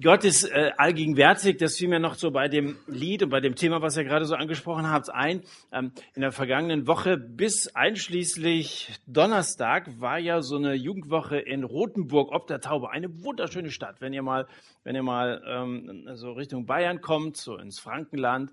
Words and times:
Gott 0.00 0.22
ist 0.22 0.44
äh, 0.44 0.70
allgegenwärtig, 0.76 1.56
das 1.56 1.76
fiel 1.76 1.88
mir 1.88 1.98
noch 1.98 2.14
so 2.14 2.30
bei 2.30 2.46
dem 2.46 2.78
Lied 2.86 3.24
und 3.24 3.30
bei 3.30 3.40
dem 3.40 3.56
Thema, 3.56 3.82
was 3.82 3.96
ihr 3.96 4.04
gerade 4.04 4.26
so 4.26 4.36
angesprochen 4.36 4.88
habt, 4.88 5.10
ein. 5.12 5.42
Ähm, 5.72 5.90
in 6.14 6.22
der 6.22 6.30
vergangenen 6.30 6.86
Woche 6.86 7.16
bis 7.16 7.74
einschließlich 7.74 8.92
Donnerstag 9.06 10.00
war 10.00 10.18
ja 10.18 10.40
so 10.40 10.56
eine 10.56 10.74
Jugendwoche 10.74 11.38
in 11.38 11.64
Rothenburg 11.64 12.30
ob 12.30 12.46
der 12.46 12.60
Taube. 12.60 12.90
Eine 12.90 13.24
wunderschöne 13.24 13.70
Stadt. 13.70 14.00
Wenn 14.00 14.12
ihr 14.12 14.22
mal, 14.22 14.46
wenn 14.84 14.94
ihr 14.94 15.02
mal 15.02 15.42
ähm, 15.48 16.08
so 16.14 16.32
Richtung 16.32 16.66
Bayern 16.66 17.00
kommt, 17.00 17.36
so 17.36 17.56
ins 17.56 17.80
Frankenland, 17.80 18.52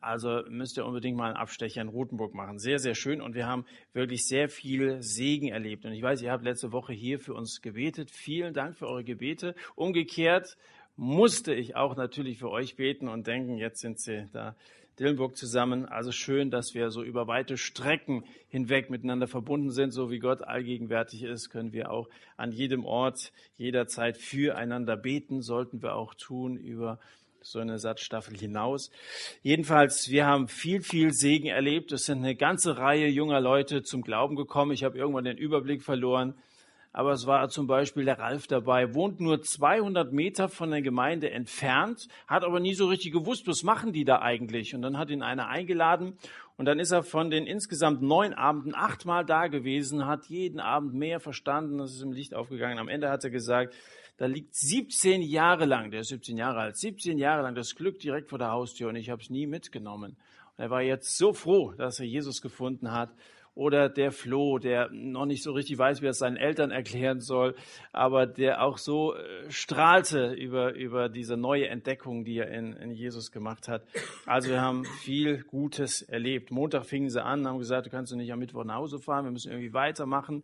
also 0.00 0.42
müsst 0.48 0.76
ihr 0.76 0.84
unbedingt 0.84 1.16
mal 1.16 1.28
einen 1.28 1.36
Abstecher 1.36 1.80
in 1.80 1.88
Rothenburg 1.88 2.34
machen. 2.34 2.58
Sehr, 2.58 2.78
sehr 2.78 2.94
schön. 2.94 3.20
Und 3.20 3.34
wir 3.34 3.46
haben 3.46 3.64
wirklich 3.92 4.26
sehr 4.26 4.48
viel 4.48 5.02
Segen 5.02 5.48
erlebt. 5.48 5.84
Und 5.84 5.92
ich 5.92 6.02
weiß, 6.02 6.22
ihr 6.22 6.32
habt 6.32 6.44
letzte 6.44 6.72
Woche 6.72 6.92
hier 6.92 7.18
für 7.18 7.34
uns 7.34 7.62
gebetet. 7.62 8.10
Vielen 8.10 8.54
Dank 8.54 8.76
für 8.76 8.86
eure 8.86 9.04
Gebete. 9.04 9.54
Umgekehrt 9.74 10.56
musste 10.96 11.54
ich 11.54 11.76
auch 11.76 11.96
natürlich 11.96 12.38
für 12.38 12.50
euch 12.50 12.76
beten 12.76 13.08
und 13.08 13.26
denken, 13.26 13.56
jetzt 13.56 13.80
sind 13.80 14.00
sie 14.00 14.28
da 14.32 14.54
Dillenburg 14.98 15.36
zusammen. 15.36 15.86
Also 15.86 16.12
schön, 16.12 16.50
dass 16.50 16.74
wir 16.74 16.90
so 16.90 17.02
über 17.02 17.26
weite 17.26 17.56
Strecken 17.56 18.24
hinweg 18.48 18.90
miteinander 18.90 19.26
verbunden 19.26 19.70
sind. 19.70 19.90
So 19.90 20.10
wie 20.10 20.20
Gott 20.20 20.42
allgegenwärtig 20.42 21.24
ist, 21.24 21.50
können 21.50 21.72
wir 21.72 21.90
auch 21.90 22.08
an 22.36 22.52
jedem 22.52 22.84
Ort, 22.84 23.32
jederzeit 23.56 24.16
füreinander 24.16 24.96
beten. 24.96 25.42
Sollten 25.42 25.82
wir 25.82 25.96
auch 25.96 26.14
tun 26.14 26.56
über 26.56 27.00
so 27.44 27.58
eine 27.58 27.78
Satzstaffel 27.78 28.38
hinaus. 28.38 28.90
Jedenfalls, 29.42 30.08
wir 30.08 30.24
haben 30.24 30.48
viel, 30.48 30.80
viel 30.80 31.12
Segen 31.12 31.48
erlebt. 31.48 31.92
Es 31.92 32.06
sind 32.06 32.18
eine 32.18 32.34
ganze 32.34 32.78
Reihe 32.78 33.06
junger 33.06 33.40
Leute 33.40 33.82
zum 33.82 34.00
Glauben 34.00 34.34
gekommen. 34.34 34.72
Ich 34.72 34.82
habe 34.82 34.96
irgendwann 34.96 35.24
den 35.24 35.36
Überblick 35.36 35.82
verloren. 35.82 36.34
Aber 36.96 37.10
es 37.10 37.26
war 37.26 37.48
zum 37.48 37.66
Beispiel 37.66 38.04
der 38.04 38.20
Ralf 38.20 38.46
dabei, 38.46 38.94
wohnt 38.94 39.18
nur 39.18 39.42
200 39.42 40.12
Meter 40.12 40.48
von 40.48 40.70
der 40.70 40.80
Gemeinde 40.80 41.28
entfernt, 41.28 42.06
hat 42.28 42.44
aber 42.44 42.60
nie 42.60 42.74
so 42.74 42.86
richtig 42.86 43.12
gewusst, 43.12 43.48
was 43.48 43.64
machen 43.64 43.92
die 43.92 44.04
da 44.04 44.22
eigentlich. 44.22 44.76
Und 44.76 44.82
dann 44.82 44.96
hat 44.96 45.10
ihn 45.10 45.20
einer 45.20 45.48
eingeladen 45.48 46.16
und 46.56 46.66
dann 46.66 46.78
ist 46.78 46.92
er 46.92 47.02
von 47.02 47.30
den 47.30 47.48
insgesamt 47.48 48.00
neun 48.00 48.32
Abenden 48.32 48.76
achtmal 48.76 49.24
da 49.24 49.48
gewesen, 49.48 50.06
hat 50.06 50.26
jeden 50.26 50.60
Abend 50.60 50.94
mehr 50.94 51.18
verstanden, 51.18 51.78
das 51.78 51.94
ist 51.94 52.02
im 52.02 52.12
Licht 52.12 52.32
aufgegangen. 52.32 52.78
Am 52.78 52.86
Ende 52.86 53.10
hat 53.10 53.24
er 53.24 53.30
gesagt, 53.30 53.74
da 54.16 54.26
liegt 54.26 54.54
17 54.54 55.20
Jahre 55.20 55.64
lang, 55.64 55.90
der 55.90 56.02
ist 56.02 56.10
17 56.10 56.36
Jahre 56.36 56.60
alt, 56.60 56.76
17 56.76 57.18
Jahre 57.18 57.42
lang 57.42 57.56
das 57.56 57.74
Glück 57.74 57.98
direkt 57.98 58.28
vor 58.28 58.38
der 58.38 58.52
Haustür 58.52 58.88
und 58.90 58.94
ich 58.94 59.10
habe 59.10 59.20
es 59.20 59.30
nie 59.30 59.48
mitgenommen. 59.48 60.16
Und 60.56 60.62
er 60.62 60.70
war 60.70 60.82
jetzt 60.82 61.18
so 61.18 61.32
froh, 61.32 61.72
dass 61.72 61.98
er 61.98 62.06
Jesus 62.06 62.40
gefunden 62.40 62.92
hat. 62.92 63.10
Oder 63.54 63.88
der 63.88 64.10
Flo, 64.10 64.58
der 64.58 64.88
noch 64.90 65.26
nicht 65.26 65.44
so 65.44 65.52
richtig 65.52 65.78
weiß, 65.78 66.02
wie 66.02 66.06
er 66.06 66.10
es 66.10 66.18
seinen 66.18 66.36
Eltern 66.36 66.72
erklären 66.72 67.20
soll, 67.20 67.54
aber 67.92 68.26
der 68.26 68.62
auch 68.62 68.78
so 68.78 69.14
äh, 69.14 69.48
strahlte 69.48 70.32
über, 70.32 70.74
über 70.74 71.08
diese 71.08 71.36
neue 71.36 71.68
Entdeckung, 71.68 72.24
die 72.24 72.38
er 72.38 72.48
in, 72.48 72.72
in 72.72 72.90
Jesus 72.90 73.30
gemacht 73.30 73.68
hat. 73.68 73.82
Also 74.26 74.50
wir 74.50 74.60
haben 74.60 74.84
viel 75.02 75.44
Gutes 75.44 76.02
erlebt. 76.02 76.50
Montag 76.50 76.84
fingen 76.86 77.10
sie 77.10 77.22
an, 77.22 77.46
haben 77.46 77.58
gesagt, 77.58 77.86
du 77.86 77.90
kannst 77.90 78.14
nicht 78.14 78.32
am 78.32 78.40
Mittwoch 78.40 78.64
nach 78.64 78.76
Hause 78.76 78.98
fahren, 78.98 79.24
wir 79.24 79.32
müssen 79.32 79.52
irgendwie 79.52 79.72
weitermachen. 79.72 80.42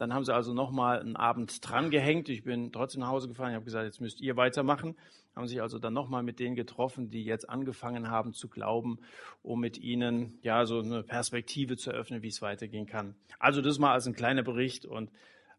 Dann 0.00 0.14
haben 0.14 0.24
sie 0.24 0.34
also 0.34 0.54
nochmal 0.54 1.00
einen 1.00 1.14
Abend 1.14 1.60
dran 1.60 1.90
gehängt. 1.90 2.30
Ich 2.30 2.42
bin 2.42 2.72
trotzdem 2.72 3.02
nach 3.02 3.08
Hause 3.08 3.28
gefahren. 3.28 3.50
Ich 3.50 3.56
habe 3.56 3.66
gesagt, 3.66 3.84
jetzt 3.84 4.00
müsst 4.00 4.22
ihr 4.22 4.34
weitermachen. 4.34 4.96
Haben 5.36 5.46
sich 5.46 5.60
also 5.60 5.78
dann 5.78 5.92
nochmal 5.92 6.22
mit 6.22 6.38
denen 6.40 6.56
getroffen, 6.56 7.10
die 7.10 7.22
jetzt 7.22 7.50
angefangen 7.50 8.08
haben 8.08 8.32
zu 8.32 8.48
glauben, 8.48 8.98
um 9.42 9.60
mit 9.60 9.76
ihnen 9.76 10.38
ja 10.40 10.64
so 10.64 10.80
eine 10.80 11.02
Perspektive 11.02 11.76
zu 11.76 11.90
eröffnen, 11.90 12.22
wie 12.22 12.28
es 12.28 12.40
weitergehen 12.40 12.86
kann. 12.86 13.14
Also 13.38 13.60
das 13.60 13.78
mal 13.78 13.92
als 13.92 14.06
ein 14.06 14.14
kleiner 14.14 14.42
Bericht 14.42 14.86
und 14.86 15.10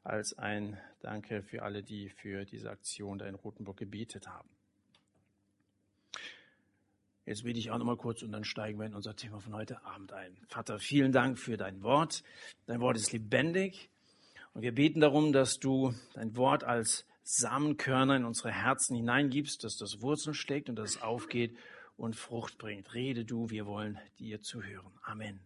als 0.04 0.36
ein 0.40 0.76
Danke 1.02 1.44
für 1.44 1.62
alle, 1.62 1.84
die 1.84 2.10
für 2.10 2.44
diese 2.44 2.72
Aktion 2.72 3.20
da 3.20 3.28
in 3.28 3.36
Rothenburg 3.36 3.78
gebetet 3.78 4.28
haben. 4.28 4.50
Jetzt 7.28 7.44
bete 7.44 7.60
ich 7.60 7.70
auch 7.70 7.78
nochmal 7.78 7.98
kurz 7.98 8.24
und 8.24 8.32
dann 8.32 8.44
steigen 8.44 8.80
wir 8.80 8.88
in 8.88 8.96
unser 8.96 9.16
Thema 9.16 9.40
von 9.40 9.54
heute 9.54 9.86
Abend 9.86 10.12
ein. 10.14 10.36
Vater, 10.48 10.80
vielen 10.80 11.12
Dank 11.12 11.38
für 11.38 11.58
dein 11.58 11.84
Wort. 11.84 12.24
Dein 12.66 12.82
Wort 12.82 12.98
ist 12.98 13.12
lebendig 13.12 13.91
und 14.54 14.62
wir 14.62 14.74
beten 14.74 15.00
darum, 15.00 15.32
dass 15.34 15.60
du 15.60 15.94
dein 16.14 16.36
Wort 16.36 16.64
als 16.64 17.06
Samenkörner 17.24 18.18
in 18.18 18.26
unsere 18.26 18.52
Herzen 18.52 18.96
hineingibst, 18.96 19.64
dass 19.64 19.78
das 19.78 20.02
Wurzeln 20.02 20.34
schlägt 20.34 20.70
und 20.70 20.76
dass 20.76 20.92
es 20.92 21.02
aufgeht 21.02 21.56
und 21.96 22.16
Frucht 22.16 22.58
bringt. 22.58 22.94
Rede 22.94 23.24
du, 23.24 23.50
wir 23.50 23.66
wollen 23.66 24.00
dir 24.20 24.42
zuhören. 24.42 24.92
Amen. 25.04 25.40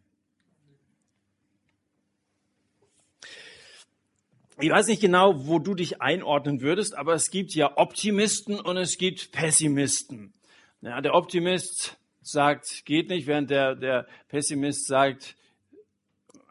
Ich 4.62 4.70
weiß 4.70 4.88
nicht 4.88 5.02
genau, 5.02 5.48
wo 5.48 5.60
du 5.60 5.76
dich 5.76 6.02
einordnen 6.02 6.62
würdest, 6.62 6.96
aber 6.96 7.14
es 7.14 7.30
gibt 7.30 7.54
ja 7.54 7.78
Optimisten 7.78 8.58
und 8.58 8.78
es 8.78 8.98
gibt 8.98 9.34
Pessimisten. 9.34 10.34
Ja, 10.80 11.02
der 11.02 11.14
Optimist 11.14 11.98
sagt, 12.22 12.86
geht 12.86 13.10
nicht, 13.10 13.28
während 13.28 13.50
der, 13.50 13.76
der 13.76 14.08
Pessimist 14.30 14.88
sagt, 14.88 15.36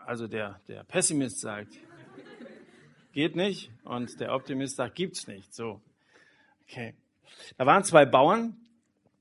also 0.05 0.29
der, 0.29 0.61
der 0.69 0.85
Pessimist 0.85 1.41
sagt, 1.41 1.73
geht 3.15 3.37
nicht. 3.37 3.71
Und 3.85 4.21
der 4.21 4.35
Optimist 4.35 4.77
sagt, 4.77 4.97
gibt's 4.97 5.27
nicht. 5.27 5.55
So. 5.55 5.81
Okay. 6.67 6.95
Da 7.57 7.65
waren 7.65 7.85
zwei 7.85 8.05
Bauern. 8.05 8.57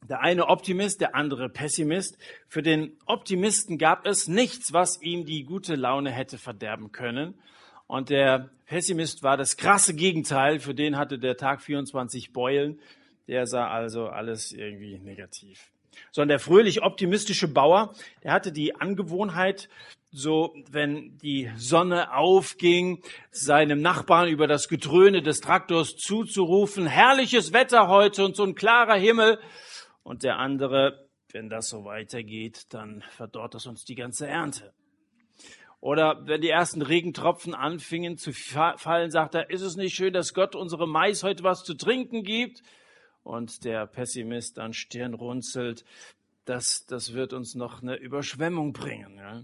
Der 0.10 0.20
eine 0.20 0.48
Optimist, 0.48 1.00
der 1.00 1.16
andere 1.16 1.48
Pessimist. 1.48 2.18
Für 2.50 2.62
den 2.62 2.98
Optimisten 3.06 3.78
gab 3.78 4.06
es 4.06 4.28
nichts, 4.28 4.74
was 4.74 5.02
ihm 5.02 5.26
die 5.26 5.46
gute 5.46 5.76
Laune 5.76 6.12
hätte 6.12 6.38
verderben 6.38 6.92
können. 6.92 7.36
Und 7.88 8.10
der 8.10 8.50
Pessimist 8.66 9.24
war 9.24 9.38
das 9.38 9.56
krasse 9.56 9.96
Gegenteil. 9.96 10.60
Für 10.60 10.74
den 10.74 10.98
hatte 10.98 11.20
der 11.20 11.38
Tag 11.38 11.62
24 11.62 12.34
Beulen. 12.34 12.82
Der 13.28 13.48
sah 13.48 13.70
also 13.70 14.08
alles 14.08 14.52
irgendwie 14.52 15.00
negativ. 15.00 15.72
Sondern 16.12 16.30
der 16.30 16.40
fröhlich 16.40 16.82
optimistische 16.82 17.48
Bauer, 17.48 17.94
der 18.24 18.34
hatte 18.34 18.52
die 18.52 18.76
Angewohnheit, 18.76 19.70
so 20.14 20.56
wenn 20.70 21.18
die 21.18 21.50
Sonne 21.58 22.16
aufging, 22.16 23.02
seinem 23.32 23.82
Nachbarn 23.82 24.30
über 24.30 24.46
das 24.46 24.70
Gedröhne 24.70 25.24
des 25.24 25.42
Traktors 25.42 25.98
zuzurufen, 25.98 26.86
herrliches 26.86 27.52
Wetter 27.52 27.88
heute 27.88 28.24
und 28.24 28.36
so 28.36 28.44
ein 28.44 28.54
klarer 28.54 28.96
Himmel. 28.96 29.40
Und 30.04 30.22
der 30.22 30.38
andere, 30.38 31.10
wenn 31.32 31.50
das 31.50 31.70
so 31.70 31.84
weitergeht, 31.84 32.68
dann 32.70 33.04
verdorrt 33.10 33.56
das 33.56 33.66
uns 33.66 33.86
die 33.86 33.96
ganze 33.96 34.28
Ernte. 34.28 34.72
Oder 35.80 36.26
wenn 36.28 36.42
die 36.42 36.50
ersten 36.50 36.84
Regentropfen 36.84 37.56
anfingen 37.56 38.18
zu 38.18 38.32
fallen, 38.34 39.10
sagt 39.10 39.34
er, 39.36 39.50
ist 39.50 39.64
es 39.64 39.76
nicht 39.76 39.96
schön, 39.96 40.14
dass 40.14 40.36
Gott 40.36 40.56
unserem 40.56 40.92
Mais 40.92 41.24
heute 41.24 41.44
was 41.44 41.64
zu 41.64 41.74
trinken 41.74 42.24
gibt? 42.24 42.62
Und 43.24 43.66
der 43.66 43.88
Pessimist 43.88 44.58
dann 44.58 44.74
Stirn 44.74 45.16
runzelt, 45.16 45.84
das, 46.46 46.86
das 46.86 47.14
wird 47.14 47.34
uns 47.34 47.56
noch 47.56 47.82
eine 47.82 47.96
Überschwemmung 47.96 48.74
bringen. 48.74 49.18
Ja? 49.18 49.42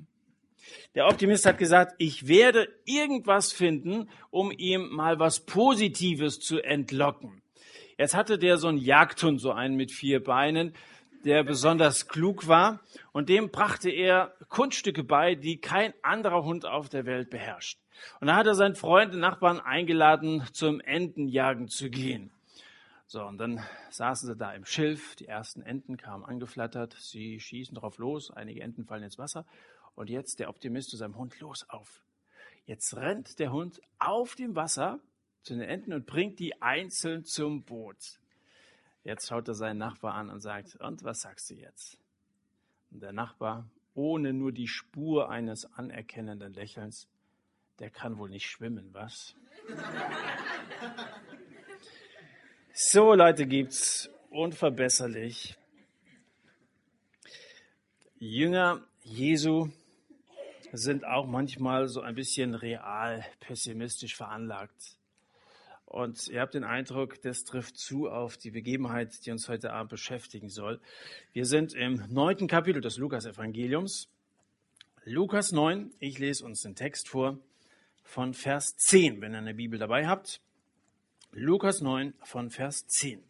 Der 0.95 1.07
Optimist 1.07 1.45
hat 1.45 1.57
gesagt, 1.57 1.95
ich 1.97 2.27
werde 2.27 2.67
irgendwas 2.85 3.51
finden, 3.51 4.09
um 4.29 4.51
ihm 4.51 4.89
mal 4.89 5.19
was 5.19 5.45
Positives 5.45 6.39
zu 6.39 6.59
entlocken. 6.59 7.41
Jetzt 7.97 8.15
hatte 8.15 8.37
der 8.37 8.57
so 8.57 8.67
einen 8.67 8.77
Jagdhund, 8.77 9.41
so 9.41 9.51
einen 9.51 9.75
mit 9.75 9.91
vier 9.91 10.23
Beinen, 10.23 10.73
der 11.25 11.43
besonders 11.43 12.07
klug 12.07 12.47
war 12.47 12.79
und 13.11 13.29
dem 13.29 13.49
brachte 13.49 13.89
er 13.89 14.33
Kunststücke 14.47 15.03
bei, 15.03 15.35
die 15.35 15.59
kein 15.59 15.93
anderer 16.01 16.43
Hund 16.43 16.65
auf 16.65 16.89
der 16.89 17.05
Welt 17.05 17.29
beherrscht. 17.29 17.77
Und 18.21 18.27
da 18.27 18.35
hat 18.35 18.47
er 18.47 18.55
seinen 18.55 18.75
Freund, 18.75 19.13
den 19.13 19.19
Nachbarn 19.19 19.59
eingeladen, 19.59 20.43
zum 20.53 20.79
Entenjagen 20.79 21.67
zu 21.67 21.89
gehen. 21.89 22.31
So, 23.05 23.23
und 23.25 23.37
dann 23.39 23.61
saßen 23.89 24.27
sie 24.27 24.35
da 24.35 24.53
im 24.53 24.65
Schilf, 24.65 25.15
die 25.15 25.27
ersten 25.27 25.61
Enten 25.61 25.97
kamen 25.97 26.23
angeflattert, 26.23 26.93
sie 26.93 27.39
schießen 27.39 27.75
drauf 27.75 27.97
los, 27.97 28.31
einige 28.31 28.61
Enten 28.61 28.85
fallen 28.85 29.03
ins 29.03 29.17
Wasser 29.17 29.45
und 29.99 30.09
jetzt 30.09 30.39
der 30.39 30.47
Optimist 30.47 30.91
zu 30.91 30.95
seinem 30.95 31.17
Hund, 31.17 31.37
los 31.41 31.65
auf. 31.67 32.01
Jetzt 32.65 32.95
rennt 32.95 33.37
der 33.37 33.51
Hund 33.51 33.81
auf 33.97 34.33
dem 34.35 34.55
Wasser 34.55 35.01
zu 35.41 35.55
den 35.55 35.61
Enten 35.61 35.91
und 35.91 36.05
bringt 36.05 36.39
die 36.39 36.61
einzeln 36.61 37.25
zum 37.25 37.63
Boot. 37.63 38.17
Jetzt 39.03 39.27
schaut 39.27 39.49
er 39.49 39.55
seinen 39.55 39.77
Nachbar 39.77 40.13
an 40.13 40.29
und 40.29 40.39
sagt, 40.39 40.77
und 40.77 41.03
was 41.03 41.19
sagst 41.19 41.49
du 41.49 41.55
jetzt? 41.55 41.97
Und 42.91 43.01
der 43.03 43.11
Nachbar, 43.11 43.69
ohne 43.93 44.31
nur 44.31 44.53
die 44.53 44.69
Spur 44.69 45.29
eines 45.29 45.65
anerkennenden 45.73 46.53
Lächelns, 46.53 47.09
der 47.79 47.89
kann 47.89 48.17
wohl 48.17 48.29
nicht 48.29 48.49
schwimmen, 48.49 48.93
was? 48.93 49.35
so 52.73 53.13
Leute 53.13 53.45
gibt's, 53.45 54.09
unverbesserlich. 54.29 55.57
Jünger 58.17 58.87
Jesu 59.03 59.69
sind 60.71 61.05
auch 61.05 61.27
manchmal 61.27 61.87
so 61.87 62.01
ein 62.01 62.15
bisschen 62.15 62.53
real 62.53 63.25
pessimistisch 63.39 64.15
veranlagt. 64.15 64.97
Und 65.85 66.27
ihr 66.27 66.41
habt 66.41 66.53
den 66.53 66.63
Eindruck, 66.63 67.19
das 67.23 67.43
trifft 67.43 67.77
zu 67.77 68.09
auf 68.09 68.37
die 68.37 68.51
Begebenheit, 68.51 69.25
die 69.25 69.31
uns 69.31 69.49
heute 69.49 69.73
Abend 69.73 69.89
beschäftigen 69.89 70.49
soll. 70.49 70.79
Wir 71.33 71.45
sind 71.45 71.73
im 71.73 72.03
neunten 72.09 72.47
Kapitel 72.47 72.79
des 72.79 72.97
Lukas-Evangeliums. 72.97 74.07
Lukas 75.05 75.51
9, 75.51 75.91
ich 75.99 76.19
lese 76.19 76.45
uns 76.45 76.61
den 76.61 76.75
Text 76.75 77.09
vor 77.09 77.39
von 78.03 78.35
Vers 78.35 78.75
10, 78.77 79.21
wenn 79.21 79.33
ihr 79.33 79.39
eine 79.39 79.55
Bibel 79.55 79.79
dabei 79.79 80.07
habt. 80.07 80.41
Lukas 81.31 81.81
9 81.81 82.13
von 82.23 82.51
Vers 82.51 82.85
10. 82.87 83.23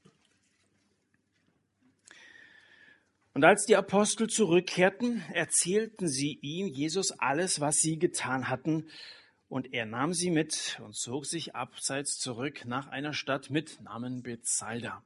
Und 3.39 3.45
als 3.45 3.65
die 3.65 3.77
Apostel 3.77 4.27
zurückkehrten, 4.27 5.23
erzählten 5.31 6.09
sie 6.09 6.39
ihm, 6.41 6.67
Jesus, 6.67 7.11
alles, 7.11 7.61
was 7.61 7.77
sie 7.77 7.97
getan 7.97 8.49
hatten. 8.49 8.89
Und 9.47 9.73
er 9.73 9.85
nahm 9.85 10.13
sie 10.13 10.29
mit 10.29 10.77
und 10.83 10.93
zog 10.93 11.25
sich 11.25 11.55
abseits 11.55 12.19
zurück 12.19 12.65
nach 12.65 12.89
einer 12.89 13.13
Stadt 13.13 13.49
mit 13.49 13.79
Namen 13.81 14.23
Bethsaida. 14.23 15.01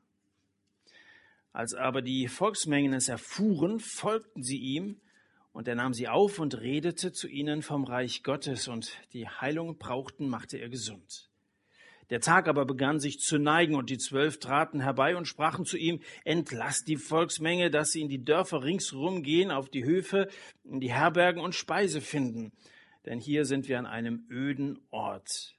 Als 1.52 1.76
aber 1.76 2.02
die 2.02 2.28
Volksmengen 2.28 2.94
es 2.94 3.08
erfuhren, 3.08 3.80
folgten 3.80 4.42
sie 4.42 4.58
ihm, 4.58 5.00
und 5.52 5.68
er 5.68 5.76
nahm 5.76 5.94
sie 5.94 6.08
auf 6.08 6.40
und 6.40 6.60
redete 6.60 7.12
zu 7.12 7.28
ihnen 7.28 7.62
vom 7.62 7.84
Reich 7.84 8.24
Gottes, 8.24 8.68
und 8.68 8.98
die 9.14 9.30
Heilung 9.30 9.78
brauchten, 9.78 10.28
machte 10.28 10.58
er 10.58 10.70
gesund. 10.70 11.30
Der 12.10 12.20
Tag 12.20 12.48
aber 12.48 12.66
begann 12.66 13.00
sich 13.00 13.20
zu 13.20 13.38
neigen, 13.38 13.76
und 13.76 13.90
die 13.90 13.98
Zwölf 13.98 14.40
traten 14.40 14.82
herbei 14.82 15.16
und 15.16 15.28
sprachen 15.28 15.66
zu 15.66 15.78
ihm, 15.78 16.02
entlass 16.26 16.84
die 16.84 16.98
Volksmenge, 16.98 17.72
dass 17.72 17.92
sie 17.92 18.02
in 18.02 18.10
die 18.10 18.24
Dörfer 18.24 18.64
ringsherum 18.64 19.24
gehen, 19.24 19.52
auf 19.52 19.70
die 19.70 19.86
Höfe, 19.86 20.28
in 20.64 20.80
die 20.80 20.92
Herbergen 20.92 21.42
und 21.42 21.56
Speise 21.56 22.02
finden. 22.02 22.52
Denn 23.06 23.20
hier 23.20 23.46
sind 23.46 23.68
wir 23.68 23.80
an 23.80 23.86
einem 23.86 24.26
öden 24.30 24.80
Ort. 24.92 25.56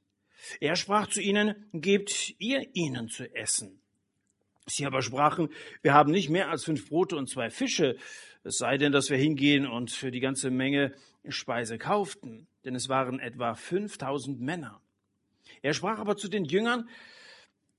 Er 0.60 0.76
sprach 0.76 1.08
zu 1.08 1.20
ihnen, 1.20 1.54
gebt 1.72 2.34
ihr 2.38 2.68
ihnen 2.74 3.08
zu 3.08 3.34
essen. 3.34 3.80
Sie 4.66 4.86
aber 4.86 5.02
sprachen, 5.02 5.50
wir 5.82 5.92
haben 5.92 6.10
nicht 6.10 6.30
mehr 6.30 6.50
als 6.50 6.64
fünf 6.64 6.88
Brote 6.88 7.16
und 7.16 7.28
zwei 7.28 7.50
Fische, 7.50 7.96
es 8.44 8.58
sei 8.58 8.76
denn, 8.76 8.92
dass 8.92 9.10
wir 9.10 9.16
hingehen 9.16 9.66
und 9.66 9.90
für 9.90 10.10
die 10.10 10.20
ganze 10.20 10.50
Menge 10.50 10.94
Speise 11.28 11.78
kauften, 11.78 12.46
denn 12.64 12.74
es 12.74 12.88
waren 12.88 13.18
etwa 13.18 13.54
5000 13.54 14.40
Männer. 14.40 14.80
Er 15.64 15.72
sprach 15.72 15.98
aber 15.98 16.18
zu 16.18 16.28
den 16.28 16.44
Jüngern, 16.44 16.90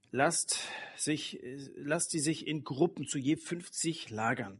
lasst, 0.09 0.67
sich, 0.97 1.39
lasst 1.75 2.09
sie 2.09 2.19
sich 2.19 2.47
in 2.47 2.63
Gruppen 2.63 3.05
zu 3.05 3.19
je 3.19 3.35
50 3.35 4.09
lagern. 4.09 4.59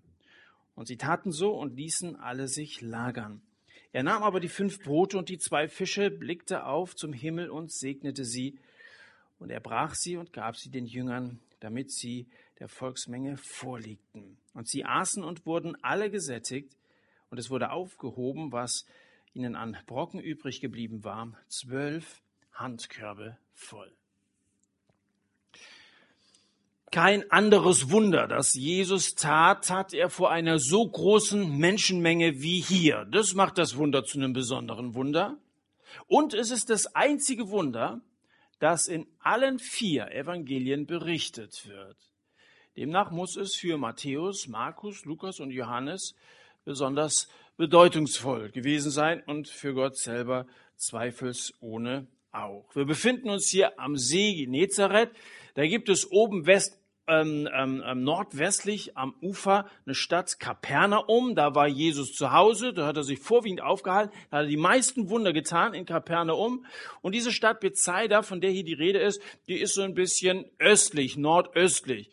Und 0.76 0.86
sie 0.88 0.98
taten 0.98 1.32
so 1.32 1.58
und 1.58 1.76
ließen 1.76 2.18
alle 2.18 2.48
sich 2.48 2.82
lagern. 2.82 3.42
Er 3.94 4.04
nahm 4.04 4.22
aber 4.22 4.40
die 4.40 4.48
fünf 4.48 4.78
Brote 4.84 5.18
und 5.18 5.30
die 5.30 5.40
zwei 5.40 5.68
Fische, 5.68 6.12
blickte 6.12 6.68
auf 6.68 6.96
zum 6.96 7.14
Himmel 7.14 7.50
und 7.50 7.72
segnete 7.72 8.26
sie. 8.26 8.60
Und 9.40 9.50
er 9.50 9.60
brach 9.60 9.96
sie 9.96 10.18
und 10.18 10.32
gab 10.32 10.56
sie 10.56 10.70
den 10.70 10.86
Jüngern, 10.86 11.40
damit 11.62 11.92
sie 11.92 12.28
der 12.60 12.68
Volksmenge 12.68 13.38
vorlegten. 13.38 14.38
Und 14.54 14.68
sie 14.68 14.86
aßen 14.86 15.24
und 15.24 15.48
wurden 15.48 15.76
alle 15.84 16.12
gesättigt. 16.12 16.78
Und 17.32 17.40
es 17.40 17.50
wurde 17.50 17.72
aufgehoben, 17.72 18.52
was 18.52 18.86
ihnen 19.34 19.56
an 19.56 19.76
Brocken 19.88 20.20
übrig 20.20 20.62
geblieben 20.62 21.04
war, 21.04 21.36
zwölf 21.48 22.22
Handkörbe 22.56 23.38
voll. 23.54 23.92
Kein 26.92 27.30
anderes 27.30 27.92
Wunder, 27.92 28.28
das 28.28 28.54
Jesus 28.54 29.16
tat, 29.16 29.66
tat 29.66 29.94
er 29.94 30.10
vor 30.10 30.32
einer 30.32 30.60
so 30.60 30.88
großen 30.88 31.58
Menschenmenge 31.58 32.42
wie 32.42 32.62
hier. 32.62 33.06
Das 33.12 33.34
macht 33.34 33.58
das 33.58 33.76
Wunder 33.76 34.06
zu 34.06 34.18
einem 34.18 34.32
besonderen 34.32 34.96
Wunder. 34.96 35.38
Und 36.08 36.34
es 36.34 36.52
ist 36.52 36.70
das 36.70 36.96
einzige 36.96 37.50
Wunder, 37.50 38.00
das 38.60 38.88
in 38.88 39.08
allen 39.20 39.60
vier 39.60 40.12
Evangelien 40.12 40.86
berichtet 40.86 41.68
wird. 41.68 41.98
Demnach 42.78 43.12
muss 43.12 43.36
es 43.36 43.56
für 43.56 43.78
Matthäus, 43.78 44.48
Markus, 44.48 45.04
Lukas 45.06 45.40
und 45.40 45.52
Johannes 45.52 46.16
besonders 46.64 47.28
bedeutungsvoll 47.58 48.52
gewesen 48.52 48.92
sein 48.92 49.22
und 49.24 49.48
für 49.48 49.74
Gott 49.74 49.98
selber 49.98 50.46
zweifelsohne 50.78 52.08
auch. 52.36 52.66
Wir 52.76 52.86
befinden 52.86 53.30
uns 53.30 53.48
hier 53.50 53.80
am 53.80 53.98
See 53.98 54.34
Genezareth. 54.36 55.12
Da 55.56 55.66
gibt 55.66 55.90
es 55.90 56.12
oben 56.12 56.46
West 56.46 56.80
ähm, 57.08 57.48
ähm, 57.54 57.84
ähm, 57.86 58.04
nordwestlich 58.04 58.98
am 58.98 59.14
Ufer 59.22 59.70
eine 59.86 59.96
Stadt 59.96 60.40
Kapernaum. 60.40 61.36
Da 61.36 61.54
war 61.56 61.68
Jesus 61.68 62.14
zu 62.14 62.32
Hause, 62.32 62.74
da 62.74 62.88
hat 62.88 62.98
er 62.98 63.04
sich 63.04 63.20
vorwiegend 63.20 63.62
aufgehalten, 63.62 64.12
da 64.32 64.38
hat 64.38 64.46
er 64.46 64.50
die 64.50 64.58
meisten 64.58 65.10
Wunder 65.10 65.34
getan 65.34 65.74
in 65.74 65.86
Kapernaum. 65.86 66.66
Und 67.02 67.14
diese 67.14 67.32
Stadt 67.32 67.60
Bethsaida, 67.60 68.22
von 68.22 68.42
der 68.42 68.52
hier 68.52 68.64
die 68.64 68.74
Rede 68.74 69.00
ist, 69.00 69.22
die 69.48 69.60
ist 69.60 69.76
so 69.76 69.84
ein 69.84 69.94
bisschen 69.94 70.46
östlich, 70.58 71.18
nordöstlich. 71.18 72.10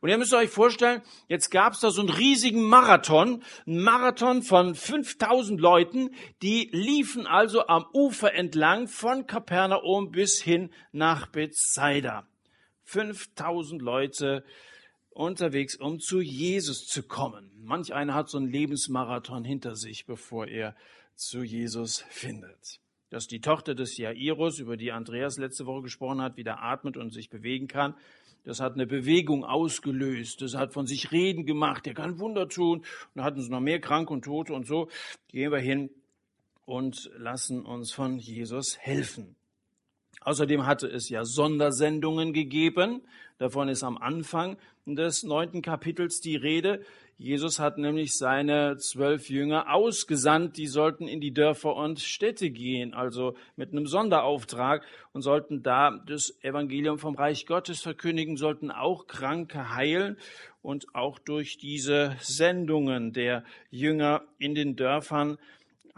Und 0.00 0.08
ihr 0.08 0.18
müsst 0.18 0.34
euch 0.34 0.50
vorstellen, 0.50 1.02
jetzt 1.26 1.50
gab 1.50 1.72
es 1.72 1.80
da 1.80 1.90
so 1.90 2.00
einen 2.00 2.10
riesigen 2.10 2.62
Marathon, 2.62 3.42
einen 3.66 3.82
Marathon 3.82 4.42
von 4.42 4.74
5000 4.74 5.60
Leuten, 5.60 6.14
die 6.42 6.68
liefen 6.72 7.26
also 7.26 7.66
am 7.66 7.86
Ufer 7.92 8.32
entlang 8.34 8.88
von 8.88 9.26
Kapernaum 9.26 10.12
bis 10.12 10.40
hin 10.40 10.70
nach 10.92 11.26
Bethsaida. 11.26 12.26
5000 12.88 13.82
Leute 13.82 14.44
unterwegs, 15.10 15.76
um 15.76 16.00
zu 16.00 16.22
Jesus 16.22 16.86
zu 16.86 17.02
kommen. 17.02 17.50
Manch 17.62 17.92
einer 17.92 18.14
hat 18.14 18.30
so 18.30 18.38
einen 18.38 18.50
Lebensmarathon 18.50 19.44
hinter 19.44 19.76
sich, 19.76 20.06
bevor 20.06 20.46
er 20.46 20.74
zu 21.14 21.42
Jesus 21.42 22.04
findet. 22.08 22.80
Dass 23.10 23.26
die 23.26 23.40
Tochter 23.40 23.74
des 23.74 23.98
Jairus, 23.98 24.58
über 24.58 24.78
die 24.78 24.92
Andreas 24.92 25.36
letzte 25.36 25.66
Woche 25.66 25.82
gesprochen 25.82 26.22
hat, 26.22 26.38
wieder 26.38 26.62
atmet 26.62 26.96
und 26.96 27.12
sich 27.12 27.28
bewegen 27.28 27.68
kann, 27.68 27.94
das 28.44 28.60
hat 28.60 28.74
eine 28.74 28.86
Bewegung 28.86 29.44
ausgelöst. 29.44 30.40
Das 30.40 30.54
hat 30.54 30.72
von 30.72 30.86
sich 30.86 31.12
reden 31.12 31.44
gemacht. 31.44 31.84
Der 31.84 31.92
kann 31.92 32.18
Wunder 32.18 32.48
tun. 32.48 32.78
Und 32.78 32.86
da 33.16 33.24
hatten 33.24 33.42
sie 33.42 33.50
noch 33.50 33.60
mehr 33.60 33.80
Kranke 33.80 34.14
und 34.14 34.24
Tote 34.24 34.54
und 34.54 34.66
so. 34.66 34.88
Gehen 35.26 35.52
wir 35.52 35.58
hin 35.58 35.90
und 36.64 37.10
lassen 37.18 37.66
uns 37.66 37.92
von 37.92 38.18
Jesus 38.18 38.78
helfen. 38.78 39.36
Außerdem 40.28 40.66
hatte 40.66 40.88
es 40.88 41.08
ja 41.08 41.24
Sondersendungen 41.24 42.34
gegeben. 42.34 43.00
Davon 43.38 43.70
ist 43.70 43.82
am 43.82 43.96
Anfang 43.96 44.58
des 44.84 45.22
neunten 45.22 45.62
Kapitels 45.62 46.20
die 46.20 46.36
Rede. 46.36 46.82
Jesus 47.16 47.58
hat 47.58 47.78
nämlich 47.78 48.14
seine 48.14 48.76
zwölf 48.76 49.30
Jünger 49.30 49.72
ausgesandt. 49.72 50.58
Die 50.58 50.66
sollten 50.66 51.08
in 51.08 51.22
die 51.22 51.32
Dörfer 51.32 51.74
und 51.76 52.00
Städte 52.00 52.50
gehen, 52.50 52.92
also 52.92 53.36
mit 53.56 53.72
einem 53.72 53.86
Sonderauftrag 53.86 54.84
und 55.14 55.22
sollten 55.22 55.62
da 55.62 55.98
das 56.06 56.36
Evangelium 56.42 56.98
vom 56.98 57.14
Reich 57.14 57.46
Gottes 57.46 57.80
verkündigen, 57.80 58.36
sollten 58.36 58.70
auch 58.70 59.06
Kranke 59.06 59.74
heilen 59.74 60.18
und 60.60 60.94
auch 60.94 61.18
durch 61.18 61.56
diese 61.56 62.16
Sendungen 62.20 63.14
der 63.14 63.44
Jünger 63.70 64.24
in 64.38 64.54
den 64.54 64.76
Dörfern 64.76 65.38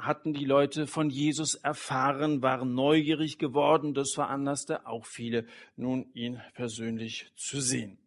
hatten 0.00 0.32
die 0.32 0.44
Leute 0.44 0.87
von 0.87 1.11
Jesus 1.11 1.55
erfahren, 1.55 2.43
waren 2.43 2.75
neugierig 2.75 3.38
geworden. 3.38 3.94
Das 3.94 4.12
veranlasste 4.12 4.87
auch 4.87 5.06
viele, 5.06 5.47
nun 5.76 6.06
ihn 6.14 6.41
persönlich 6.55 7.31
zu 7.37 7.61
sehen. 7.61 7.99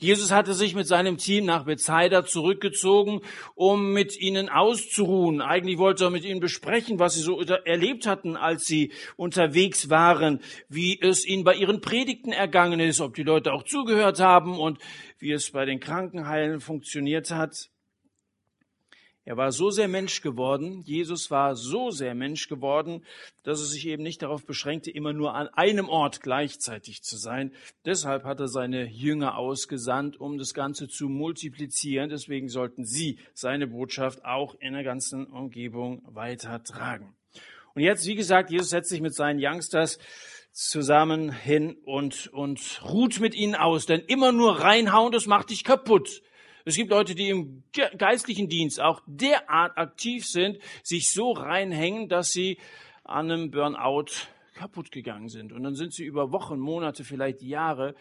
Jesus 0.00 0.30
hatte 0.30 0.54
sich 0.54 0.74
mit 0.74 0.86
seinem 0.86 1.18
Team 1.18 1.44
nach 1.44 1.66
Bethsaida 1.66 2.24
zurückgezogen, 2.24 3.20
um 3.54 3.92
mit 3.92 4.18
ihnen 4.18 4.48
auszuruhen. 4.48 5.42
Eigentlich 5.42 5.76
wollte 5.76 6.04
er 6.04 6.10
mit 6.10 6.24
ihnen 6.24 6.40
besprechen, 6.40 6.98
was 6.98 7.14
sie 7.14 7.20
so 7.20 7.38
erlebt 7.38 8.06
hatten, 8.06 8.34
als 8.34 8.64
sie 8.64 8.92
unterwegs 9.16 9.90
waren, 9.90 10.40
wie 10.70 10.98
es 10.98 11.26
ihnen 11.26 11.44
bei 11.44 11.54
ihren 11.54 11.82
Predigten 11.82 12.32
ergangen 12.32 12.80
ist, 12.80 13.02
ob 13.02 13.14
die 13.14 13.24
Leute 13.24 13.52
auch 13.52 13.64
zugehört 13.64 14.20
haben 14.20 14.58
und 14.58 14.78
wie 15.18 15.32
es 15.32 15.50
bei 15.50 15.66
den 15.66 15.80
Krankenheilen 15.80 16.60
funktioniert 16.60 17.30
hat. 17.30 17.68
Er 19.26 19.36
war 19.36 19.52
so 19.52 19.70
sehr 19.70 19.86
Mensch 19.86 20.22
geworden, 20.22 20.80
Jesus 20.84 21.30
war 21.30 21.54
so 21.54 21.90
sehr 21.90 22.14
Mensch 22.14 22.48
geworden, 22.48 23.04
dass 23.42 23.60
er 23.60 23.66
sich 23.66 23.86
eben 23.86 24.02
nicht 24.02 24.22
darauf 24.22 24.46
beschränkte, 24.46 24.90
immer 24.90 25.12
nur 25.12 25.34
an 25.34 25.48
einem 25.48 25.88
Ort 25.90 26.22
gleichzeitig 26.22 27.02
zu 27.02 27.18
sein. 27.18 27.52
Deshalb 27.84 28.24
hat 28.24 28.40
er 28.40 28.48
seine 28.48 28.86
Jünger 28.86 29.36
ausgesandt, 29.36 30.18
um 30.18 30.38
das 30.38 30.54
Ganze 30.54 30.88
zu 30.88 31.08
multiplizieren. 31.08 32.08
Deswegen 32.08 32.48
sollten 32.48 32.84
sie 32.84 33.18
seine 33.34 33.66
Botschaft 33.66 34.24
auch 34.24 34.54
in 34.58 34.72
der 34.72 34.84
ganzen 34.84 35.26
Umgebung 35.26 36.02
weitertragen. 36.06 37.14
Und 37.74 37.82
jetzt, 37.82 38.06
wie 38.06 38.16
gesagt, 38.16 38.50
Jesus 38.50 38.70
setzt 38.70 38.88
sich 38.88 39.00
mit 39.02 39.14
seinen 39.14 39.38
Youngsters 39.40 39.98
zusammen 40.52 41.30
hin 41.30 41.76
und, 41.84 42.28
und 42.28 42.80
ruht 42.84 43.20
mit 43.20 43.34
ihnen 43.34 43.54
aus. 43.54 43.86
Denn 43.86 44.00
immer 44.00 44.32
nur 44.32 44.60
reinhauen, 44.60 45.12
das 45.12 45.26
macht 45.26 45.50
dich 45.50 45.62
kaputt. 45.62 46.22
Es 46.64 46.76
gibt 46.76 46.90
Leute, 46.90 47.14
die 47.14 47.28
im 47.28 47.62
geistlichen 47.98 48.48
Dienst 48.48 48.80
auch 48.80 49.00
derart 49.06 49.76
aktiv 49.76 50.26
sind, 50.26 50.58
sich 50.82 51.10
so 51.10 51.32
reinhängen, 51.32 52.08
dass 52.08 52.28
sie 52.28 52.58
an 53.04 53.30
einem 53.30 53.50
Burnout 53.50 54.06
kaputt 54.54 54.92
gegangen 54.92 55.28
sind. 55.28 55.52
Und 55.52 55.62
dann 55.62 55.74
sind 55.74 55.94
sie 55.94 56.04
über 56.04 56.32
Wochen, 56.32 56.58
Monate, 56.58 57.04
vielleicht 57.04 57.42
Jahre 57.42 57.94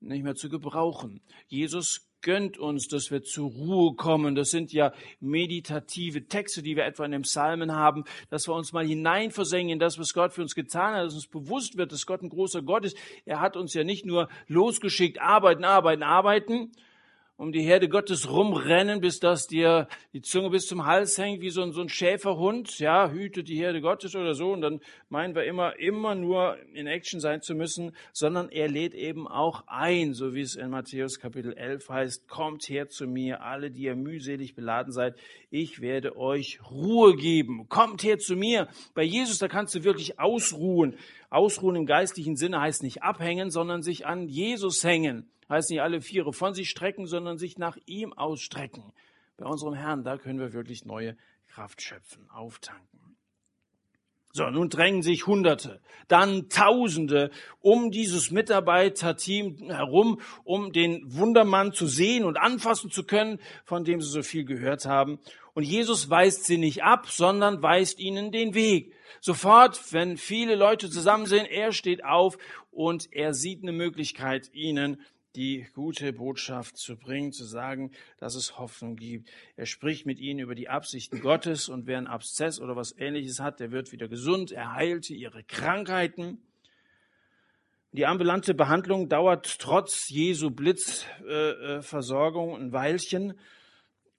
nicht 0.00 0.24
mehr 0.24 0.34
zu 0.34 0.48
gebrauchen. 0.48 1.20
Jesus 1.46 2.10
gönnt 2.22 2.58
uns, 2.58 2.88
dass 2.88 3.10
wir 3.10 3.22
zur 3.22 3.50
Ruhe 3.50 3.94
kommen. 3.94 4.34
Das 4.34 4.50
sind 4.50 4.72
ja 4.72 4.92
meditative 5.20 6.26
Texte, 6.26 6.62
die 6.62 6.76
wir 6.76 6.84
etwa 6.84 7.04
in 7.04 7.12
den 7.12 7.22
Psalmen 7.22 7.72
haben, 7.72 8.04
dass 8.28 8.48
wir 8.48 8.54
uns 8.54 8.72
mal 8.72 8.86
hineinversenken 8.86 9.70
in 9.70 9.78
das, 9.78 9.98
was 9.98 10.12
Gott 10.12 10.32
für 10.32 10.42
uns 10.42 10.54
getan 10.54 10.94
hat, 10.94 11.06
dass 11.06 11.14
uns 11.14 11.28
bewusst 11.28 11.76
wird, 11.76 11.92
dass 11.92 12.06
Gott 12.06 12.22
ein 12.22 12.28
großer 12.28 12.62
Gott 12.62 12.84
ist. 12.84 12.96
Er 13.24 13.40
hat 13.40 13.56
uns 13.56 13.74
ja 13.74 13.84
nicht 13.84 14.04
nur 14.04 14.28
losgeschickt, 14.48 15.20
arbeiten, 15.20 15.64
arbeiten, 15.64 16.02
arbeiten, 16.02 16.72
um 17.40 17.52
die 17.52 17.62
Herde 17.62 17.88
Gottes 17.88 18.30
rumrennen, 18.30 19.00
bis 19.00 19.18
dass 19.18 19.46
dir 19.46 19.88
die 20.12 20.20
Zunge 20.20 20.50
bis 20.50 20.66
zum 20.66 20.84
Hals 20.84 21.16
hängt, 21.16 21.40
wie 21.40 21.48
so 21.48 21.62
ein, 21.62 21.72
so 21.72 21.80
ein 21.80 21.88
Schäferhund, 21.88 22.78
ja, 22.78 23.10
hütet 23.10 23.48
die 23.48 23.56
Herde 23.56 23.80
Gottes 23.80 24.14
oder 24.14 24.34
so. 24.34 24.52
Und 24.52 24.60
dann 24.60 24.80
meinen 25.08 25.34
wir 25.34 25.44
immer, 25.44 25.78
immer 25.78 26.14
nur 26.14 26.58
in 26.74 26.86
Action 26.86 27.18
sein 27.18 27.40
zu 27.40 27.54
müssen, 27.54 27.92
sondern 28.12 28.50
er 28.50 28.68
lädt 28.68 28.92
eben 28.92 29.26
auch 29.26 29.64
ein, 29.68 30.12
so 30.12 30.34
wie 30.34 30.42
es 30.42 30.54
in 30.54 30.68
Matthäus 30.68 31.18
Kapitel 31.18 31.54
11 31.54 31.88
heißt, 31.88 32.28
kommt 32.28 32.68
her 32.68 32.90
zu 32.90 33.06
mir, 33.06 33.42
alle, 33.42 33.70
die 33.70 33.84
ihr 33.84 33.96
mühselig 33.96 34.54
beladen 34.54 34.92
seid, 34.92 35.16
ich 35.48 35.80
werde 35.80 36.18
euch 36.18 36.60
Ruhe 36.70 37.16
geben. 37.16 37.70
Kommt 37.70 38.02
her 38.02 38.18
zu 38.18 38.36
mir. 38.36 38.68
Bei 38.92 39.02
Jesus, 39.02 39.38
da 39.38 39.48
kannst 39.48 39.74
du 39.74 39.82
wirklich 39.82 40.20
ausruhen. 40.20 40.94
Ausruhen 41.30 41.76
im 41.76 41.86
geistlichen 41.86 42.36
Sinne 42.36 42.60
heißt 42.60 42.82
nicht 42.82 43.02
abhängen, 43.02 43.50
sondern 43.50 43.80
sich 43.80 44.04
an 44.04 44.28
Jesus 44.28 44.84
hängen 44.84 45.30
heißt 45.50 45.68
nicht 45.70 45.82
alle 45.82 46.00
Viere 46.00 46.32
von 46.32 46.54
sich 46.54 46.70
strecken, 46.70 47.06
sondern 47.06 47.36
sich 47.36 47.58
nach 47.58 47.76
ihm 47.84 48.12
ausstrecken. 48.12 48.92
Bei 49.36 49.46
unserem 49.46 49.74
Herrn, 49.74 50.04
da 50.04 50.16
können 50.16 50.38
wir 50.38 50.52
wirklich 50.52 50.84
neue 50.84 51.16
Kraft 51.48 51.82
schöpfen, 51.82 52.30
auftanken. 52.30 53.00
So, 54.32 54.48
nun 54.48 54.68
drängen 54.68 55.02
sich 55.02 55.26
Hunderte, 55.26 55.80
dann 56.06 56.48
Tausende 56.48 57.30
um 57.58 57.90
dieses 57.90 58.30
Mitarbeiterteam 58.30 59.56
herum, 59.70 60.20
um 60.44 60.72
den 60.72 61.02
Wundermann 61.04 61.72
zu 61.72 61.88
sehen 61.88 62.24
und 62.24 62.36
anfassen 62.36 62.92
zu 62.92 63.02
können, 63.02 63.40
von 63.64 63.82
dem 63.82 64.00
sie 64.00 64.08
so 64.08 64.22
viel 64.22 64.44
gehört 64.44 64.84
haben. 64.84 65.18
Und 65.52 65.64
Jesus 65.64 66.10
weist 66.10 66.44
sie 66.44 66.58
nicht 66.58 66.84
ab, 66.84 67.08
sondern 67.08 67.60
weist 67.60 67.98
ihnen 67.98 68.30
den 68.30 68.54
Weg. 68.54 68.94
Sofort, 69.20 69.92
wenn 69.92 70.16
viele 70.16 70.54
Leute 70.54 70.88
zusammen 70.90 71.26
sind, 71.26 71.50
er 71.50 71.72
steht 71.72 72.04
auf 72.04 72.38
und 72.70 73.12
er 73.12 73.34
sieht 73.34 73.62
eine 73.62 73.72
Möglichkeit, 73.72 74.50
ihnen 74.54 75.00
die 75.36 75.66
gute 75.74 76.12
Botschaft 76.12 76.76
zu 76.76 76.96
bringen, 76.96 77.32
zu 77.32 77.44
sagen, 77.44 77.92
dass 78.18 78.34
es 78.34 78.58
Hoffnung 78.58 78.96
gibt. 78.96 79.30
Er 79.56 79.66
spricht 79.66 80.06
mit 80.06 80.18
ihnen 80.18 80.40
über 80.40 80.54
die 80.54 80.68
Absichten 80.68 81.20
Gottes 81.20 81.68
und 81.68 81.86
wer 81.86 81.98
einen 81.98 82.08
Abszess 82.08 82.60
oder 82.60 82.76
was 82.76 82.96
ähnliches 82.98 83.40
hat, 83.40 83.60
der 83.60 83.70
wird 83.70 83.92
wieder 83.92 84.08
gesund. 84.08 84.52
Er 84.52 84.74
heilte 84.74 85.14
ihre 85.14 85.44
Krankheiten. 85.44 86.42
Die 87.92 88.06
ambulante 88.06 88.54
Behandlung 88.54 89.08
dauert 89.08 89.58
trotz 89.58 90.08
Jesu 90.08 90.50
Blitzversorgung 90.50 92.52
äh, 92.52 92.56
ein 92.56 92.72
Weilchen. 92.72 93.34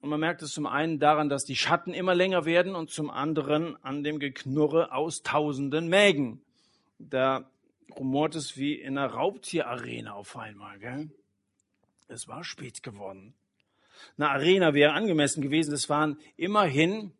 Und 0.01 0.09
man 0.09 0.19
merkt 0.19 0.41
es 0.41 0.51
zum 0.51 0.65
einen 0.65 0.99
daran, 0.99 1.29
dass 1.29 1.45
die 1.45 1.55
Schatten 1.55 1.93
immer 1.93 2.15
länger 2.15 2.45
werden 2.45 2.75
und 2.75 2.89
zum 2.89 3.09
anderen 3.09 3.81
an 3.83 4.03
dem 4.03 4.19
Geknurre 4.19 4.91
aus 4.91 5.21
tausenden 5.21 5.87
Mägen. 5.87 6.41
Da 6.99 7.49
rumort 7.97 8.35
es 8.35 8.57
wie 8.57 8.75
in 8.75 8.97
einer 8.97 9.11
Raubtierarena 9.11 10.13
auf 10.13 10.37
einmal. 10.37 10.79
Gell? 10.79 11.09
Es 12.07 12.27
war 12.27 12.43
spät 12.43 12.83
geworden. 12.83 13.33
Eine 14.17 14.29
Arena 14.29 14.73
wäre 14.73 14.93
angemessen 14.93 15.41
gewesen. 15.41 15.73
Es 15.73 15.89
waren 15.89 16.17
immerhin 16.37 17.13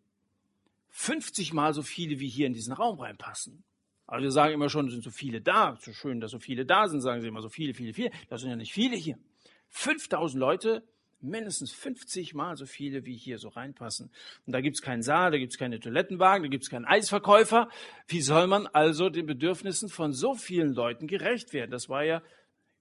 50 0.90 1.54
Mal 1.54 1.74
so 1.74 1.82
viele, 1.82 2.20
wie 2.20 2.30
hier 2.30 2.48
in 2.48 2.54
diesen 2.54 2.74
Raum 2.74 3.00
reinpassen. 3.00 3.64
Also 4.08 4.24
wir 4.24 4.32
sagen 4.32 4.54
immer 4.54 4.70
schon, 4.70 4.88
es 4.88 4.94
sind 4.94 5.04
so 5.04 5.12
viele 5.12 5.42
da. 5.42 5.78
So 5.80 5.94
schön, 5.94 6.20
dass 6.20 6.32
so 6.32 6.40
viele 6.40 6.66
da 6.66 6.88
sind, 6.88 7.02
sagen 7.02 7.22
sie 7.22 7.28
immer 7.28 7.42
so 7.42 7.50
viele, 7.50 7.74
viele, 7.74 7.94
viele. 7.94 8.12
Das 8.30 8.42
sind 8.42 8.50
ja 8.50 8.56
nicht 8.56 8.74
viele 8.74 8.98
hier. 8.98 9.18
5000 9.70 10.40
Leute 10.40 10.84
mindestens 11.24 11.72
50 11.72 12.34
Mal 12.34 12.56
so 12.56 12.66
viele, 12.66 13.06
wie 13.06 13.16
hier 13.16 13.38
so 13.38 13.50
reinpassen. 13.50 14.12
Und 14.46 14.54
da 14.54 14.62
gibt's 14.62 14.82
keinen 14.82 15.04
Saal, 15.04 15.32
da 15.32 15.38
gibt's 15.38 15.58
keine 15.58 15.80
Toilettenwagen, 15.80 16.44
da 16.44 16.50
gibt's 16.50 16.70
keinen 16.70 16.86
Eisverkäufer. 16.86 17.70
Wie 18.08 18.22
soll 18.22 18.48
man 18.48 18.68
also 18.68 19.10
den 19.10 19.26
Bedürfnissen 19.26 19.90
von 19.90 20.14
so 20.14 20.36
vielen 20.36 20.74
Leuten 20.74 21.08
gerecht 21.08 21.54
werden? 21.54 21.72
Das 21.72 21.90
war 21.90 22.04
ja 22.04 22.22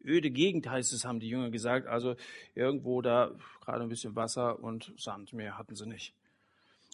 öde 0.05 0.31
Gegend, 0.31 0.69
heißt 0.69 0.93
es, 0.93 1.05
haben 1.05 1.21
die 1.21 1.29
Jünger 1.29 1.51
gesagt. 1.51 1.87
Also 1.87 2.17
irgendwo 2.55 3.03
da 3.03 3.33
gerade 3.61 3.83
ein 3.83 3.89
bisschen 3.89 4.17
Wasser 4.17 4.59
und 4.61 4.93
Sand, 4.97 5.33
mehr 5.33 5.59
hatten 5.59 5.75
sie 5.75 5.87
nicht. 5.87 6.15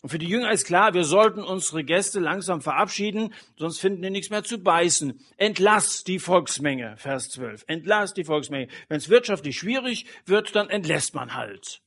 Und 0.03 0.11
für 0.11 0.19
die 0.19 0.29
Jünger 0.29 0.53
ist 0.53 0.67
klar, 0.67 0.95
wir 0.95 1.05
sollten 1.05 1.43
unsere 1.43 1.83
Gäste 1.83 2.21
langsam 2.21 2.61
verabschieden, 2.61 3.33
sonst 3.57 3.81
finden 3.81 4.03
die 4.03 4.11
nichts 4.11 4.31
mehr 4.31 4.45
zu 4.45 4.59
beißen. 4.59 5.19
Entlass 5.37 6.05
die 6.05 6.19
Volksmenge, 6.19 6.97
Vers 6.99 7.31
12. 7.31 7.65
Entlass 7.67 8.13
die 8.13 8.25
Volksmenge. 8.25 8.69
Wenn 8.89 8.99
es 8.99 9.09
wirtschaftlich 9.09 9.59
schwierig 9.59 10.07
wird, 10.27 10.55
dann 10.55 10.69
entlässt 10.69 11.15
man 11.15 11.35
halt. 11.35 11.81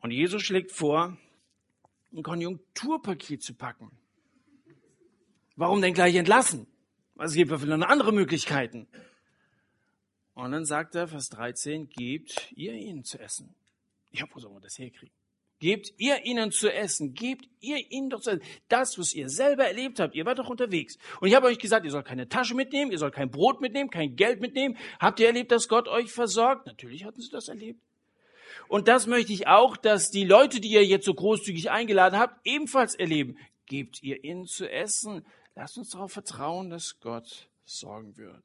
Und 0.00 0.10
Jesus 0.10 0.42
schlägt 0.42 0.72
vor, 0.72 1.18
ein 2.12 2.22
Konjunkturpaket 2.22 3.42
zu 3.42 3.54
packen. 3.54 3.90
Warum 5.56 5.82
denn 5.82 5.94
gleich 5.94 6.14
entlassen? 6.14 6.66
Es 7.18 7.34
gibt 7.34 7.50
ja 7.50 7.76
noch 7.76 7.86
andere 7.86 8.12
Möglichkeiten. 8.12 8.88
Und 10.32 10.52
dann 10.52 10.64
sagt 10.64 10.94
er, 10.94 11.06
Vers 11.06 11.28
13, 11.28 11.90
gebt 11.90 12.50
ihr 12.52 12.72
ihnen 12.72 13.04
zu 13.04 13.18
essen. 13.18 13.54
Ja, 14.10 14.24
wo 14.32 14.40
soll 14.40 14.52
man 14.52 14.62
das 14.62 14.78
herkriegen? 14.78 15.19
Gebt 15.60 15.92
ihr 15.98 16.24
ihnen 16.24 16.52
zu 16.52 16.72
essen, 16.72 17.12
gebt 17.12 17.46
ihr 17.60 17.76
ihnen 17.90 18.08
doch 18.08 18.22
zu 18.22 18.30
essen. 18.30 18.42
Das, 18.68 18.98
was 18.98 19.12
ihr 19.12 19.28
selber 19.28 19.66
erlebt 19.66 20.00
habt, 20.00 20.14
ihr 20.14 20.24
wart 20.24 20.38
doch 20.38 20.48
unterwegs. 20.48 20.96
Und 21.20 21.28
ich 21.28 21.34
habe 21.34 21.48
euch 21.48 21.58
gesagt, 21.58 21.84
ihr 21.84 21.90
sollt 21.90 22.06
keine 22.06 22.30
Tasche 22.30 22.54
mitnehmen, 22.54 22.90
ihr 22.90 22.98
sollt 22.98 23.14
kein 23.14 23.30
Brot 23.30 23.60
mitnehmen, 23.60 23.90
kein 23.90 24.16
Geld 24.16 24.40
mitnehmen. 24.40 24.78
Habt 24.98 25.20
ihr 25.20 25.26
erlebt, 25.26 25.52
dass 25.52 25.68
Gott 25.68 25.86
euch 25.86 26.10
versorgt? 26.12 26.66
Natürlich 26.66 27.04
hatten 27.04 27.20
sie 27.20 27.28
das 27.28 27.48
erlebt. 27.48 27.78
Und 28.68 28.88
das 28.88 29.06
möchte 29.06 29.34
ich 29.34 29.48
auch, 29.48 29.76
dass 29.76 30.10
die 30.10 30.24
Leute, 30.24 30.60
die 30.60 30.70
ihr 30.70 30.86
jetzt 30.86 31.04
so 31.04 31.12
großzügig 31.12 31.70
eingeladen 31.70 32.18
habt, 32.18 32.40
ebenfalls 32.44 32.94
erleben. 32.94 33.36
Gebt 33.66 34.02
ihr 34.02 34.24
ihnen 34.24 34.46
zu 34.46 34.66
essen. 34.70 35.26
Lasst 35.54 35.76
uns 35.76 35.90
darauf 35.90 36.12
vertrauen, 36.12 36.70
dass 36.70 37.00
Gott 37.00 37.50
sorgen 37.66 38.16
wird. 38.16 38.42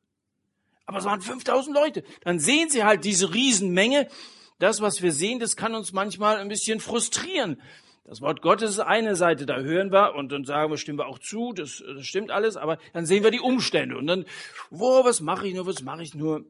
Aber 0.86 0.98
es 0.98 1.06
waren 1.06 1.22
5000 1.22 1.74
Leute. 1.74 2.04
Dann 2.22 2.40
sehen 2.40 2.70
sie 2.70 2.84
halt 2.84 3.06
diese 3.06 3.34
Riesenmenge 3.34 4.10
das, 4.60 4.82
was 4.82 5.02
wir 5.02 5.12
sehen, 5.12 5.40
das 5.40 5.56
kann 5.56 5.76
uns 5.76 5.94
manchmal 5.94 6.38
ein 6.38 6.48
bisschen 6.48 6.80
frustrieren. 6.80 7.62
Das 8.06 8.22
Wort 8.22 8.42
Gottes 8.42 8.72
ist 8.72 8.80
eine 8.80 9.16
Seite, 9.16 9.46
da 9.48 9.60
hören 9.60 9.92
wir 9.92 10.14
und 10.14 10.32
dann 10.32 10.46
sagen 10.46 10.72
wir, 10.72 10.78
stimmen 10.78 11.00
wir 11.00 11.08
auch 11.08 11.18
zu, 11.18 11.54
das, 11.54 11.84
das 11.86 12.06
stimmt 12.06 12.30
alles, 12.30 12.56
aber 12.56 12.78
dann 12.94 13.06
sehen 13.06 13.24
wir 13.24 13.32
die 13.32 13.40
Umstände 13.40 13.98
und 13.98 14.06
dann, 14.06 14.26
wo, 14.70 15.04
was 15.04 15.22
mache 15.22 15.48
ich 15.48 15.56
nur, 15.56 15.66
was 15.66 15.82
mache 15.82 16.04
ich 16.04 16.14
nur? 16.14 16.46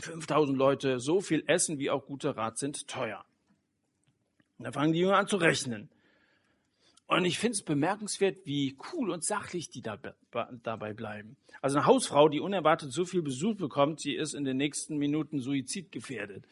5000 0.00 0.58
Leute, 0.58 0.98
so 0.98 1.20
viel 1.20 1.44
Essen 1.46 1.78
wie 1.78 1.90
auch 1.90 2.06
guter 2.06 2.36
Rat 2.36 2.58
sind 2.58 2.88
teuer. 2.88 3.24
Und 4.58 4.64
da 4.64 4.72
fangen 4.72 4.92
die 4.92 4.98
Jünger 4.98 5.16
an 5.16 5.28
zu 5.28 5.36
rechnen. 5.36 5.88
Und 7.06 7.24
ich 7.24 7.38
finde 7.38 7.52
es 7.52 7.62
bemerkenswert, 7.62 8.38
wie 8.44 8.76
cool 8.92 9.10
und 9.10 9.22
sachlich 9.22 9.68
die 9.68 9.82
da, 9.82 9.98
dabei 10.62 10.94
bleiben. 10.94 11.36
Also 11.60 11.78
eine 11.78 11.86
Hausfrau, 11.86 12.28
die 12.28 12.40
unerwartet 12.40 12.92
so 12.92 13.04
viel 13.04 13.22
Besuch 13.22 13.56
bekommt, 13.56 14.02
die 14.02 14.16
ist 14.16 14.34
in 14.34 14.44
den 14.44 14.56
nächsten 14.56 14.96
Minuten 14.96 15.40
suizidgefährdet. 15.40 16.46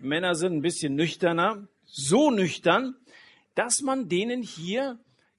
Männer 0.00 0.34
sind 0.34 0.54
ein 0.54 0.62
bisschen 0.62 0.94
nüchterner, 0.94 1.66
so 1.84 2.30
nüchtern, 2.30 2.96
dass 3.54 3.80
man 3.80 4.08
denen 4.08 4.42
hier 4.42 4.98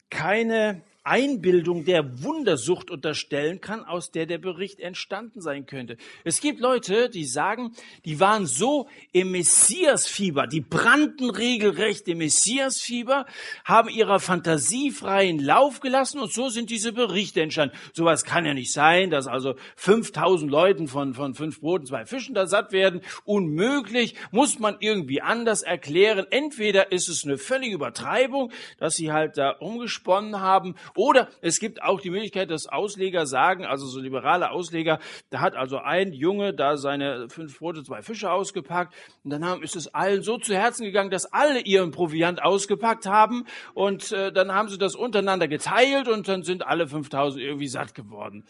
keine 0.09 0.81
Einbildung 1.07 1.85
der 1.85 2.21
Wundersucht 2.23 2.91
unterstellen 2.91 3.61
kann, 3.61 3.85
aus 3.85 4.11
der 4.11 4.25
der 4.25 4.37
Bericht 4.37 4.79
entstanden 4.79 5.41
sein 5.41 5.65
könnte. 5.65 5.97
Es 6.25 6.41
gibt 6.41 6.59
Leute, 6.59 7.09
die 7.09 7.25
sagen, 7.25 7.71
die 8.03 8.19
waren 8.19 8.45
so 8.45 8.89
im 9.13 9.31
Messiasfieber, 9.31 10.47
die 10.47 10.61
brannten 10.61 11.29
regelrecht 11.29 12.07
im 12.07 12.17
Messiasfieber, 12.17 13.25
haben 13.63 13.89
ihrer 13.89 14.19
Fantasie 14.19 14.91
freien 14.91 15.39
Lauf 15.39 15.79
gelassen 15.79 16.19
und 16.19 16.33
so 16.33 16.49
sind 16.49 16.69
diese 16.69 16.91
Berichte 16.91 17.41
entstanden. 17.41 17.75
Sowas 17.93 18.25
kann 18.25 18.45
ja 18.45 18.53
nicht 18.53 18.73
sein, 18.73 19.09
dass 19.09 19.27
also 19.27 19.55
5000 19.77 20.51
Leuten 20.51 20.87
von, 20.87 21.13
von 21.13 21.33
fünf 21.33 21.61
Broten, 21.61 21.85
zwei 21.85 22.05
Fischen 22.05 22.35
da 22.35 22.47
satt 22.47 22.71
werden. 22.73 23.01
Unmöglich, 23.23 24.15
muss 24.31 24.59
man 24.59 24.75
irgendwie 24.79 25.21
anders 25.21 25.61
erklären. 25.61 26.25
Entweder 26.29 26.91
ist 26.91 27.07
es 27.07 27.23
eine 27.23 27.37
völlige 27.37 27.75
Übertreibung, 27.75 28.51
dass 28.77 28.95
sie 28.95 29.11
halt 29.11 29.37
da 29.37 29.51
umgesponnen 29.51 30.41
haben 30.41 30.75
oder 30.97 31.29
es 31.41 31.59
gibt 31.59 31.81
auch 31.81 32.01
die 32.01 32.09
Möglichkeit, 32.09 32.49
dass 32.49 32.67
Ausleger 32.67 33.25
sagen, 33.25 33.65
also 33.65 33.85
so 33.85 33.99
liberale 33.99 34.51
Ausleger, 34.51 34.99
da 35.29 35.41
hat 35.41 35.55
also 35.55 35.77
ein 35.77 36.11
Junge 36.11 36.53
da 36.53 36.77
seine 36.77 37.29
fünf 37.29 37.59
Brote, 37.59 37.83
zwei 37.83 38.01
Fische 38.01 38.31
ausgepackt 38.31 38.93
und 39.23 39.31
dann 39.31 39.45
haben, 39.45 39.63
ist 39.63 39.75
es 39.75 39.93
allen 39.93 40.23
so 40.23 40.37
zu 40.37 40.55
Herzen 40.55 40.83
gegangen, 40.83 41.11
dass 41.11 41.31
alle 41.31 41.61
ihren 41.61 41.91
Proviant 41.91 42.43
ausgepackt 42.43 43.05
haben 43.05 43.45
und 43.73 44.11
äh, 44.11 44.31
dann 44.31 44.51
haben 44.51 44.69
sie 44.69 44.77
das 44.77 44.95
untereinander 44.95 45.47
geteilt 45.47 46.07
und 46.07 46.27
dann 46.27 46.43
sind 46.43 46.65
alle 46.65 46.87
5000 46.87 47.41
irgendwie 47.41 47.67
satt 47.67 47.95
geworden. 47.95 48.45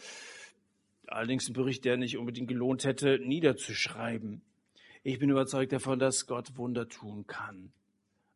Allerdings 1.06 1.48
ein 1.48 1.54
Bericht, 1.54 1.84
der 1.84 1.96
nicht 1.96 2.18
unbedingt 2.18 2.48
gelohnt 2.48 2.84
hätte, 2.84 3.18
niederzuschreiben. 3.18 4.42
Ich 5.02 5.18
bin 5.18 5.30
überzeugt 5.30 5.72
davon, 5.72 5.98
dass 5.98 6.26
Gott 6.26 6.56
Wunder 6.56 6.88
tun 6.88 7.26
kann. 7.26 7.72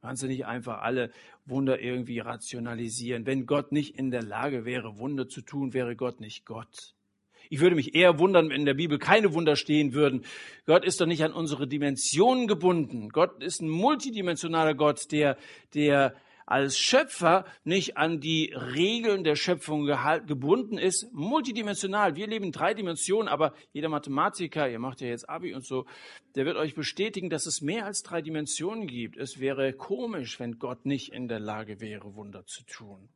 Kannst 0.03 0.25
du 0.25 0.27
nicht 0.27 0.47
einfach 0.47 0.83
alle 0.83 1.13
Wunder 1.47 1.81
irgendwie 1.81 2.19
rationalisieren. 2.19 3.25
Wenn 3.25 3.47
Gott 3.47 3.71
nicht 3.71 3.97
in 3.97 4.11
der 4.11 4.23
Lage 4.23 4.65
wäre, 4.65 4.99
Wunder 4.99 5.29
zu 5.29 5.43
tun, 5.43 5.75
wäre 5.75 5.95
Gott 5.95 6.21
nicht 6.21 6.45
Gott. 6.45 6.97
Ich 7.51 7.61
würde 7.61 7.77
mich 7.77 7.95
eher 7.95 8.19
wundern, 8.19 8.49
wenn 8.49 8.61
in 8.61 8.67
der 8.67 8.75
Bibel 8.75 8.99
keine 8.99 9.33
Wunder 9.33 9.55
stehen 9.55 9.93
würden. 9.93 10.25
Gott 10.67 10.85
ist 10.85 11.01
doch 11.01 11.07
nicht 11.07 11.23
an 11.23 11.33
unsere 11.33 11.69
Dimensionen 11.69 12.49
gebunden. 12.49 13.11
Gott 13.11 13.41
ist 13.45 13.63
ein 13.63 13.69
multidimensionaler 13.69 14.75
Gott, 14.75 15.13
der, 15.13 15.37
der 15.73 16.17
als 16.53 16.79
Schöpfer 16.79 17.47
nicht 17.65 17.97
an 17.97 18.21
die 18.21 18.53
Regeln 18.55 19.25
der 19.25 19.37
Schöpfung 19.37 19.87
gebunden 19.87 20.77
ist, 20.77 21.11
multidimensional. 21.15 22.15
Wir 22.15 22.27
leben 22.27 22.45
in 22.45 22.53
drei 22.53 22.75
Dimensionen, 22.75 23.27
aber 23.27 23.55
jeder 23.73 23.89
Mathematiker, 23.89 24.69
ihr 24.69 24.79
macht 24.79 25.01
ja 25.01 25.09
jetzt 25.09 25.31
Abi 25.31 25.55
und 25.55 25.65
so, 25.65 25.87
der 26.35 26.45
wird 26.45 26.59
euch 26.59 26.75
bestätigen, 26.75 27.31
dass 27.31 27.47
es 27.47 27.63
mehr 27.63 27.87
als 27.87 28.03
drei 28.03 28.21
Dimensionen 28.21 28.87
gibt. 28.87 29.17
Es 29.17 29.41
wäre 29.41 29.73
komisch, 29.73 30.39
wenn 30.41 30.59
Gott 30.59 30.85
nicht 30.85 31.15
in 31.15 31.27
der 31.27 31.41
Lage 31.41 31.81
wäre, 31.81 32.17
Wunder 32.17 32.45
zu 32.45 32.63
tun. 32.67 33.09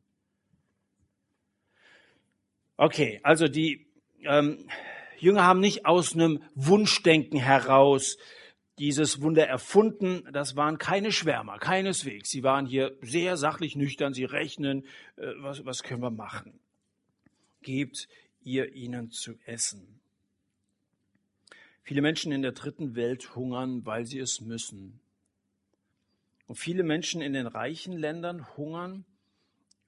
Okay, 2.75 3.19
also 3.21 3.47
die 3.47 3.85
ähm, 4.23 4.67
Jünger 5.19 5.43
haben 5.43 5.59
nicht 5.59 5.85
aus 5.85 6.15
einem 6.15 6.41
Wunschdenken 6.55 7.37
heraus 7.37 8.17
dieses 8.77 9.21
Wunder 9.21 9.47
erfunden. 9.47 10.23
Das 10.31 10.55
waren 10.55 10.77
keine 10.77 11.11
Schwärmer, 11.11 11.57
keineswegs. 11.59 12.29
Sie 12.29 12.43
waren 12.43 12.65
hier 12.65 12.95
sehr 13.01 13.37
sachlich 13.37 13.75
nüchtern. 13.75 14.13
Sie 14.13 14.25
rechnen, 14.25 14.85
äh, 15.15 15.33
was, 15.39 15.65
was 15.65 15.83
können 15.83 16.01
wir 16.01 16.11
machen? 16.11 16.59
Gebt 17.61 18.07
ihr 18.41 18.73
ihnen 18.73 19.11
zu 19.11 19.37
essen. 19.45 19.99
Viele 21.81 22.01
Menschen 22.01 22.31
in 22.31 22.41
der 22.41 22.51
dritten 22.51 22.95
Welt 22.95 23.35
hungern, 23.35 23.85
weil 23.85 24.05
sie 24.05 24.19
es 24.19 24.41
müssen. 24.41 24.99
Und 26.45 26.55
viele 26.55 26.83
Menschen 26.83 27.21
in 27.21 27.33
den 27.33 27.47
reichen 27.47 27.97
Ländern 27.97 28.45
hungern, 28.57 29.05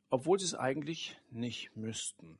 obwohl 0.09 0.39
sie 0.39 0.45
es 0.45 0.55
eigentlich 0.55 1.17
nicht 1.29 1.75
müssten. 1.75 2.37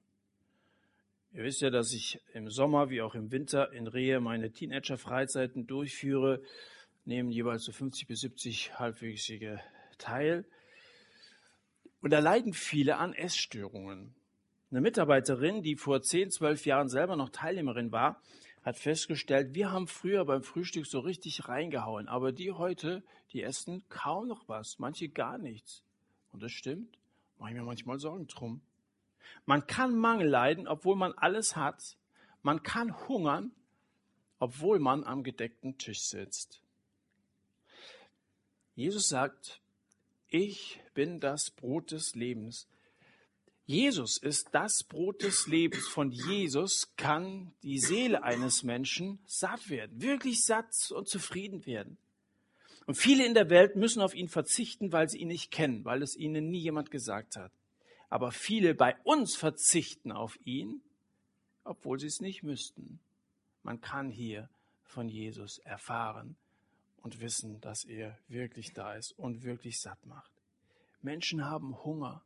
Ihr 1.32 1.44
wisst 1.44 1.62
ja, 1.62 1.70
dass 1.70 1.94
ich 1.94 2.20
im 2.34 2.50
Sommer 2.50 2.90
wie 2.90 3.02
auch 3.02 3.14
im 3.14 3.32
Winter 3.32 3.72
in 3.72 3.86
Rehe 3.86 4.20
meine 4.20 4.52
Teenager-Freizeiten 4.52 5.68
durchführe, 5.68 6.42
nehmen 7.06 7.30
jeweils 7.30 7.66
so 7.66 7.72
50 7.72 8.08
bis 8.08 8.22
70 8.22 8.80
Halbwüchsige 8.80 9.60
teil. 10.00 10.46
Und 12.02 12.12
da 12.12 12.20
leiden 12.20 12.54
viele 12.54 12.98
an 12.98 13.14
Essstörungen. 13.14 14.16
Eine 14.72 14.82
Mitarbeiterin, 14.82 15.62
die 15.62 15.76
vor 15.76 16.02
10, 16.02 16.32
12 16.32 16.66
Jahren 16.66 16.90
selber 16.90 17.16
noch 17.16 17.30
Teilnehmerin 17.30 17.92
war, 17.92 18.22
hat 18.64 18.78
festgestellt, 18.78 19.54
wir 19.54 19.72
haben 19.72 19.88
früher 19.88 20.26
beim 20.26 20.42
Frühstück 20.42 20.88
so 20.88 21.00
richtig 21.00 21.48
reingehauen, 21.48 22.08
aber 22.08 22.32
die 22.32 22.52
heute, 22.52 23.04
die 23.34 23.44
essen 23.44 23.84
kaum 23.90 24.28
noch 24.28 24.48
was, 24.50 24.80
manche 24.80 25.10
gar 25.10 25.38
nichts. 25.38 25.84
Und 26.32 26.42
das 26.42 26.52
stimmt, 26.52 26.98
mache 27.38 27.52
ich 27.52 27.56
mir 27.56 27.64
manchmal 27.64 28.00
Sorgen 28.00 28.28
drum. 28.28 28.62
Man 29.46 29.66
kann 29.66 29.98
Mangel 29.98 30.28
leiden, 30.28 30.68
obwohl 30.68 30.96
man 30.96 31.14
alles 31.14 31.56
hat. 31.56 31.98
Man 32.44 32.62
kann 32.64 32.96
hungern, 33.08 33.52
obwohl 34.38 34.80
man 34.80 35.04
am 35.04 35.24
gedeckten 35.24 35.78
Tisch 35.78 36.02
sitzt. 36.02 36.62
Jesus 38.76 39.10
sagt, 39.10 39.60
ich 40.28 40.80
bin 40.94 41.20
das 41.20 41.50
Brot 41.50 41.92
des 41.92 42.16
Lebens. 42.16 42.68
Jesus 43.66 44.18
ist 44.18 44.50
das 44.52 44.84
Brot 44.84 45.24
des 45.24 45.48
Lebens. 45.48 45.88
Von 45.88 46.12
Jesus 46.12 46.96
kann 46.96 47.52
die 47.64 47.80
Seele 47.80 48.24
eines 48.24 48.64
Menschen 48.64 49.20
satt 49.26 49.70
werden, 49.70 50.02
wirklich 50.02 50.44
satt 50.46 50.92
und 50.92 51.08
zufrieden 51.08 51.66
werden. 51.66 51.98
Und 52.86 52.96
viele 52.96 53.26
in 53.26 53.34
der 53.34 53.50
Welt 53.50 53.76
müssen 53.76 54.02
auf 54.02 54.16
ihn 54.16 54.30
verzichten, 54.30 54.92
weil 54.92 55.10
sie 55.10 55.20
ihn 55.20 55.28
nicht 55.28 55.52
kennen, 55.52 55.86
weil 55.86 56.02
es 56.02 56.16
ihnen 56.16 56.50
nie 56.50 56.60
jemand 56.60 56.90
gesagt 56.90 57.36
hat 57.36 57.52
aber 58.10 58.32
viele 58.32 58.74
bei 58.74 58.96
uns 59.04 59.36
verzichten 59.36 60.12
auf 60.12 60.38
ihn, 60.44 60.82
obwohl 61.64 62.00
sie 62.00 62.08
es 62.08 62.20
nicht 62.20 62.44
müssten. 62.44 63.00
Man 63.64 63.82
kann 63.82 64.10
hier 64.10 64.50
von 64.84 65.08
Jesus 65.08 65.60
erfahren 65.60 66.36
und 67.02 67.20
wissen, 67.22 67.62
dass 67.62 67.86
er 67.86 68.18
wirklich 68.28 68.74
da 68.74 68.94
ist 68.94 69.12
und 69.18 69.44
wirklich 69.44 69.80
satt 69.80 70.04
macht. 70.06 70.32
Menschen 71.02 71.46
haben 71.46 71.84
Hunger. 71.84 72.24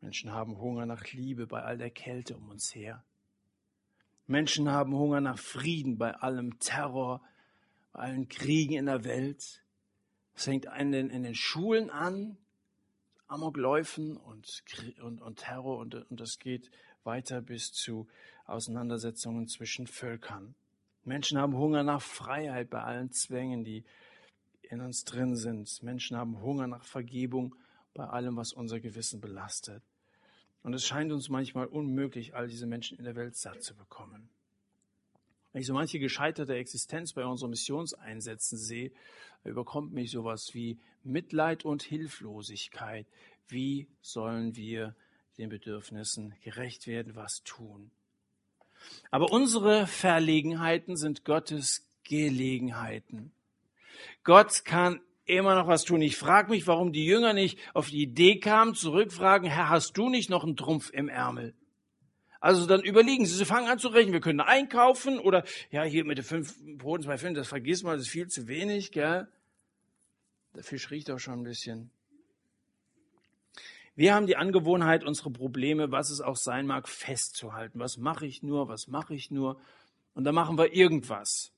Menschen 0.00 0.30
haben 0.30 0.58
Hunger 0.58 0.86
nach 0.86 1.04
Liebe 1.12 1.46
bei 1.46 1.62
all 1.62 1.78
der 1.78 1.90
Kälte 1.90 2.36
um 2.36 2.48
uns 2.50 2.74
her. 2.74 3.04
Menschen 4.26 4.70
haben 4.70 4.94
Hunger 4.94 5.20
nach 5.20 5.38
Frieden 5.38 5.98
bei 5.98 6.12
allem 6.14 6.58
Terror, 6.58 7.22
bei 7.92 8.00
allen 8.00 8.28
Kriegen 8.28 8.74
in 8.74 8.86
der 8.86 9.04
Welt. 9.04 9.62
Es 10.34 10.44
fängt 10.44 10.66
in 10.78 10.92
den, 10.92 11.10
in 11.10 11.22
den 11.22 11.34
Schulen 11.34 11.90
an, 11.90 12.36
Amokläufen 13.28 14.16
und, 14.16 14.62
und, 15.02 15.20
und 15.20 15.38
Terror 15.38 15.78
und, 15.78 15.94
und 15.94 16.20
das 16.20 16.38
geht 16.38 16.70
weiter 17.04 17.40
bis 17.40 17.72
zu 17.72 18.06
Auseinandersetzungen 18.46 19.48
zwischen 19.48 19.86
Völkern. 19.86 20.54
Menschen 21.04 21.38
haben 21.38 21.56
Hunger 21.56 21.82
nach 21.82 22.02
Freiheit 22.02 22.70
bei 22.70 22.82
allen 22.82 23.12
Zwängen, 23.12 23.64
die 23.64 23.84
in 24.62 24.80
uns 24.80 25.04
drin 25.04 25.36
sind. 25.36 25.82
Menschen 25.82 26.16
haben 26.16 26.40
Hunger 26.40 26.66
nach 26.66 26.84
Vergebung 26.84 27.54
bei 27.94 28.04
allem, 28.04 28.36
was 28.36 28.52
unser 28.52 28.80
Gewissen 28.80 29.20
belastet. 29.20 29.82
Und 30.62 30.74
es 30.74 30.84
scheint 30.84 31.12
uns 31.12 31.28
manchmal 31.28 31.66
unmöglich, 31.66 32.34
all 32.34 32.48
diese 32.48 32.66
Menschen 32.66 32.98
in 32.98 33.04
der 33.04 33.14
Welt 33.14 33.36
satt 33.36 33.62
zu 33.62 33.74
bekommen. 33.74 34.28
Wenn 35.56 35.62
ich 35.62 35.68
so 35.68 35.72
manche 35.72 35.98
gescheiterte 35.98 36.54
Existenz 36.54 37.14
bei 37.14 37.24
unseren 37.24 37.48
Missionseinsätzen 37.48 38.58
sehe, 38.58 38.92
überkommt 39.42 39.90
mich 39.90 40.10
sowas 40.10 40.50
wie 40.52 40.78
Mitleid 41.02 41.64
und 41.64 41.82
Hilflosigkeit. 41.82 43.06
Wie 43.48 43.86
sollen 44.02 44.54
wir 44.54 44.94
den 45.38 45.48
Bedürfnissen 45.48 46.34
gerecht 46.42 46.86
werden, 46.86 47.16
was 47.16 47.42
tun? 47.42 47.90
Aber 49.10 49.32
unsere 49.32 49.86
Verlegenheiten 49.86 50.94
sind 50.94 51.24
Gottes 51.24 51.88
Gelegenheiten. 52.04 53.32
Gott 54.24 54.62
kann 54.66 55.00
immer 55.24 55.54
noch 55.54 55.68
was 55.68 55.84
tun. 55.84 56.02
Ich 56.02 56.18
frage 56.18 56.50
mich, 56.50 56.66
warum 56.66 56.92
die 56.92 57.06
Jünger 57.06 57.32
nicht 57.32 57.58
auf 57.72 57.88
die 57.88 58.02
Idee 58.02 58.40
kamen, 58.40 58.74
zurückfragen, 58.74 59.48
Herr, 59.48 59.70
hast 59.70 59.96
du 59.96 60.10
nicht 60.10 60.28
noch 60.28 60.44
einen 60.44 60.58
Trumpf 60.58 60.90
im 60.90 61.08
Ärmel? 61.08 61.54
Also 62.46 62.64
dann 62.64 62.82
überlegen 62.82 63.26
Sie, 63.26 63.34
Sie 63.34 63.44
fangen 63.44 63.66
an 63.66 63.80
zu 63.80 63.88
rechnen, 63.88 64.12
wir 64.12 64.20
können 64.20 64.38
einkaufen 64.38 65.18
oder 65.18 65.42
ja, 65.72 65.82
hier 65.82 66.04
mit 66.04 66.18
den 66.18 66.24
fünf 66.24 66.54
Broten, 66.78 67.02
zwei 67.02 67.18
Fünf, 67.18 67.36
das 67.36 67.48
vergisst 67.48 67.82
man, 67.82 67.94
das 67.94 68.02
ist 68.02 68.12
viel 68.12 68.28
zu 68.28 68.46
wenig, 68.46 68.92
gell? 68.92 69.26
Der 70.54 70.62
Fisch 70.62 70.88
riecht 70.92 71.10
auch 71.10 71.18
schon 71.18 71.40
ein 71.40 71.42
bisschen. 71.42 71.90
Wir 73.96 74.14
haben 74.14 74.28
die 74.28 74.36
Angewohnheit, 74.36 75.02
unsere 75.02 75.32
Probleme, 75.32 75.90
was 75.90 76.08
es 76.10 76.20
auch 76.20 76.36
sein 76.36 76.68
mag, 76.68 76.88
festzuhalten. 76.88 77.80
Was 77.80 77.96
mache 77.96 78.26
ich 78.26 78.44
nur, 78.44 78.68
was 78.68 78.86
mache 78.86 79.16
ich 79.16 79.32
nur? 79.32 79.60
Und 80.14 80.22
dann 80.22 80.36
machen 80.36 80.56
wir 80.56 80.72
irgendwas. 80.72 81.50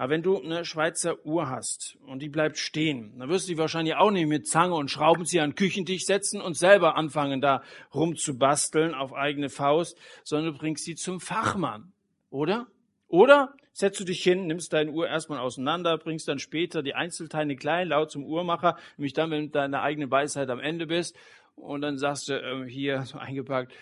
Aber 0.00 0.12
wenn 0.12 0.22
du 0.22 0.40
eine 0.40 0.64
Schweizer 0.64 1.26
Uhr 1.26 1.50
hast 1.50 1.98
und 2.06 2.22
die 2.22 2.30
bleibt 2.30 2.56
stehen, 2.56 3.18
dann 3.18 3.28
wirst 3.28 3.46
du 3.46 3.52
die 3.52 3.58
wahrscheinlich 3.58 3.96
auch 3.96 4.10
nicht 4.10 4.28
mit 4.28 4.48
Zange 4.48 4.74
und 4.74 4.90
Schraubenzieher 4.90 5.42
an 5.42 5.50
den 5.50 5.56
Küchentisch 5.56 6.06
setzen 6.06 6.40
und 6.40 6.56
selber 6.56 6.96
anfangen, 6.96 7.42
da 7.42 7.62
rumzubasteln 7.92 8.94
auf 8.94 9.12
eigene 9.12 9.50
Faust, 9.50 9.98
sondern 10.24 10.54
du 10.54 10.58
bringst 10.58 10.86
sie 10.86 10.94
zum 10.94 11.20
Fachmann, 11.20 11.92
oder? 12.30 12.66
Oder 13.08 13.52
setzt 13.74 14.00
du 14.00 14.04
dich 14.04 14.22
hin, 14.22 14.46
nimmst 14.46 14.72
deine 14.72 14.90
Uhr 14.90 15.06
erstmal 15.06 15.38
auseinander, 15.38 15.98
bringst 15.98 16.28
dann 16.28 16.38
später 16.38 16.82
die 16.82 16.94
Einzelteile 16.94 17.54
klein, 17.54 17.88
laut 17.88 18.10
zum 18.10 18.24
Uhrmacher, 18.24 18.78
nämlich 18.96 19.12
dann, 19.12 19.30
wenn 19.30 19.42
du 19.42 19.48
deine 19.50 19.82
eigene 19.82 20.10
Weisheit 20.10 20.48
am 20.48 20.60
Ende 20.60 20.86
bist, 20.86 21.14
und 21.56 21.82
dann 21.82 21.98
sagst 21.98 22.30
du 22.30 22.40
äh, 22.40 22.66
hier 22.66 23.02
so 23.02 23.18
eingepackt, 23.18 23.74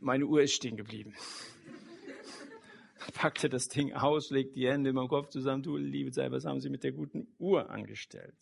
meine 0.00 0.24
Uhr 0.24 0.40
ist 0.40 0.54
stehen 0.54 0.78
geblieben 0.78 1.14
packte 3.14 3.48
das 3.48 3.68
Ding 3.68 3.92
aus, 3.92 4.30
legt 4.30 4.56
die 4.56 4.68
Hände 4.68 4.90
über 4.90 5.02
den 5.02 5.08
Kopf 5.08 5.28
zusammen, 5.28 5.62
du 5.62 5.76
liebe 5.76 6.10
Zeit, 6.10 6.32
was 6.32 6.44
haben 6.44 6.60
Sie 6.60 6.70
mit 6.70 6.84
der 6.84 6.92
guten 6.92 7.28
Uhr 7.38 7.70
angestellt? 7.70 8.34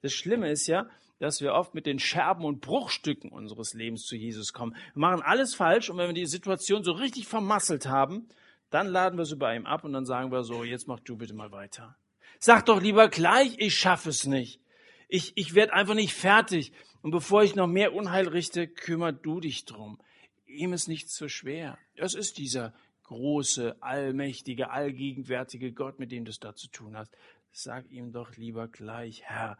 Das 0.00 0.12
Schlimme 0.12 0.50
ist 0.50 0.66
ja, 0.66 0.88
dass 1.18 1.40
wir 1.40 1.54
oft 1.54 1.74
mit 1.74 1.86
den 1.86 1.98
Scherben 1.98 2.44
und 2.44 2.60
Bruchstücken 2.60 3.30
unseres 3.30 3.74
Lebens 3.74 4.06
zu 4.06 4.16
Jesus 4.16 4.52
kommen. 4.52 4.74
Wir 4.94 5.00
machen 5.00 5.22
alles 5.22 5.54
falsch 5.54 5.88
und 5.88 5.96
wenn 5.96 6.08
wir 6.08 6.14
die 6.14 6.26
Situation 6.26 6.82
so 6.82 6.92
richtig 6.92 7.26
vermasselt 7.26 7.86
haben, 7.86 8.28
dann 8.70 8.88
laden 8.88 9.18
wir 9.18 9.24
sie 9.24 9.36
bei 9.36 9.54
ihm 9.54 9.66
ab 9.66 9.84
und 9.84 9.92
dann 9.92 10.06
sagen 10.06 10.32
wir 10.32 10.44
so, 10.44 10.64
jetzt 10.64 10.88
mach 10.88 11.00
du 11.00 11.16
bitte 11.16 11.34
mal 11.34 11.52
weiter. 11.52 11.96
Sag 12.38 12.66
doch 12.66 12.80
lieber 12.80 13.08
gleich, 13.08 13.54
ich 13.58 13.76
schaffe 13.76 14.08
es 14.08 14.26
nicht. 14.26 14.60
Ich, 15.08 15.32
ich 15.36 15.54
werde 15.54 15.74
einfach 15.74 15.94
nicht 15.94 16.14
fertig. 16.14 16.72
Und 17.02 17.10
bevor 17.10 17.42
ich 17.42 17.54
noch 17.54 17.66
mehr 17.66 17.92
Unheil 17.94 18.26
richte, 18.28 18.66
kümmer 18.66 19.12
du 19.12 19.40
dich 19.40 19.64
drum. 19.64 20.00
Ihm 20.46 20.72
ist 20.72 20.88
nichts 20.88 21.16
so 21.16 21.28
schwer. 21.28 21.78
Das 21.96 22.14
ist 22.14 22.38
dieser 22.38 22.74
große, 23.12 23.76
allmächtige, 23.80 24.70
allgegenwärtige 24.70 25.72
Gott, 25.72 25.98
mit 25.98 26.12
dem 26.12 26.24
du 26.24 26.30
es 26.30 26.40
da 26.40 26.54
zu 26.54 26.68
tun 26.68 26.96
hast. 26.96 27.14
Sag 27.52 27.90
ihm 27.90 28.12
doch 28.12 28.36
lieber 28.36 28.68
gleich, 28.68 29.22
Herr, 29.24 29.58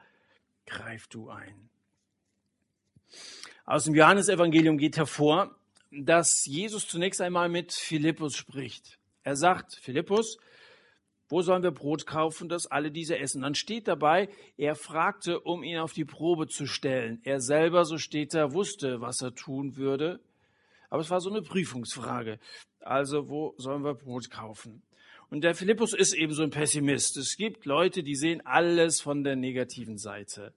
greif 0.66 1.06
du 1.08 1.28
ein. 1.28 1.68
Aus 3.66 3.84
dem 3.84 3.94
Johannesevangelium 3.94 4.78
geht 4.78 4.96
hervor, 4.96 5.54
dass 5.90 6.46
Jesus 6.46 6.88
zunächst 6.88 7.20
einmal 7.20 7.50
mit 7.50 7.72
Philippus 7.72 8.34
spricht. 8.34 8.98
Er 9.22 9.36
sagt, 9.36 9.74
Philippus, 9.74 10.38
wo 11.28 11.42
sollen 11.42 11.62
wir 11.62 11.70
Brot 11.70 12.06
kaufen, 12.06 12.48
dass 12.48 12.66
alle 12.66 12.90
diese 12.90 13.18
essen? 13.18 13.42
Dann 13.42 13.54
steht 13.54 13.88
dabei, 13.88 14.28
er 14.56 14.74
fragte, 14.74 15.40
um 15.40 15.62
ihn 15.62 15.78
auf 15.78 15.92
die 15.92 16.06
Probe 16.06 16.48
zu 16.48 16.66
stellen. 16.66 17.20
Er 17.24 17.40
selber, 17.40 17.84
so 17.84 17.98
steht 17.98 18.34
da, 18.34 18.52
wusste, 18.52 19.00
was 19.00 19.20
er 19.20 19.34
tun 19.34 19.76
würde. 19.76 20.20
Aber 20.88 21.00
es 21.00 21.10
war 21.10 21.20
so 21.20 21.30
eine 21.30 21.40
Prüfungsfrage. 21.40 22.38
Also 22.84 23.28
wo 23.28 23.54
sollen 23.56 23.84
wir 23.84 23.94
Brot 23.94 24.30
kaufen? 24.30 24.82
Und 25.30 25.44
der 25.44 25.54
Philippus 25.54 25.94
ist 25.94 26.12
eben 26.12 26.34
so 26.34 26.42
ein 26.42 26.50
Pessimist. 26.50 27.16
Es 27.16 27.36
gibt 27.36 27.64
Leute, 27.64 28.02
die 28.02 28.14
sehen 28.14 28.44
alles 28.44 29.00
von 29.00 29.24
der 29.24 29.34
negativen 29.34 29.96
Seite. 29.96 30.52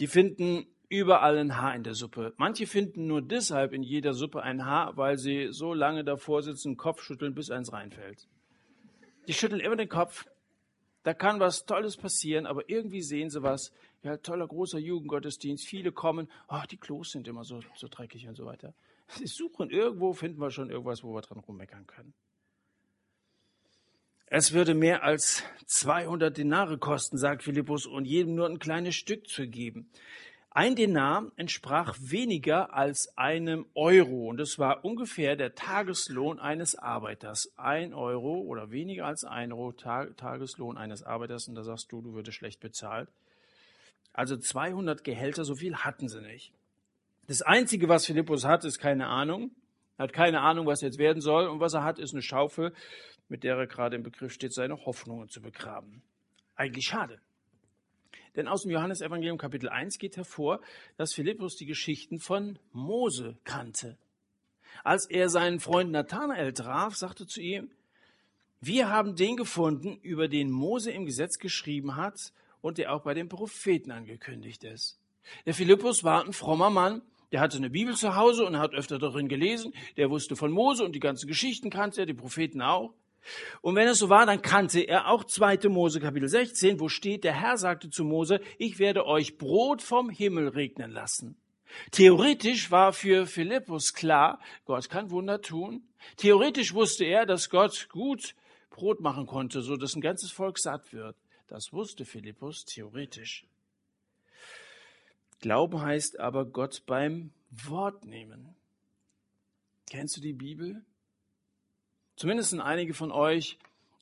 Die 0.00 0.06
finden 0.06 0.66
überall 0.90 1.38
ein 1.38 1.56
Haar 1.56 1.74
in 1.74 1.84
der 1.84 1.94
Suppe. 1.94 2.34
Manche 2.36 2.66
finden 2.66 3.06
nur 3.06 3.22
deshalb 3.22 3.72
in 3.72 3.82
jeder 3.82 4.12
Suppe 4.12 4.42
ein 4.42 4.66
Haar, 4.66 4.96
weil 4.96 5.16
sie 5.16 5.48
so 5.50 5.72
lange 5.72 6.04
davor 6.04 6.42
sitzen, 6.42 6.76
Kopf 6.76 7.02
schütteln, 7.02 7.34
bis 7.34 7.50
eins 7.50 7.72
reinfällt. 7.72 8.28
Die 9.28 9.32
schütteln 9.32 9.60
immer 9.60 9.76
den 9.76 9.88
Kopf. 9.88 10.26
Da 11.02 11.14
kann 11.14 11.40
was 11.40 11.64
Tolles 11.64 11.96
passieren, 11.96 12.44
aber 12.46 12.68
irgendwie 12.68 13.00
sehen 13.00 13.30
sie 13.30 13.42
was. 13.42 13.72
Ja, 14.02 14.16
toller 14.16 14.46
großer 14.46 14.78
Jugendgottesdienst, 14.78 15.66
viele 15.66 15.92
kommen. 15.92 16.28
Ach, 16.48 16.66
die 16.66 16.76
Klos 16.76 17.12
sind 17.12 17.28
immer 17.28 17.44
so, 17.44 17.60
so 17.76 17.88
dreckig 17.88 18.26
und 18.28 18.34
so 18.34 18.44
weiter. 18.44 18.74
Sie 19.16 19.26
suchen 19.26 19.70
irgendwo, 19.70 20.12
finden 20.12 20.40
wir 20.40 20.50
schon 20.50 20.70
irgendwas, 20.70 21.02
wo 21.02 21.14
wir 21.14 21.20
dran 21.20 21.38
rummeckern 21.38 21.86
können. 21.86 22.14
Es 24.26 24.52
würde 24.52 24.74
mehr 24.74 25.02
als 25.02 25.42
200 25.66 26.36
Denare 26.36 26.78
kosten, 26.78 27.18
sagt 27.18 27.42
Philippus, 27.42 27.86
und 27.86 28.04
jedem 28.04 28.36
nur 28.36 28.46
ein 28.46 28.60
kleines 28.60 28.94
Stück 28.94 29.28
zu 29.28 29.48
geben. 29.48 29.90
Ein 30.52 30.74
Denar 30.74 31.30
entsprach 31.36 31.96
weniger 32.00 32.74
als 32.74 33.16
einem 33.16 33.66
Euro 33.74 34.28
und 34.28 34.40
es 34.40 34.58
war 34.58 34.84
ungefähr 34.84 35.36
der 35.36 35.54
Tageslohn 35.54 36.40
eines 36.40 36.76
Arbeiters. 36.76 37.52
Ein 37.56 37.94
Euro 37.94 38.40
oder 38.40 38.72
weniger 38.72 39.06
als 39.06 39.24
ein 39.24 39.52
Euro 39.52 39.72
Tageslohn 39.72 40.76
eines 40.76 41.04
Arbeiters 41.04 41.46
und 41.46 41.54
da 41.54 41.62
sagst 41.62 41.92
du, 41.92 42.02
du 42.02 42.14
würdest 42.14 42.36
schlecht 42.36 42.58
bezahlt. 42.58 43.08
Also 44.12 44.36
200 44.36 45.04
Gehälter, 45.04 45.44
so 45.44 45.54
viel 45.54 45.76
hatten 45.76 46.08
sie 46.08 46.20
nicht. 46.20 46.52
Das 47.26 47.42
Einzige, 47.42 47.88
was 47.88 48.06
Philippus 48.06 48.44
hat, 48.44 48.64
ist 48.64 48.78
keine 48.78 49.06
Ahnung. 49.06 49.50
Er 49.96 50.04
hat 50.04 50.12
keine 50.12 50.40
Ahnung, 50.40 50.66
was 50.66 50.80
jetzt 50.80 50.98
werden 50.98 51.20
soll 51.20 51.46
und 51.46 51.60
was 51.60 51.74
er 51.74 51.84
hat, 51.84 51.98
ist 51.98 52.12
eine 52.12 52.22
Schaufel 52.22 52.72
mit 53.30 53.44
der 53.44 53.56
er 53.56 53.66
gerade 53.66 53.96
im 53.96 54.02
Begriff 54.02 54.32
steht, 54.32 54.52
seine 54.52 54.84
Hoffnungen 54.84 55.28
zu 55.28 55.40
begraben. 55.40 56.02
Eigentlich 56.56 56.86
schade. 56.86 57.20
Denn 58.36 58.48
aus 58.48 58.62
dem 58.62 58.72
Johannesevangelium 58.72 59.38
Kapitel 59.38 59.68
1 59.68 59.98
geht 59.98 60.16
hervor, 60.16 60.60
dass 60.96 61.14
Philippus 61.14 61.56
die 61.56 61.66
Geschichten 61.66 62.18
von 62.18 62.58
Mose 62.72 63.36
kannte. 63.44 63.96
Als 64.84 65.06
er 65.08 65.28
seinen 65.28 65.60
Freund 65.60 65.90
Nathanael 65.90 66.52
traf, 66.52 66.96
sagte 66.96 67.26
zu 67.26 67.40
ihm, 67.40 67.70
wir 68.60 68.88
haben 68.88 69.16
den 69.16 69.36
gefunden, 69.36 69.96
über 70.02 70.28
den 70.28 70.50
Mose 70.50 70.90
im 70.90 71.06
Gesetz 71.06 71.38
geschrieben 71.38 71.96
hat 71.96 72.32
und 72.60 72.78
der 72.78 72.92
auch 72.92 73.02
bei 73.02 73.14
den 73.14 73.28
Propheten 73.28 73.90
angekündigt 73.90 74.64
ist. 74.64 74.98
Der 75.46 75.54
Philippus 75.54 76.04
war 76.04 76.24
ein 76.24 76.32
frommer 76.32 76.70
Mann, 76.70 77.02
der 77.32 77.40
hatte 77.40 77.56
eine 77.56 77.70
Bibel 77.70 77.94
zu 77.94 78.16
Hause 78.16 78.44
und 78.44 78.58
hat 78.58 78.74
öfter 78.74 78.98
darin 78.98 79.28
gelesen, 79.28 79.72
der 79.96 80.10
wusste 80.10 80.36
von 80.36 80.50
Mose 80.50 80.84
und 80.84 80.94
die 80.94 81.00
ganzen 81.00 81.26
Geschichten 81.26 81.70
kannte 81.70 82.00
er, 82.00 82.06
die 82.06 82.14
Propheten 82.14 82.62
auch. 82.62 82.94
Und 83.60 83.76
wenn 83.76 83.88
es 83.88 83.98
so 83.98 84.08
war, 84.08 84.26
dann 84.26 84.42
kannte 84.42 84.80
er 84.80 85.08
auch 85.08 85.24
2. 85.24 85.68
Mose 85.68 86.00
Kapitel 86.00 86.28
16, 86.28 86.80
wo 86.80 86.88
steht, 86.88 87.24
der 87.24 87.34
Herr 87.34 87.56
sagte 87.56 87.90
zu 87.90 88.04
Mose, 88.04 88.40
ich 88.58 88.78
werde 88.78 89.06
euch 89.06 89.36
Brot 89.36 89.82
vom 89.82 90.10
Himmel 90.10 90.48
regnen 90.48 90.90
lassen. 90.90 91.36
Theoretisch 91.92 92.70
war 92.70 92.92
für 92.92 93.26
Philippus 93.26 93.94
klar, 93.94 94.40
Gott 94.64 94.88
kann 94.88 95.10
Wunder 95.10 95.40
tun. 95.40 95.84
Theoretisch 96.16 96.74
wusste 96.74 97.04
er, 97.04 97.26
dass 97.26 97.50
Gott 97.50 97.88
gut 97.90 98.34
Brot 98.70 99.00
machen 99.00 99.26
konnte, 99.26 99.62
so 99.62 99.76
dass 99.76 99.94
ein 99.94 100.00
ganzes 100.00 100.32
Volk 100.32 100.58
satt 100.58 100.92
wird. 100.92 101.16
Das 101.48 101.72
wusste 101.72 102.04
Philippus 102.04 102.64
theoretisch. 102.64 103.44
Glauben 105.40 105.80
heißt 105.80 106.20
aber 106.20 106.44
Gott 106.44 106.82
beim 106.86 107.30
Wort 107.50 108.04
nehmen. 108.04 108.54
Kennst 109.90 110.16
du 110.16 110.20
die 110.20 110.34
Bibel? 110.34 110.84
Zumindest 112.16 112.50
sind 112.50 112.60
einige 112.60 112.94
von 112.94 113.10
euch 113.10 113.58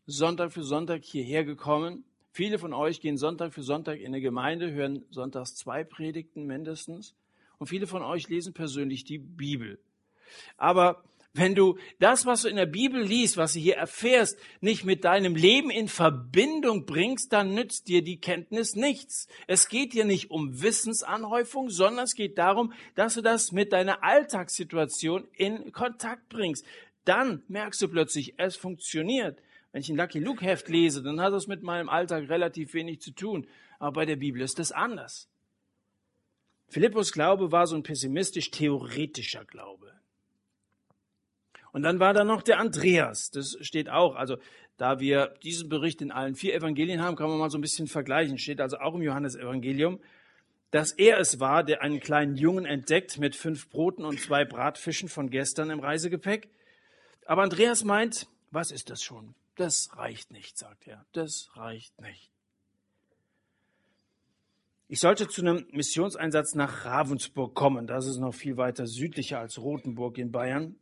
Sonntag 0.07 0.53
für 0.53 0.65
Sonntag 0.65 1.05
hierher 1.05 1.45
gekommen. 1.45 2.05
Viele 2.33 2.59
von 2.59 2.73
euch 2.73 3.01
gehen 3.01 3.17
Sonntag 3.17 3.53
für 3.53 3.63
Sonntag 3.63 4.01
in 4.01 4.07
eine 4.07 4.21
Gemeinde, 4.21 4.73
hören 4.73 5.05
sonntags 5.11 5.55
zwei 5.55 5.85
Predigten 5.85 6.47
mindestens. 6.47 7.15
Und 7.59 7.69
viele 7.69 7.87
von 7.87 8.03
euch 8.03 8.29
lesen 8.29 8.53
persönlich 8.53 9.05
die 9.05 9.19
Bibel. 9.19 9.79
Aber 10.57 11.05
wenn 11.39 11.55
du 11.55 11.79
das, 11.99 12.27
was 12.27 12.43
du 12.43 12.49
in 12.49 12.57
der 12.57 12.67
Bibel 12.67 13.03
liest, 13.03 13.37
was 13.37 13.55
du 13.55 13.61
hier 13.61 13.77
erfährst, 13.77 14.37
nicht 14.61 14.85
mit 14.85 15.05
deinem 15.05 15.35
Leben 15.35 15.71
in 15.71 15.89
Verbindung 15.89 16.85
bringst, 16.85 17.33
dann 17.33 17.55
nützt 17.55 17.89
dir 17.89 18.03
die 18.03 18.21
Kenntnis 18.21 18.77
nichts. 18.77 19.29
Es 19.47 19.69
geht 19.69 19.93
hier 19.93 20.05
nicht 20.05 20.31
um 20.31 20.61
Wissensanhäufung, 20.61 21.71
sondern 21.71 22.05
es 22.05 22.15
geht 22.15 22.37
darum, 22.39 22.73
dass 22.95 23.15
du 23.15 23.23
das 23.23 23.53
mit 23.53 23.73
deiner 23.73 24.05
Alltagssituation 24.05 25.27
in 25.37 25.73
Kontakt 25.73 26.29
bringst 26.29 26.65
dann 27.09 27.43
merkst 27.49 27.81
du 27.81 27.89
plötzlich, 27.89 28.35
es 28.37 28.57
funktioniert. 28.57 29.41
Wenn 29.73 29.81
ich 29.81 29.89
ein 29.89 29.97
Lucky 29.97 30.19
Luke 30.19 30.45
Heft 30.45 30.69
lese, 30.69 31.03
dann 31.03 31.21
hat 31.21 31.33
das 31.33 31.47
mit 31.47 31.63
meinem 31.63 31.89
Alltag 31.89 32.29
relativ 32.29 32.75
wenig 32.75 33.01
zu 33.01 33.13
tun. 33.13 33.47
Aber 33.79 33.93
bei 33.93 34.05
der 34.05 34.17
Bibel 34.17 34.43
ist 34.43 34.59
das 34.59 34.73
anders. 34.73 35.31
Philippus 36.69 37.13
Glaube 37.13 37.51
war 37.51 37.67
so 37.67 37.77
ein 37.77 37.83
pessimistisch-theoretischer 37.83 39.47
Glaube. 39.47 39.99
Und 41.73 41.83
dann 41.83 42.01
war 42.01 42.15
da 42.15 42.25
noch 42.25 42.43
der 42.43 42.59
Andreas. 42.59 43.31
Das 43.31 43.57
steht 43.61 43.89
auch. 43.89 44.17
Also, 44.17 44.37
da 44.77 45.01
wir 45.01 45.35
diesen 45.43 45.69
Bericht 45.69 46.01
in 46.01 46.11
allen 46.11 46.35
vier 46.35 46.55
Evangelien 46.55 47.03
haben, 47.03 47.17
kann 47.17 47.29
man 47.29 47.39
mal 47.39 47.51
so 47.51 47.59
ein 47.59 47.63
bisschen 47.63 47.89
vergleichen. 47.89 48.39
Steht 48.39 48.61
also 48.61 48.79
auch 48.79 48.95
im 48.95 49.03
Johannesevangelium, 49.03 50.01
dass 50.71 50.93
er 50.93 51.19
es 51.19 51.41
war, 51.41 51.65
der 51.65 51.83
einen 51.83 52.01
kleinen 52.01 52.37
Jungen 52.37 52.65
entdeckt 52.65 53.19
mit 53.19 53.35
fünf 53.35 53.69
Broten 53.71 54.05
und 54.05 54.21
zwei 54.21 54.45
Bratfischen 54.45 55.09
von 55.09 55.31
gestern 55.31 55.71
im 55.71 55.81
Reisegepäck. 55.81 56.49
Aber 57.27 57.43
Andreas 57.43 57.85
meint, 57.85 58.29
was 58.51 58.71
ist 58.71 58.91
das 58.91 59.03
schon? 59.03 59.35
Das 59.57 59.91
reicht 59.97 60.31
nicht, 60.31 60.57
sagt 60.57 60.87
er. 60.87 61.05
Das 61.13 61.51
reicht 61.55 62.01
nicht. 62.01 62.31
Ich 64.91 65.01
sollte 65.01 65.29
zu 65.29 65.43
einem 65.43 65.67
Missionseinsatz 65.73 66.55
nach 66.55 66.87
Ravensburg 66.87 67.55
kommen. 67.55 67.87
Das 67.87 68.07
ist 68.07 68.19
noch 68.19 68.35
viel 68.35 68.57
weiter 68.57 68.87
südlicher 68.87 69.39
als 69.39 69.59
Rothenburg 69.59 70.17
in 70.17 70.33
Bayern. 70.33 70.77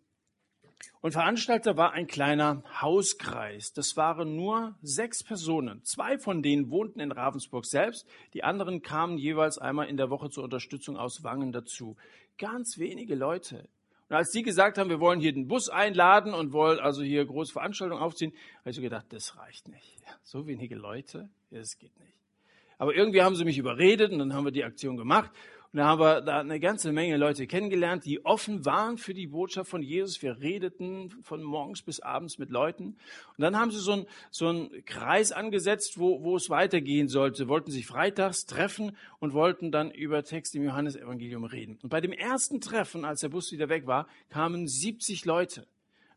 Und 1.00 1.12
Veranstalter 1.12 1.76
war 1.76 1.92
ein 1.92 2.06
kleiner 2.06 2.62
Hauskreis. 2.80 3.72
Das 3.72 3.96
waren 3.96 4.34
nur 4.34 4.74
sechs 4.82 5.22
Personen. 5.22 5.82
Zwei 5.84 6.18
von 6.18 6.42
denen 6.42 6.70
wohnten 6.70 7.00
in 7.00 7.12
Ravensburg 7.12 7.64
selbst. 7.64 8.06
Die 8.34 8.44
anderen 8.44 8.82
kamen 8.82 9.18
jeweils 9.18 9.58
einmal 9.58 9.88
in 9.88 9.96
der 9.96 10.10
Woche 10.10 10.30
zur 10.30 10.44
Unterstützung 10.44 10.96
aus 10.96 11.22
Wangen 11.22 11.52
dazu. 11.52 11.96
Ganz 12.38 12.78
wenige 12.78 13.14
Leute. 13.14 13.68
Und 14.08 14.16
als 14.16 14.30
die 14.30 14.42
gesagt 14.42 14.78
haben, 14.78 14.90
wir 14.90 15.00
wollen 15.00 15.20
hier 15.20 15.32
den 15.32 15.48
Bus 15.48 15.68
einladen 15.68 16.32
und 16.32 16.52
wollen 16.52 16.78
also 16.78 17.02
hier 17.02 17.24
große 17.24 17.52
Veranstaltungen 17.52 18.02
aufziehen, 18.02 18.32
habe 18.60 18.70
ich 18.70 18.76
so 18.76 18.82
gedacht, 18.82 19.06
das 19.10 19.36
reicht 19.36 19.68
nicht. 19.68 20.00
So 20.22 20.46
wenige 20.46 20.76
Leute, 20.76 21.28
das 21.50 21.76
geht 21.78 21.98
nicht. 22.00 22.16
Aber 22.78 22.94
irgendwie 22.94 23.22
haben 23.22 23.34
sie 23.34 23.44
mich 23.44 23.58
überredet 23.58 24.12
und 24.12 24.18
dann 24.18 24.34
haben 24.34 24.44
wir 24.44 24.52
die 24.52 24.64
Aktion 24.64 24.96
gemacht. 24.96 25.30
Und 25.72 25.78
da 25.78 25.86
haben 25.86 26.00
wir 26.00 26.20
da 26.20 26.40
eine 26.40 26.60
ganze 26.60 26.92
Menge 26.92 27.16
Leute 27.16 27.46
kennengelernt, 27.46 28.04
die 28.04 28.24
offen 28.24 28.64
waren 28.64 28.98
für 28.98 29.14
die 29.14 29.26
Botschaft 29.26 29.70
von 29.70 29.82
Jesus. 29.82 30.22
Wir 30.22 30.40
redeten 30.40 31.10
von 31.22 31.42
morgens 31.42 31.82
bis 31.82 32.00
abends 32.00 32.38
mit 32.38 32.50
Leuten. 32.50 32.96
Und 33.36 33.42
dann 33.42 33.58
haben 33.58 33.70
sie 33.70 33.80
so 33.80 33.92
einen, 33.92 34.06
so 34.30 34.48
einen 34.48 34.84
Kreis 34.84 35.32
angesetzt, 35.32 35.98
wo, 35.98 36.22
wo 36.22 36.36
es 36.36 36.48
weitergehen 36.50 37.08
sollte. 37.08 37.48
Wollten 37.48 37.70
sich 37.70 37.86
freitags 37.86 38.46
treffen 38.46 38.96
und 39.18 39.34
wollten 39.34 39.70
dann 39.70 39.90
über 39.90 40.22
Text 40.22 40.54
im 40.54 40.64
Johannesevangelium 40.64 41.44
reden. 41.44 41.78
Und 41.82 41.90
bei 41.90 42.00
dem 42.00 42.12
ersten 42.12 42.60
Treffen, 42.60 43.04
als 43.04 43.20
der 43.20 43.28
Bus 43.28 43.52
wieder 43.52 43.68
weg 43.68 43.86
war, 43.86 44.06
kamen 44.30 44.66
70 44.66 45.24
Leute. 45.24 45.66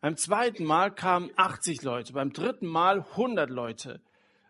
Beim 0.01 0.15
zweiten 0.15 0.63
Mal 0.63 0.91
kamen 0.91 1.29
80 1.35 1.81
Leute. 1.81 2.13
Beim 2.13 2.31
dritten 2.31 2.67
Mal 2.67 2.99
100 2.99 3.49
Leute. 3.49 3.99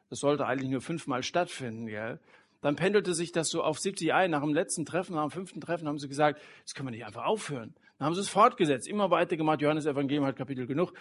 Das 0.10 0.20
sollte 0.20 0.46
eigentlich 0.46 0.70
nur 0.70 0.82
fünfmal 0.82 1.24
stattfinden, 1.24 1.88
gell? 1.88 2.20
Dann 2.62 2.76
pendelte 2.76 3.14
sich 3.14 3.32
das 3.32 3.50
so 3.50 3.64
auf 3.64 3.80
70 3.80 4.14
ein. 4.14 4.32
Nach 4.32 4.42
dem 4.42 4.54
letzten 4.54 4.86
Treffen, 4.86 5.16
nach 5.16 5.24
dem 5.24 5.32
fünften 5.32 5.62
Treffen 5.62 5.88
haben 5.88 5.98
sie 5.98 6.10
gesagt, 6.10 6.42
das 6.64 6.74
können 6.74 6.88
wir 6.88 6.92
nicht 6.92 7.06
einfach 7.06 7.26
aufhören. 7.26 7.74
Dann 7.98 8.08
haben 8.08 8.16
sie 8.16 8.22
es 8.22 8.30
fortgesetzt, 8.30 8.88
immer 8.88 9.12
weiter 9.12 9.38
gemacht. 9.38 9.62
Johannes 9.62 9.86
Evangelium 9.86 10.26
hat 10.26 10.36
Kapitel 10.36 10.68
genug. 10.68 10.94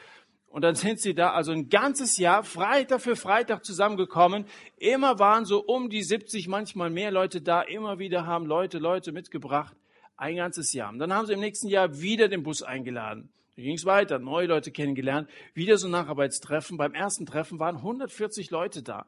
Und 0.47 0.63
dann 0.63 0.75
sind 0.77 1.01
sie 1.01 1.15
da 1.15 1.33
also 1.33 1.53
ein 1.53 1.69
ganzes 1.69 2.17
Jahr 2.17 2.45
Freitag 2.45 3.01
für 3.01 3.17
Freitag 3.17 3.65
zusammengekommen. 3.65 4.47
Immer 4.77 5.19
waren 5.19 5.45
so 5.45 5.61
um 5.61 5.91
die 5.91 6.03
70, 6.03 6.47
manchmal 6.47 6.91
mehr 6.91 7.11
Leute 7.11 7.41
da. 7.41 7.63
Immer 7.63 7.99
wieder 7.99 8.27
haben 8.27 8.47
Leute, 8.47 8.79
Leute 8.79 9.11
mitgebracht. 9.11 9.77
Ein 10.17 10.37
ganzes 10.37 10.73
Jahr. 10.73 10.91
Und 10.91 11.01
dann 11.01 11.13
haben 11.13 11.27
sie 11.27 11.33
im 11.33 11.41
nächsten 11.41 11.69
Jahr 11.69 12.01
wieder 12.01 12.29
den 12.29 12.43
Bus 12.45 12.63
eingeladen. 12.63 13.31
Da 13.57 13.63
ging 13.63 13.75
es 13.75 13.85
weiter, 13.85 14.21
neue 14.21 14.47
Leute 14.47 14.71
kennengelernt, 14.71 15.29
wieder 15.55 15.77
so 15.79 15.89
Nacharbeitstreffen. 15.89 16.77
Beim 16.77 16.95
ersten 16.95 17.27
Treffen 17.27 17.59
waren 17.59 17.77
140 17.77 18.51
Leute 18.51 18.85
da 18.85 19.07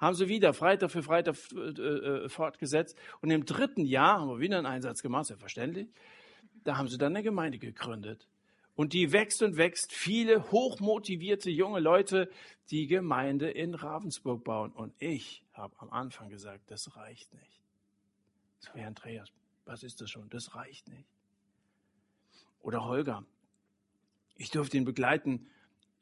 haben 0.00 0.14
sie 0.14 0.28
wieder 0.28 0.54
Freitag 0.54 0.90
für 0.90 1.02
Freitag 1.02 1.36
äh, 1.52 1.58
äh, 1.58 2.28
fortgesetzt. 2.28 2.98
Und 3.20 3.30
im 3.30 3.44
dritten 3.44 3.84
Jahr 3.84 4.20
haben 4.20 4.30
wir 4.30 4.40
wieder 4.40 4.56
einen 4.56 4.66
Einsatz 4.66 5.02
gemacht, 5.02 5.26
selbstverständlich. 5.26 5.88
Da 6.64 6.78
haben 6.78 6.88
sie 6.88 6.98
dann 6.98 7.14
eine 7.14 7.22
Gemeinde 7.22 7.58
gegründet. 7.58 8.26
Und 8.74 8.94
die 8.94 9.12
wächst 9.12 9.42
und 9.42 9.58
wächst. 9.58 9.92
Viele 9.92 10.50
hochmotivierte 10.50 11.50
junge 11.50 11.80
Leute, 11.80 12.30
die 12.70 12.86
Gemeinde 12.86 13.50
in 13.50 13.74
Ravensburg 13.74 14.42
bauen. 14.42 14.72
Und 14.72 14.94
ich 14.98 15.44
habe 15.52 15.74
am 15.78 15.90
Anfang 15.90 16.30
gesagt, 16.30 16.70
das 16.70 16.96
reicht 16.96 17.34
nicht. 17.34 17.60
So, 18.60 18.70
Herr 18.74 18.86
Andreas, 18.86 19.28
was 19.66 19.82
ist 19.82 20.00
das 20.00 20.10
schon? 20.10 20.30
Das 20.30 20.54
reicht 20.54 20.88
nicht. 20.88 21.06
Oder 22.62 22.84
Holger. 22.84 23.24
Ich 24.36 24.50
durfte 24.50 24.78
ihn 24.78 24.84
begleiten, 24.86 25.46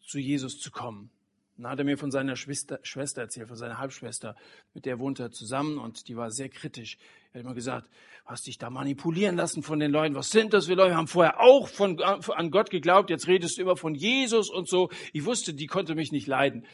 zu 0.01 0.19
Jesus 0.19 0.61
zu 0.61 0.71
kommen. 0.71 1.11
Dann 1.59 1.73
hat 1.73 1.79
er 1.81 1.85
mir 1.85 1.99
von 1.99 2.13
seiner 2.13 2.37
Schwester, 2.37 2.79
Schwester 2.83 3.23
erzählt, 3.23 3.49
von 3.49 3.57
seiner 3.57 3.79
Halbschwester. 3.79 4.37
Mit 4.75 4.87
der 4.87 5.01
wohnt 5.01 5.19
er 5.19 5.33
zusammen 5.33 5.79
und 5.79 6.07
die 6.07 6.17
war 6.17 6.31
sehr 6.31 6.49
kritisch. 6.49 6.99
Er 7.33 7.41
hat 7.41 7.45
immer 7.45 7.55
gesagt, 7.55 7.91
hast 8.25 8.47
dich 8.47 8.59
da 8.59 8.71
manipulieren 8.71 9.37
lassen 9.37 9.65
von 9.65 9.81
den 9.81 9.91
Leuten. 9.91 10.15
Was 10.15 10.31
sind 10.31 10.55
das 10.55 10.67
für 10.67 10.75
Leute? 10.75 10.91
Wir 10.91 10.97
haben 10.97 11.09
vorher 11.09 11.41
auch 11.41 11.67
von, 11.69 12.01
an 12.01 12.51
Gott 12.53 12.71
geglaubt. 12.71 13.11
Jetzt 13.11 13.27
redest 13.27 13.59
du 13.59 13.63
immer 13.63 13.77
von 13.77 13.97
Jesus 13.97 14.51
und 14.51 14.69
so. 14.69 14.89
Ich 15.13 15.25
wusste, 15.25 15.53
die 15.53 15.67
konnte 15.67 15.97
mich 15.97 16.13
nicht 16.13 16.29
leiden. 16.29 16.65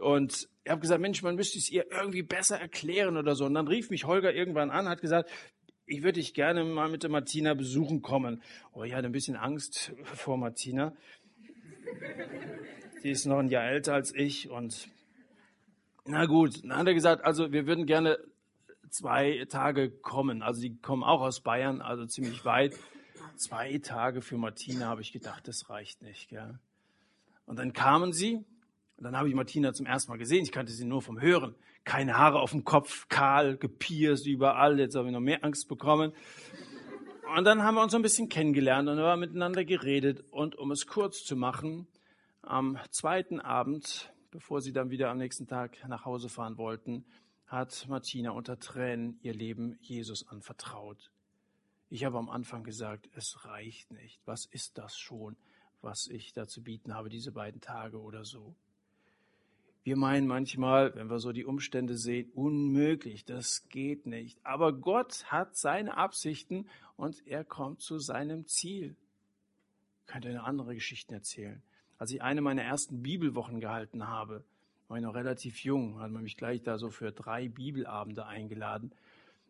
Und 0.00 0.48
ich 0.64 0.70
habe 0.70 0.80
gesagt, 0.80 1.00
Mensch, 1.00 1.22
man 1.22 1.36
müsste 1.36 1.58
es 1.58 1.70
ihr 1.70 1.86
irgendwie 1.92 2.24
besser 2.24 2.58
erklären 2.58 3.16
oder 3.16 3.36
so. 3.36 3.44
Und 3.44 3.54
dann 3.54 3.68
rief 3.68 3.90
mich 3.90 4.04
Holger 4.04 4.34
irgendwann 4.34 4.70
an, 4.70 4.88
hat 4.88 5.00
gesagt, 5.00 5.30
ich 5.86 6.02
würde 6.02 6.18
dich 6.18 6.34
gerne 6.34 6.64
mal 6.64 6.88
mit 6.88 7.04
der 7.04 7.10
Martina 7.10 7.54
besuchen 7.54 8.02
kommen. 8.02 8.42
Oh, 8.72 8.82
ich 8.82 8.94
hatte 8.94 9.06
ein 9.06 9.12
bisschen 9.12 9.36
Angst 9.36 9.92
vor 10.02 10.38
Martina. 10.38 10.92
Die 13.04 13.10
ist 13.10 13.26
noch 13.26 13.38
ein 13.38 13.48
Jahr 13.48 13.64
älter 13.64 13.92
als 13.92 14.14
ich 14.14 14.48
und 14.48 14.88
na 16.06 16.24
gut, 16.24 16.64
dann 16.64 16.78
hat 16.78 16.86
er 16.86 16.94
gesagt, 16.94 17.22
also 17.22 17.52
wir 17.52 17.66
würden 17.66 17.84
gerne 17.84 18.18
zwei 18.88 19.44
Tage 19.46 19.90
kommen. 19.90 20.42
Also 20.42 20.62
die 20.62 20.76
kommen 20.80 21.04
auch 21.04 21.20
aus 21.20 21.42
Bayern, 21.42 21.82
also 21.82 22.06
ziemlich 22.06 22.46
weit. 22.46 22.74
Zwei 23.36 23.76
Tage 23.78 24.22
für 24.22 24.38
Martina 24.38 24.86
habe 24.86 25.02
ich 25.02 25.12
gedacht, 25.12 25.46
das 25.48 25.68
reicht 25.68 26.00
nicht. 26.00 26.30
Gell? 26.30 26.58
Und 27.44 27.58
dann 27.58 27.74
kamen 27.74 28.14
sie 28.14 28.36
und 28.96 29.04
dann 29.04 29.18
habe 29.18 29.28
ich 29.28 29.34
Martina 29.34 29.74
zum 29.74 29.84
ersten 29.84 30.10
Mal 30.10 30.16
gesehen. 30.16 30.42
Ich 30.42 30.52
kannte 30.52 30.72
sie 30.72 30.86
nur 30.86 31.02
vom 31.02 31.20
Hören. 31.20 31.54
Keine 31.84 32.16
Haare 32.16 32.40
auf 32.40 32.52
dem 32.52 32.64
Kopf, 32.64 33.08
kahl, 33.08 33.58
gepierst 33.58 34.26
überall. 34.26 34.78
Jetzt 34.78 34.96
habe 34.96 35.08
ich 35.08 35.12
noch 35.12 35.20
mehr 35.20 35.44
Angst 35.44 35.68
bekommen. 35.68 36.14
Und 37.36 37.44
dann 37.44 37.62
haben 37.62 37.74
wir 37.74 37.82
uns 37.82 37.92
so 37.92 37.98
ein 37.98 38.02
bisschen 38.02 38.30
kennengelernt 38.30 38.88
und 38.88 38.98
haben 38.98 39.20
miteinander 39.20 39.66
geredet. 39.66 40.24
Und 40.30 40.56
um 40.56 40.70
es 40.70 40.86
kurz 40.86 41.22
zu 41.22 41.36
machen, 41.36 41.86
am 42.44 42.78
zweiten 42.90 43.40
Abend, 43.40 44.12
bevor 44.30 44.60
sie 44.60 44.72
dann 44.72 44.90
wieder 44.90 45.10
am 45.10 45.18
nächsten 45.18 45.46
Tag 45.46 45.76
nach 45.88 46.04
Hause 46.04 46.28
fahren 46.28 46.58
wollten, 46.58 47.04
hat 47.46 47.86
Martina 47.88 48.30
unter 48.30 48.58
Tränen 48.58 49.18
ihr 49.22 49.34
Leben 49.34 49.78
Jesus 49.80 50.26
anvertraut. 50.28 51.10
Ich 51.90 52.04
habe 52.04 52.18
am 52.18 52.28
Anfang 52.28 52.64
gesagt, 52.64 53.08
es 53.14 53.44
reicht 53.44 53.90
nicht. 53.92 54.20
Was 54.26 54.46
ist 54.46 54.78
das 54.78 54.96
schon, 54.96 55.36
was 55.82 56.08
ich 56.08 56.32
da 56.32 56.46
zu 56.46 56.62
bieten 56.62 56.94
habe, 56.94 57.08
diese 57.08 57.32
beiden 57.32 57.60
Tage 57.60 58.00
oder 58.00 58.24
so? 58.24 58.54
Wir 59.82 59.96
meinen 59.96 60.26
manchmal, 60.26 60.94
wenn 60.94 61.10
wir 61.10 61.18
so 61.18 61.32
die 61.32 61.44
Umstände 61.44 61.96
sehen, 61.96 62.30
unmöglich, 62.34 63.24
das 63.26 63.68
geht 63.68 64.06
nicht. 64.06 64.38
Aber 64.44 64.72
Gott 64.72 65.26
hat 65.26 65.56
seine 65.56 65.96
Absichten 65.96 66.68
und 66.96 67.26
er 67.26 67.44
kommt 67.44 67.82
zu 67.82 67.98
seinem 67.98 68.46
Ziel. 68.46 68.96
Ich 70.00 70.06
könnte 70.06 70.28
eine 70.28 70.44
andere 70.44 70.74
Geschichte 70.74 71.14
erzählen 71.14 71.62
als 71.98 72.10
ich 72.10 72.22
eine 72.22 72.40
meiner 72.40 72.62
ersten 72.62 73.02
Bibelwochen 73.02 73.60
gehalten 73.60 74.08
habe, 74.08 74.44
war 74.88 74.96
ich 74.96 75.02
noch 75.02 75.14
relativ 75.14 75.64
jung, 75.64 76.00
hat 76.00 76.10
man 76.10 76.22
mich 76.22 76.36
gleich 76.36 76.62
da 76.62 76.78
so 76.78 76.90
für 76.90 77.12
drei 77.12 77.48
Bibelabende 77.48 78.26
eingeladen. 78.26 78.92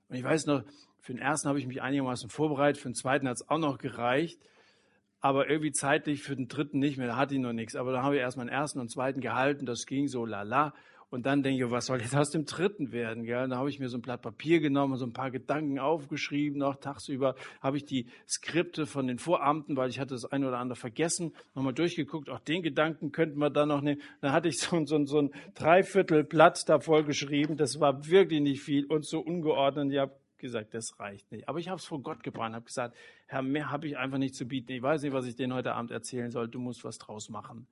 Und 0.08 0.16
ich 0.16 0.24
weiß 0.24 0.46
noch, 0.46 0.62
für 1.00 1.12
den 1.12 1.20
ersten 1.20 1.48
habe 1.48 1.58
ich 1.58 1.66
mich 1.66 1.82
einigermaßen 1.82 2.30
vorbereitet, 2.30 2.80
für 2.80 2.88
den 2.88 2.94
zweiten 2.94 3.28
hat 3.28 3.36
es 3.36 3.48
auch 3.48 3.58
noch 3.58 3.78
gereicht, 3.78 4.40
aber 5.20 5.48
irgendwie 5.48 5.72
zeitlich 5.72 6.22
für 6.22 6.36
den 6.36 6.48
dritten 6.48 6.78
nicht 6.78 6.98
mehr, 6.98 7.06
da 7.06 7.16
hatte 7.16 7.34
ich 7.34 7.40
noch 7.40 7.54
nichts. 7.54 7.76
Aber 7.76 7.92
da 7.92 8.02
habe 8.02 8.16
ich 8.16 8.20
erst 8.20 8.36
meinen 8.36 8.50
ersten 8.50 8.78
und 8.78 8.90
zweiten 8.90 9.20
gehalten, 9.20 9.64
das 9.64 9.86
ging 9.86 10.06
so 10.06 10.26
lala. 10.26 10.74
Und 11.14 11.26
dann 11.26 11.44
denke 11.44 11.64
ich, 11.64 11.70
was 11.70 11.86
soll 11.86 12.00
jetzt 12.00 12.16
aus 12.16 12.30
dem 12.30 12.44
dritten 12.44 12.90
werden? 12.90 13.22
Gell? 13.22 13.46
Da 13.46 13.58
habe 13.58 13.70
ich 13.70 13.78
mir 13.78 13.88
so 13.88 13.96
ein 13.98 14.02
Blatt 14.02 14.22
Papier 14.22 14.58
genommen, 14.58 14.96
so 14.96 15.06
ein 15.06 15.12
paar 15.12 15.30
Gedanken 15.30 15.78
aufgeschrieben. 15.78 16.58
Noch 16.58 16.74
tagsüber 16.74 17.36
habe 17.60 17.76
ich 17.76 17.84
die 17.84 18.08
Skripte 18.26 18.84
von 18.84 19.06
den 19.06 19.20
Voramten, 19.20 19.76
weil 19.76 19.90
ich 19.90 20.00
hatte 20.00 20.14
das 20.14 20.24
eine 20.24 20.48
oder 20.48 20.58
andere 20.58 20.74
vergessen, 20.74 21.32
nochmal 21.54 21.72
durchgeguckt. 21.72 22.28
Auch 22.30 22.40
den 22.40 22.64
Gedanken 22.64 23.12
könnten 23.12 23.38
wir 23.38 23.50
dann 23.50 23.68
noch 23.68 23.80
nehmen. 23.80 24.02
Dann 24.22 24.32
hatte 24.32 24.48
ich 24.48 24.58
so, 24.58 24.84
so, 24.86 25.06
so 25.06 25.20
ein 25.20 25.30
Dreiviertel 25.54 26.24
Blatt 26.24 26.68
da 26.68 26.80
vollgeschrieben. 26.80 27.56
Das 27.56 27.78
war 27.78 28.08
wirklich 28.08 28.40
nicht 28.40 28.62
viel 28.62 28.84
und 28.86 29.04
so 29.04 29.20
ungeordnet. 29.20 29.92
Ich 29.92 29.98
habe 30.00 30.16
gesagt, 30.38 30.74
das 30.74 30.98
reicht 30.98 31.30
nicht. 31.30 31.48
Aber 31.48 31.60
ich 31.60 31.68
habe 31.68 31.78
es 31.78 31.84
vor 31.84 32.02
Gott 32.02 32.24
gebracht, 32.24 32.54
habe 32.54 32.64
gesagt, 32.64 32.96
Herr, 33.28 33.42
mehr 33.42 33.70
habe 33.70 33.86
ich 33.86 33.96
einfach 33.96 34.18
nicht 34.18 34.34
zu 34.34 34.46
bieten. 34.46 34.72
Ich 34.72 34.82
weiß 34.82 35.02
nicht, 35.04 35.12
was 35.12 35.26
ich 35.26 35.36
denen 35.36 35.54
heute 35.54 35.74
Abend 35.74 35.92
erzählen 35.92 36.32
soll. 36.32 36.48
Du 36.48 36.58
musst 36.58 36.82
was 36.82 36.98
draus 36.98 37.28
machen. 37.28 37.68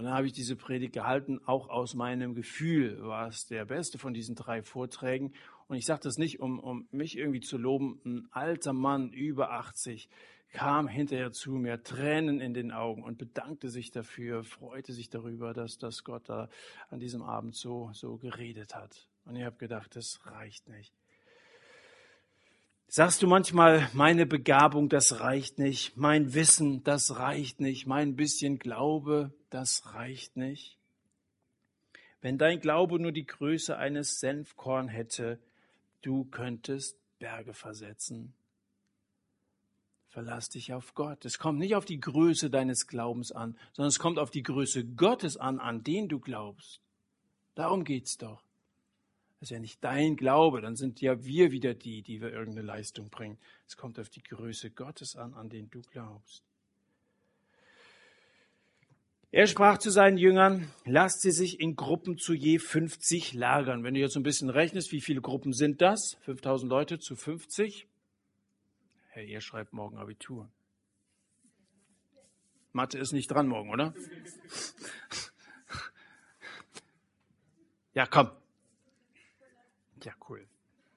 Und 0.00 0.06
dann 0.06 0.14
habe 0.14 0.26
ich 0.26 0.32
diese 0.32 0.56
Predigt 0.56 0.94
gehalten, 0.94 1.42
auch 1.44 1.68
aus 1.68 1.92
meinem 1.92 2.34
Gefühl 2.34 3.02
war 3.02 3.28
es 3.28 3.44
der 3.44 3.66
beste 3.66 3.98
von 3.98 4.14
diesen 4.14 4.34
drei 4.34 4.62
Vorträgen. 4.62 5.34
Und 5.68 5.76
ich 5.76 5.84
sage 5.84 6.00
das 6.04 6.16
nicht, 6.16 6.40
um, 6.40 6.58
um 6.58 6.88
mich 6.90 7.18
irgendwie 7.18 7.42
zu 7.42 7.58
loben. 7.58 8.00
Ein 8.06 8.28
alter 8.30 8.72
Mann, 8.72 9.12
über 9.12 9.50
80, 9.50 10.08
kam 10.54 10.88
hinterher 10.88 11.32
zu 11.32 11.50
mir, 11.52 11.82
Tränen 11.82 12.40
in 12.40 12.54
den 12.54 12.72
Augen 12.72 13.04
und 13.04 13.18
bedankte 13.18 13.68
sich 13.68 13.90
dafür, 13.90 14.42
freute 14.42 14.94
sich 14.94 15.10
darüber, 15.10 15.52
dass, 15.52 15.76
dass 15.76 16.02
Gott 16.02 16.30
da 16.30 16.48
an 16.88 16.98
diesem 16.98 17.20
Abend 17.20 17.54
so, 17.54 17.90
so 17.92 18.16
geredet 18.16 18.74
hat. 18.74 19.06
Und 19.26 19.36
ich 19.36 19.44
habe 19.44 19.58
gedacht, 19.58 19.96
das 19.96 20.24
reicht 20.24 20.66
nicht. 20.70 20.94
Sagst 22.92 23.22
du 23.22 23.28
manchmal, 23.28 23.88
meine 23.92 24.26
Begabung, 24.26 24.88
das 24.88 25.20
reicht 25.20 25.60
nicht, 25.60 25.96
mein 25.96 26.34
Wissen, 26.34 26.82
das 26.82 27.18
reicht 27.20 27.60
nicht, 27.60 27.86
mein 27.86 28.16
bisschen 28.16 28.58
Glaube, 28.58 29.32
das 29.48 29.94
reicht 29.94 30.36
nicht? 30.36 30.76
Wenn 32.20 32.36
dein 32.36 32.58
Glaube 32.58 32.98
nur 32.98 33.12
die 33.12 33.26
Größe 33.26 33.76
eines 33.76 34.18
Senfkorn 34.18 34.88
hätte, 34.88 35.38
du 36.02 36.24
könntest 36.24 36.98
Berge 37.20 37.54
versetzen. 37.54 38.34
Verlass 40.08 40.48
dich 40.48 40.72
auf 40.72 40.96
Gott. 40.96 41.24
Es 41.24 41.38
kommt 41.38 41.60
nicht 41.60 41.76
auf 41.76 41.84
die 41.84 42.00
Größe 42.00 42.50
deines 42.50 42.88
Glaubens 42.88 43.30
an, 43.30 43.56
sondern 43.72 43.90
es 43.90 44.00
kommt 44.00 44.18
auf 44.18 44.32
die 44.32 44.42
Größe 44.42 44.84
Gottes 44.84 45.36
an, 45.36 45.60
an 45.60 45.84
den 45.84 46.08
du 46.08 46.18
glaubst. 46.18 46.80
Darum 47.54 47.84
geht's 47.84 48.18
doch. 48.18 48.42
Das 49.40 49.46
ist 49.46 49.54
ja 49.54 49.58
nicht 49.58 49.82
dein 49.82 50.16
Glaube, 50.16 50.60
dann 50.60 50.76
sind 50.76 51.00
ja 51.00 51.24
wir 51.24 51.50
wieder 51.50 51.72
die, 51.72 52.02
die 52.02 52.20
wir 52.20 52.30
irgendeine 52.30 52.66
Leistung 52.66 53.08
bringen. 53.08 53.38
Es 53.66 53.74
kommt 53.74 53.98
auf 53.98 54.10
die 54.10 54.22
Größe 54.22 54.70
Gottes 54.70 55.16
an, 55.16 55.32
an 55.32 55.48
den 55.48 55.70
du 55.70 55.80
glaubst. 55.80 56.44
Er 59.30 59.46
sprach 59.46 59.78
zu 59.78 59.90
seinen 59.90 60.18
Jüngern, 60.18 60.70
lasst 60.84 61.22
sie 61.22 61.30
sich 61.30 61.58
in 61.58 61.74
Gruppen 61.74 62.18
zu 62.18 62.34
je 62.34 62.58
50 62.58 63.32
lagern. 63.32 63.82
Wenn 63.82 63.94
du 63.94 64.00
jetzt 64.00 64.16
ein 64.16 64.22
bisschen 64.22 64.50
rechnest, 64.50 64.92
wie 64.92 65.00
viele 65.00 65.22
Gruppen 65.22 65.54
sind 65.54 65.80
das? 65.80 66.18
5000 66.20 66.68
Leute 66.68 66.98
zu 66.98 67.16
50? 67.16 67.86
Herr, 69.08 69.24
ihr 69.24 69.40
schreibt 69.40 69.72
morgen 69.72 69.96
Abitur. 69.96 70.50
Mathe 72.72 72.98
ist 72.98 73.12
nicht 73.12 73.30
dran 73.30 73.48
morgen, 73.48 73.70
oder? 73.70 73.94
Ja, 77.92 78.06
komm, 78.06 78.30
ja, 80.04 80.12
cool. 80.28 80.46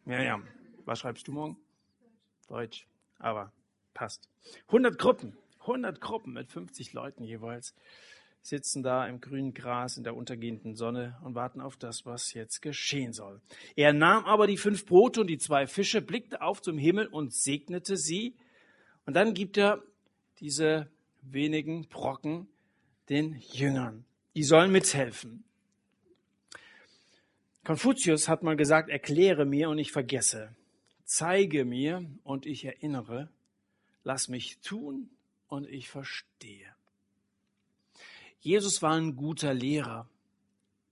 Ja, 0.05 0.21
ja. 0.21 0.41
Was 0.85 0.99
schreibst 0.99 1.27
du 1.27 1.31
morgen? 1.31 1.57
Deutsch. 2.47 2.87
Aber 3.19 3.51
passt. 3.93 4.29
100 4.67 4.97
Gruppen. 4.97 5.37
100 5.61 6.01
Gruppen 6.01 6.33
mit 6.33 6.51
50 6.51 6.93
Leuten 6.93 7.23
jeweils 7.23 7.73
sitzen 8.43 8.83
da 8.83 9.07
im 9.07 9.21
grünen 9.21 9.53
Gras 9.53 9.95
in 9.95 10.03
der 10.03 10.15
untergehenden 10.15 10.75
Sonne 10.75 11.17
und 11.23 11.33
warten 11.33 11.61
auf 11.61 11.77
das, 11.77 12.05
was 12.05 12.33
jetzt 12.33 12.61
geschehen 12.61 13.13
soll. 13.13 13.41
Er 13.77 13.93
nahm 13.93 14.25
aber 14.25 14.47
die 14.47 14.57
fünf 14.57 14.85
Brote 14.85 15.21
und 15.21 15.27
die 15.27 15.37
zwei 15.37 15.65
Fische, 15.65 16.01
blickte 16.01 16.41
auf 16.41 16.61
zum 16.61 16.77
Himmel 16.77 17.07
und 17.07 17.33
segnete 17.33 17.95
sie. 17.95 18.35
Und 19.05 19.15
dann 19.15 19.33
gibt 19.33 19.57
er 19.57 19.81
diese 20.39 20.91
wenigen 21.21 21.87
Brocken 21.87 22.47
den 23.09 23.37
Jüngern. 23.53 24.05
Die 24.35 24.43
sollen 24.43 24.71
mithelfen. 24.71 25.45
Konfuzius 27.63 28.27
hat 28.27 28.43
mal 28.43 28.57
gesagt, 28.57 28.89
erkläre 28.89 29.45
mir 29.45 29.69
und 29.69 29.77
ich 29.79 29.91
vergesse, 29.91 30.53
zeige 31.05 31.63
mir 31.63 32.05
und 32.23 32.45
ich 32.45 32.65
erinnere, 32.65 33.29
lass 34.03 34.27
mich 34.27 34.59
tun 34.59 35.09
und 35.47 35.69
ich 35.69 35.89
verstehe. 35.89 36.67
Jesus 38.41 38.81
war 38.81 38.95
ein 38.95 39.15
guter 39.15 39.53
Lehrer 39.53 40.09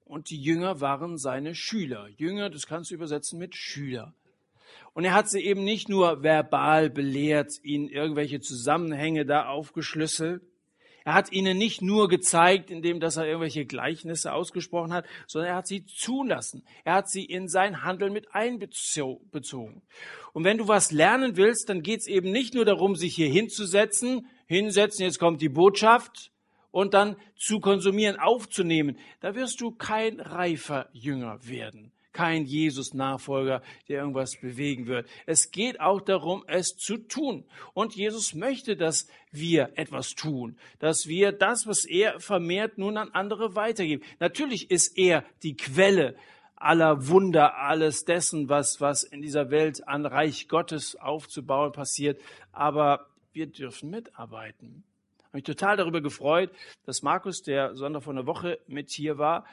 und 0.06 0.30
die 0.30 0.42
Jünger 0.42 0.80
waren 0.80 1.18
seine 1.18 1.56
Schüler. 1.56 2.08
Jünger, 2.18 2.50
das 2.50 2.68
kannst 2.68 2.92
du 2.92 2.96
übersetzen 2.96 3.38
mit 3.38 3.56
Schüler. 3.56 4.14
Und 4.94 5.04
er 5.04 5.14
hat 5.14 5.30
sie 5.30 5.42
eben 5.42 5.66
nicht 5.66 5.90
nur 5.90 6.24
verbal 6.24 6.90
belehrt, 6.90 7.52
ihnen 7.64 7.90
irgendwelche 7.90 8.40
Zusammenhänge 8.40 9.26
da 9.26 9.48
aufgeschlüsselt, 9.48 10.42
er 11.04 11.14
hat 11.14 11.32
ihnen 11.32 11.58
nicht 11.58 11.82
nur 11.82 12.08
gezeigt, 12.08 12.70
indem 12.70 13.00
dass 13.00 13.18
er 13.18 13.26
irgendwelche 13.26 13.66
Gleichnisse 13.66 14.34
ausgesprochen 14.34 14.94
hat, 14.94 15.06
sondern 15.28 15.52
er 15.52 15.56
hat 15.58 15.68
sie 15.68 15.86
zulassen. 15.86 16.64
Er 16.84 16.94
hat 16.96 17.10
sie 17.10 17.26
in 17.26 17.48
sein 17.48 17.84
Handeln 17.84 18.14
mit 18.14 18.34
einbezogen. 18.34 19.82
Und 20.34 20.44
wenn 20.44 20.58
du 20.58 20.68
was 20.68 20.92
lernen 20.92 21.38
willst, 21.38 21.70
dann 21.70 21.82
geht 21.82 22.02
es 22.02 22.08
eben 22.08 22.32
nicht 22.32 22.54
nur 22.54 22.66
darum, 22.66 22.96
sich 22.96 23.16
hier 23.16 23.30
hinzusetzen, 23.30 24.28
hinsetzen, 24.46 25.06
jetzt 25.06 25.20
kommt 25.20 25.42
die 25.42 25.50
Botschaft 25.50 26.32
und 26.72 26.94
dann 26.94 27.16
zu 27.36 27.60
konsumieren, 27.60 28.18
aufzunehmen. 28.18 28.98
Da 29.20 29.36
wirst 29.36 29.62
du 29.62 29.72
kein 29.72 30.20
reifer 30.20 30.90
Jünger 30.94 31.48
werden. 31.48 31.92
Kein 32.14 32.46
Jesus-Nachfolger, 32.46 33.62
der 33.88 34.00
irgendwas 34.00 34.40
bewegen 34.40 34.88
wird. 34.88 35.08
Es 35.26 35.52
geht 35.52 35.80
auch 35.80 36.02
darum, 36.02 36.44
es 36.48 36.76
zu 36.76 36.98
tun. 36.98 37.46
Und 37.74 37.96
Jesus 37.96 38.34
möchte, 38.34 38.76
dass 38.76 39.08
wir 39.32 39.72
etwas 39.76 40.16
tun, 40.16 40.58
dass 40.80 41.08
wir 41.08 41.32
das, 41.32 41.68
was 41.68 41.86
er 41.86 42.20
vermehrt, 42.20 42.78
nun 42.78 42.98
an 42.98 43.10
andere 43.12 43.56
weitergeben. 43.56 44.04
Natürlich 44.20 44.72
ist 44.72 44.98
er 44.98 45.24
die 45.44 45.56
Quelle 45.56 46.16
aller 46.56 47.08
Wunder, 47.08 47.58
alles 47.58 48.06
dessen, 48.06 48.48
was, 48.50 48.80
was 48.80 49.04
in 49.04 49.22
dieser 49.22 49.50
Welt 49.50 49.88
an 49.88 50.06
Reich 50.06 50.48
Gottes 50.48 50.96
aufzubauen 50.96 51.72
passiert. 51.72 52.22
Aber 52.52 53.08
wir 53.34 53.48
dürfen 53.48 53.90
mitarbeiten. 53.90 54.84
Ich 55.18 55.26
habe 55.26 55.38
mich 55.38 55.44
total 55.44 55.78
darüber 55.78 56.02
gefreut, 56.02 56.52
dass 56.86 57.02
Markus, 57.04 57.42
der 57.42 57.76
Sonder 57.76 58.02
von 58.02 58.18
der 58.18 58.28
Woche 58.28 58.60
mit 58.68 58.92
hier 58.92 59.18
war, 59.18 59.46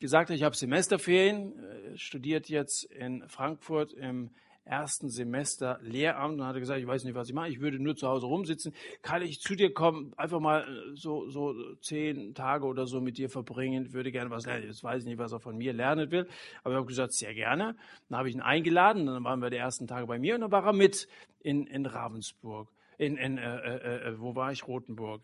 gesagt 0.00 0.30
hat, 0.30 0.36
ich 0.36 0.42
habe 0.42 0.56
Semesterferien, 0.56 1.58
äh, 1.58 1.96
studiert 1.96 2.48
jetzt 2.48 2.84
in 2.84 3.28
Frankfurt 3.28 3.92
im 3.92 4.30
ersten 4.64 5.08
Semester 5.08 5.78
Lehramt 5.82 6.40
und 6.40 6.46
hatte 6.46 6.60
gesagt, 6.60 6.80
ich 6.80 6.86
weiß 6.86 7.04
nicht, 7.04 7.14
was 7.14 7.28
ich 7.28 7.34
mache, 7.34 7.48
ich 7.48 7.60
würde 7.60 7.82
nur 7.82 7.96
zu 7.96 8.08
Hause 8.08 8.26
rumsitzen. 8.26 8.72
Kann 9.02 9.22
ich 9.22 9.40
zu 9.40 9.56
dir 9.56 9.74
kommen, 9.74 10.12
einfach 10.16 10.40
mal 10.40 10.62
äh, 10.62 10.96
so, 10.96 11.28
so 11.28 11.54
zehn 11.80 12.34
Tage 12.34 12.66
oder 12.66 12.86
so 12.86 13.00
mit 13.00 13.18
dir 13.18 13.28
verbringen, 13.28 13.92
würde 13.92 14.12
gerne 14.12 14.30
was 14.30 14.46
lernen. 14.46 14.66
Jetzt 14.66 14.84
weiß 14.84 15.02
ich 15.02 15.08
nicht, 15.08 15.18
was 15.18 15.32
er 15.32 15.40
von 15.40 15.56
mir 15.56 15.72
lernen 15.72 16.10
will, 16.10 16.28
aber 16.62 16.74
ich 16.74 16.78
habe 16.78 16.86
gesagt, 16.86 17.12
sehr 17.12 17.34
gerne. 17.34 17.76
Dann 18.08 18.18
habe 18.18 18.28
ich 18.28 18.34
ihn 18.34 18.40
eingeladen, 18.40 19.06
dann 19.06 19.24
waren 19.24 19.40
wir 19.40 19.50
die 19.50 19.56
ersten 19.56 19.86
Tage 19.86 20.06
bei 20.06 20.18
mir 20.18 20.34
und 20.36 20.42
dann 20.42 20.52
war 20.52 20.64
er 20.64 20.72
mit 20.72 21.08
in, 21.40 21.66
in 21.66 21.84
Ravensburg, 21.86 22.68
in, 22.96 23.16
in 23.16 23.38
äh, 23.38 23.76
äh, 23.76 24.08
äh 24.08 24.20
wo 24.20 24.34
war 24.34 24.52
ich, 24.52 24.66
Rothenburg. 24.66 25.22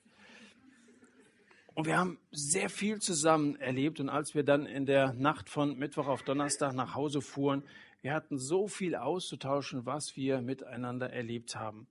Und 1.77 1.85
wir 1.85 1.99
haben 1.99 2.19
sehr 2.33 2.71
viel 2.71 3.03
zusammen 3.03 3.57
erlebt. 3.57 4.01
Und 4.01 4.09
als 4.09 4.35
wir 4.35 4.45
dann 4.45 4.65
in 4.65 4.87
der 4.87 5.13
Nacht 5.13 5.51
von 5.51 5.77
Mittwoch 5.79 6.07
auf 6.07 6.23
Donnerstag 6.23 6.73
nach 6.73 6.95
Hause 6.95 7.21
fuhren, 7.21 7.65
wir 8.01 8.15
hatten 8.15 8.39
so 8.39 8.67
viel 8.67 8.95
auszutauschen, 8.97 9.85
was 9.85 10.17
wir 10.17 10.41
miteinander 10.41 11.13
erlebt 11.13 11.55
haben. 11.55 11.87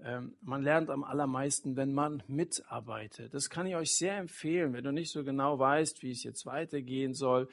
Ähm, 0.00 0.36
man 0.42 0.62
lernt 0.62 0.90
am 0.90 1.02
allermeisten, 1.02 1.74
wenn 1.74 1.92
man 1.92 2.22
mitarbeitet. 2.28 3.34
Das 3.34 3.50
kann 3.50 3.66
ich 3.66 3.74
euch 3.74 3.96
sehr 3.96 4.16
empfehlen, 4.16 4.74
wenn 4.74 4.84
du 4.84 4.92
nicht 4.92 5.10
so 5.10 5.24
genau 5.24 5.58
weißt, 5.58 6.04
wie 6.04 6.12
es 6.12 6.22
jetzt 6.22 6.46
weitergehen 6.46 7.14
soll. 7.14 7.48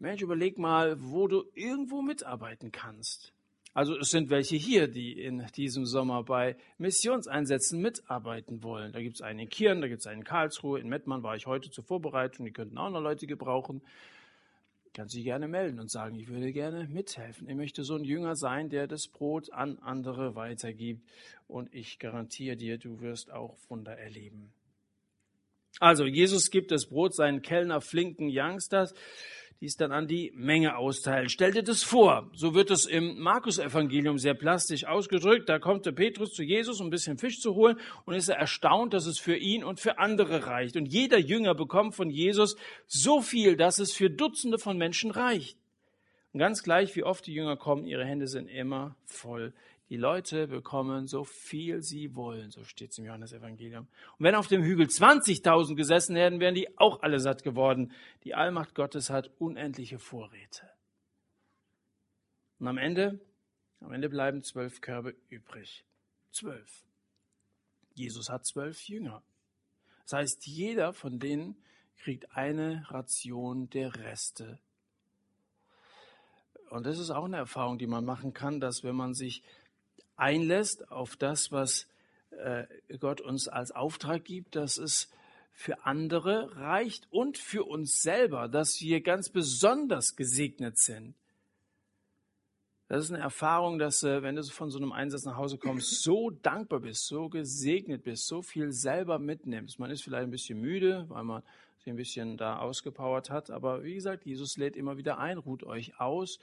Mensch, 0.00 0.22
überleg 0.22 0.58
mal, 0.58 0.96
wo 1.00 1.28
du 1.28 1.44
irgendwo 1.54 2.02
mitarbeiten 2.02 2.72
kannst. 2.72 3.32
Also 3.72 3.96
es 3.96 4.10
sind 4.10 4.30
welche 4.30 4.56
hier, 4.56 4.88
die 4.88 5.12
in 5.12 5.46
diesem 5.56 5.86
Sommer 5.86 6.24
bei 6.24 6.56
Missionseinsätzen 6.78 7.80
mitarbeiten 7.80 8.62
wollen. 8.64 8.92
Da 8.92 9.00
gibt 9.00 9.16
es 9.16 9.22
einen 9.22 9.40
in 9.40 9.48
Kirn, 9.48 9.80
da 9.80 9.88
gibt 9.88 10.00
es 10.00 10.06
einen 10.06 10.20
in 10.20 10.24
Karlsruhe, 10.24 10.80
in 10.80 10.88
Mettmann 10.88 11.22
war 11.22 11.36
ich 11.36 11.46
heute 11.46 11.70
zur 11.70 11.84
Vorbereitung, 11.84 12.44
die 12.44 12.52
könnten 12.52 12.78
auch 12.78 12.90
noch 12.90 13.00
Leute 13.00 13.26
gebrauchen. 13.26 13.80
Kannst 14.92 15.14
dich 15.14 15.22
gerne 15.22 15.46
melden 15.46 15.78
und 15.78 15.88
sagen, 15.88 16.16
ich 16.16 16.28
würde 16.28 16.52
gerne 16.52 16.88
mithelfen. 16.88 17.48
Ich 17.48 17.54
möchte 17.54 17.84
so 17.84 17.94
ein 17.94 18.02
Jünger 18.02 18.34
sein, 18.34 18.70
der 18.70 18.88
das 18.88 19.06
Brot 19.06 19.52
an 19.52 19.78
andere 19.78 20.34
weitergibt. 20.34 21.08
Und 21.46 21.72
ich 21.72 22.00
garantiere 22.00 22.56
dir, 22.56 22.76
du 22.76 23.00
wirst 23.00 23.30
auch 23.30 23.56
Wunder 23.68 23.96
erleben. 23.96 24.52
Also, 25.78 26.04
Jesus 26.06 26.50
gibt 26.50 26.72
das 26.72 26.86
Brot 26.86 27.14
seinen 27.14 27.40
Kellner 27.40 27.80
flinken 27.80 28.28
Youngsters 28.32 28.92
die 29.60 29.66
es 29.66 29.76
dann 29.76 29.92
an 29.92 30.06
die 30.06 30.32
Menge 30.34 30.76
austeilen. 30.76 31.28
Stell 31.28 31.52
dir 31.52 31.62
das 31.62 31.82
vor. 31.82 32.30
So 32.32 32.54
wird 32.54 32.70
es 32.70 32.86
im 32.86 33.20
Markus-Evangelium 33.20 34.18
sehr 34.18 34.32
plastisch 34.32 34.86
ausgedrückt. 34.86 35.50
Da 35.50 35.58
kommt 35.58 35.84
der 35.84 35.92
Petrus 35.92 36.32
zu 36.32 36.42
Jesus, 36.42 36.80
um 36.80 36.86
ein 36.86 36.90
bisschen 36.90 37.18
Fisch 37.18 37.40
zu 37.40 37.54
holen 37.54 37.78
und 38.06 38.14
ist 38.14 38.28
er 38.28 38.36
erstaunt, 38.36 38.94
dass 38.94 39.04
es 39.04 39.18
für 39.18 39.36
ihn 39.36 39.62
und 39.62 39.78
für 39.78 39.98
andere 39.98 40.46
reicht. 40.46 40.76
Und 40.76 40.86
jeder 40.86 41.18
Jünger 41.18 41.54
bekommt 41.54 41.94
von 41.94 42.08
Jesus 42.08 42.56
so 42.86 43.20
viel, 43.20 43.56
dass 43.56 43.78
es 43.78 43.92
für 43.92 44.08
Dutzende 44.08 44.58
von 44.58 44.78
Menschen 44.78 45.10
reicht. 45.10 45.58
Und 46.32 46.40
ganz 46.40 46.62
gleich, 46.62 46.96
wie 46.96 47.04
oft 47.04 47.26
die 47.26 47.34
Jünger 47.34 47.56
kommen, 47.56 47.84
ihre 47.84 48.04
Hände 48.04 48.28
sind 48.28 48.48
immer 48.48 48.96
voll. 49.04 49.52
Die 49.90 49.96
Leute 49.96 50.46
bekommen 50.46 51.08
so 51.08 51.24
viel 51.24 51.82
sie 51.82 52.14
wollen, 52.14 52.52
so 52.52 52.62
steht 52.62 52.92
es 52.92 52.98
im 52.98 53.06
Johannesevangelium. 53.06 53.88
Und 54.18 54.24
wenn 54.24 54.36
auf 54.36 54.46
dem 54.46 54.62
Hügel 54.62 54.86
20.000 54.86 55.74
gesessen 55.74 56.14
hätten, 56.14 56.38
wären 56.38 56.54
die 56.54 56.78
auch 56.78 57.02
alle 57.02 57.18
satt 57.18 57.42
geworden. 57.42 57.92
Die 58.22 58.34
Allmacht 58.34 58.76
Gottes 58.76 59.10
hat 59.10 59.32
unendliche 59.40 59.98
Vorräte. 59.98 60.70
Und 62.60 62.68
am 62.68 62.78
Ende, 62.78 63.18
am 63.80 63.92
Ende 63.92 64.08
bleiben 64.08 64.44
zwölf 64.44 64.80
Körbe 64.80 65.16
übrig. 65.28 65.84
Zwölf. 66.30 66.84
Jesus 67.94 68.30
hat 68.30 68.46
zwölf 68.46 68.80
Jünger. 68.88 69.24
Das 70.04 70.12
heißt, 70.12 70.46
jeder 70.46 70.92
von 70.92 71.18
denen 71.18 71.56
kriegt 71.98 72.36
eine 72.36 72.84
Ration 72.90 73.68
der 73.70 73.96
Reste. 73.96 74.60
Und 76.68 76.86
das 76.86 77.00
ist 77.00 77.10
auch 77.10 77.24
eine 77.24 77.38
Erfahrung, 77.38 77.78
die 77.78 77.88
man 77.88 78.04
machen 78.04 78.32
kann, 78.32 78.60
dass 78.60 78.84
wenn 78.84 78.94
man 78.94 79.14
sich 79.14 79.42
einlässt 80.20 80.90
auf 80.90 81.16
das, 81.16 81.50
was 81.50 81.86
äh, 82.30 82.64
Gott 82.98 83.20
uns 83.20 83.48
als 83.48 83.72
Auftrag 83.72 84.24
gibt, 84.24 84.56
dass 84.56 84.78
es 84.78 85.10
für 85.52 85.84
andere 85.84 86.56
reicht 86.56 87.06
und 87.10 87.36
für 87.36 87.64
uns 87.64 88.00
selber, 88.02 88.48
dass 88.48 88.80
wir 88.80 89.00
ganz 89.00 89.28
besonders 89.28 90.16
gesegnet 90.16 90.78
sind. 90.78 91.14
Das 92.88 93.04
ist 93.04 93.12
eine 93.12 93.22
Erfahrung, 93.22 93.78
dass 93.78 94.02
äh, 94.02 94.22
wenn 94.22 94.36
du 94.36 94.42
von 94.42 94.70
so 94.70 94.78
einem 94.78 94.92
Einsatz 94.92 95.24
nach 95.24 95.36
Hause 95.36 95.58
kommst, 95.58 96.02
so 96.02 96.30
dankbar 96.30 96.80
bist, 96.80 97.06
so 97.06 97.28
gesegnet 97.28 98.02
bist, 98.02 98.26
so 98.26 98.42
viel 98.42 98.72
selber 98.72 99.18
mitnimmst. 99.18 99.78
Man 99.78 99.90
ist 99.90 100.02
vielleicht 100.02 100.24
ein 100.24 100.30
bisschen 100.30 100.60
müde, 100.60 101.04
weil 101.08 101.24
man 101.24 101.42
sich 101.78 101.88
ein 101.88 101.96
bisschen 101.96 102.36
da 102.36 102.58
ausgepowert 102.58 103.30
hat, 103.30 103.50
aber 103.50 103.84
wie 103.84 103.94
gesagt, 103.94 104.26
Jesus 104.26 104.56
lädt 104.56 104.76
immer 104.76 104.98
wieder 104.98 105.18
ein, 105.18 105.38
ruht 105.38 105.62
euch 105.62 105.98
aus 106.00 106.38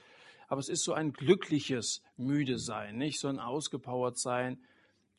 aber 0.48 0.60
es 0.60 0.68
ist 0.68 0.82
so 0.82 0.94
ein 0.94 1.12
glückliches 1.12 2.02
Müde 2.16 2.58
sein, 2.58 2.96
nicht 2.96 3.20
so 3.20 3.28
ein 3.28 3.38
ausgepowert 3.38 4.18
sein, 4.18 4.58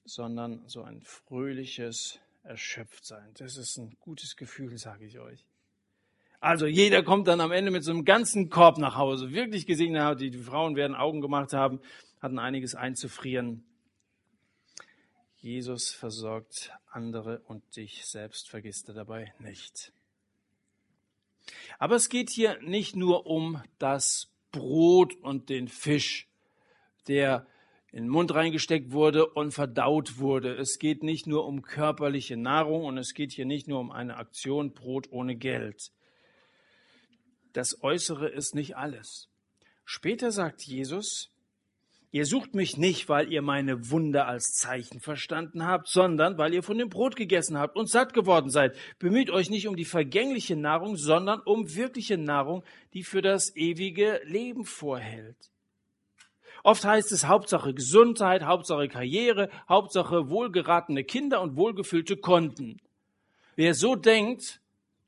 sondern 0.03 0.67
so 0.67 0.83
ein 0.83 1.01
fröhliches 1.01 2.19
erschöpft 2.43 3.05
sein. 3.05 3.31
Das 3.37 3.57
ist 3.57 3.77
ein 3.77 3.95
gutes 3.99 4.35
Gefühl, 4.35 4.77
sage 4.77 5.05
ich 5.05 5.19
euch. 5.19 5.45
Also 6.39 6.65
jeder 6.65 7.03
kommt 7.03 7.27
dann 7.27 7.41
am 7.41 7.51
Ende 7.51 7.69
mit 7.69 7.83
so 7.83 7.91
einem 7.91 8.05
ganzen 8.05 8.49
Korb 8.49 8.77
nach 8.77 8.95
Hause. 8.95 9.31
Wirklich 9.31 9.65
gesehen, 9.65 9.93
die, 10.17 10.31
die 10.31 10.37
Frauen 10.37 10.75
werden 10.75 10.95
Augen 10.95 11.21
gemacht 11.21 11.53
haben, 11.53 11.79
hatten 12.21 12.39
einiges 12.39 12.75
einzufrieren. 12.75 13.63
Jesus 15.35 15.91
versorgt 15.91 16.71
andere 16.89 17.41
und 17.45 17.75
dich 17.75 18.05
selbst 18.05 18.49
vergisst 18.49 18.87
er 18.87 18.95
dabei 18.95 19.33
nicht. 19.39 19.91
Aber 21.77 21.95
es 21.95 22.09
geht 22.09 22.29
hier 22.29 22.59
nicht 22.61 22.95
nur 22.95 23.25
um 23.25 23.61
das 23.77 24.28
Brot 24.51 25.15
und 25.15 25.49
den 25.49 25.67
Fisch, 25.67 26.27
der 27.07 27.47
in 27.91 28.03
den 28.03 28.09
Mund 28.09 28.33
reingesteckt 28.33 28.91
wurde 28.91 29.25
und 29.27 29.51
verdaut 29.51 30.19
wurde. 30.19 30.55
Es 30.55 30.77
geht 30.77 31.01
nicht 31.03 31.25
nur 31.25 31.45
um 31.45 31.61
körperliche 31.61 32.37
Nahrung 32.37 32.85
und 32.85 32.97
es 32.97 33.13
geht 33.13 33.31
hier 33.31 33.45
nicht 33.45 33.67
nur 33.67 33.79
um 33.79 33.91
eine 33.91 34.17
Aktion 34.17 34.73
Brot 34.73 35.11
ohne 35.11 35.35
Geld. 35.35 35.91
Das 37.53 37.81
Äußere 37.81 38.29
ist 38.29 38.53
nicht 38.53 38.77
alles. 38.77 39.27
Später 39.85 40.31
sagt 40.31 40.61
Jesus, 40.61 41.31
Ihr 42.11 42.25
sucht 42.25 42.55
mich 42.55 42.75
nicht, 42.75 43.07
weil 43.07 43.31
ihr 43.31 43.43
meine 43.43 43.91
Wunder 43.91 44.27
als 44.27 44.53
Zeichen 44.53 44.99
verstanden 44.99 45.65
habt, 45.65 45.87
sondern 45.87 46.39
weil 46.39 46.55
ihr 46.55 46.63
von 46.63 46.79
dem 46.79 46.89
Brot 46.89 47.15
gegessen 47.15 47.59
habt 47.59 47.77
und 47.77 47.87
satt 47.87 48.13
geworden 48.13 48.49
seid. 48.49 48.75
Bemüht 48.97 49.29
euch 49.29 49.51
nicht 49.51 49.67
um 49.67 49.75
die 49.75 49.85
vergängliche 49.85 50.55
Nahrung, 50.55 50.97
sondern 50.97 51.39
um 51.41 51.75
wirkliche 51.75 52.17
Nahrung, 52.17 52.63
die 52.93 53.03
für 53.03 53.21
das 53.21 53.55
ewige 53.55 54.21
Leben 54.25 54.65
vorhält. 54.65 55.37
Oft 56.63 56.83
heißt 56.83 57.11
es 57.11 57.27
Hauptsache 57.27 57.75
Gesundheit, 57.75 58.43
Hauptsache 58.43 58.87
Karriere, 58.87 59.49
Hauptsache 59.69 60.29
wohlgeratene 60.29 61.03
Kinder 61.03 61.41
und 61.41 61.55
wohlgefüllte 61.57 62.17
Konten. 62.17 62.81
Wer 63.55 63.75
so 63.75 63.95
denkt, 63.95 64.61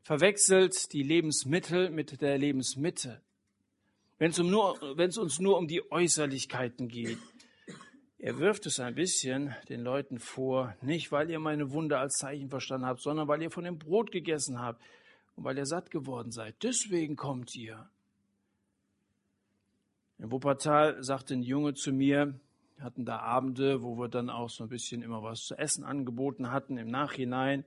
verwechselt 0.04 0.94
die 0.94 1.04
Lebensmittel 1.04 1.90
mit 1.90 2.22
der 2.22 2.38
Lebensmitte 2.38 3.22
wenn 4.22 4.30
es, 4.30 5.18
um 5.18 5.24
uns 5.24 5.40
nur 5.40 5.58
um 5.58 5.68
die 5.68 5.92
Äußerlichkeiten 5.92 6.88
geht. 6.88 7.18
Er 8.20 8.38
wirft 8.38 8.68
es 8.68 8.80
ein 8.80 8.94
bisschen 8.94 9.56
den 9.68 9.82
Leuten 9.82 10.20
vor, 10.20 10.76
nicht 10.84 11.12
weil 11.12 11.32
ihr 11.32 11.40
meine 11.40 11.72
Wunder 11.72 12.00
als 12.00 12.18
Zeichen 12.18 12.48
verstanden 12.48 12.86
habt, 12.86 13.02
sondern 13.02 13.28
weil 13.28 13.42
ihr 13.42 13.50
von 13.50 13.64
dem 13.64 13.80
Brot 13.80 14.12
gegessen 14.12 14.60
habt 14.60 14.80
und 15.36 15.44
weil 15.44 15.58
ihr 15.58 15.66
satt 15.66 15.90
geworden 15.90 16.32
seid. 16.32 16.54
Deswegen 16.62 17.16
kommt 17.16 17.56
ihr. 17.56 17.90
In 20.20 20.32
Wuppertal 20.32 21.04
sagte 21.04 21.34
ein 21.34 21.42
Junge 21.42 21.74
zu 21.74 21.92
mir, 21.92 22.40
hatten 22.80 23.06
da 23.06 23.22
Abende, 23.22 23.82
wo 23.82 23.98
wir 23.98 24.08
dann 24.08 24.30
auch 24.30 24.52
so 24.52 24.66
ein 24.66 24.70
bisschen 24.70 25.02
immer 25.02 25.24
was 25.24 25.46
zu 25.46 25.58
essen 25.58 25.84
angeboten 25.84 26.52
hatten 26.52 26.78
im 26.78 26.90
Nachhinein 26.90 27.66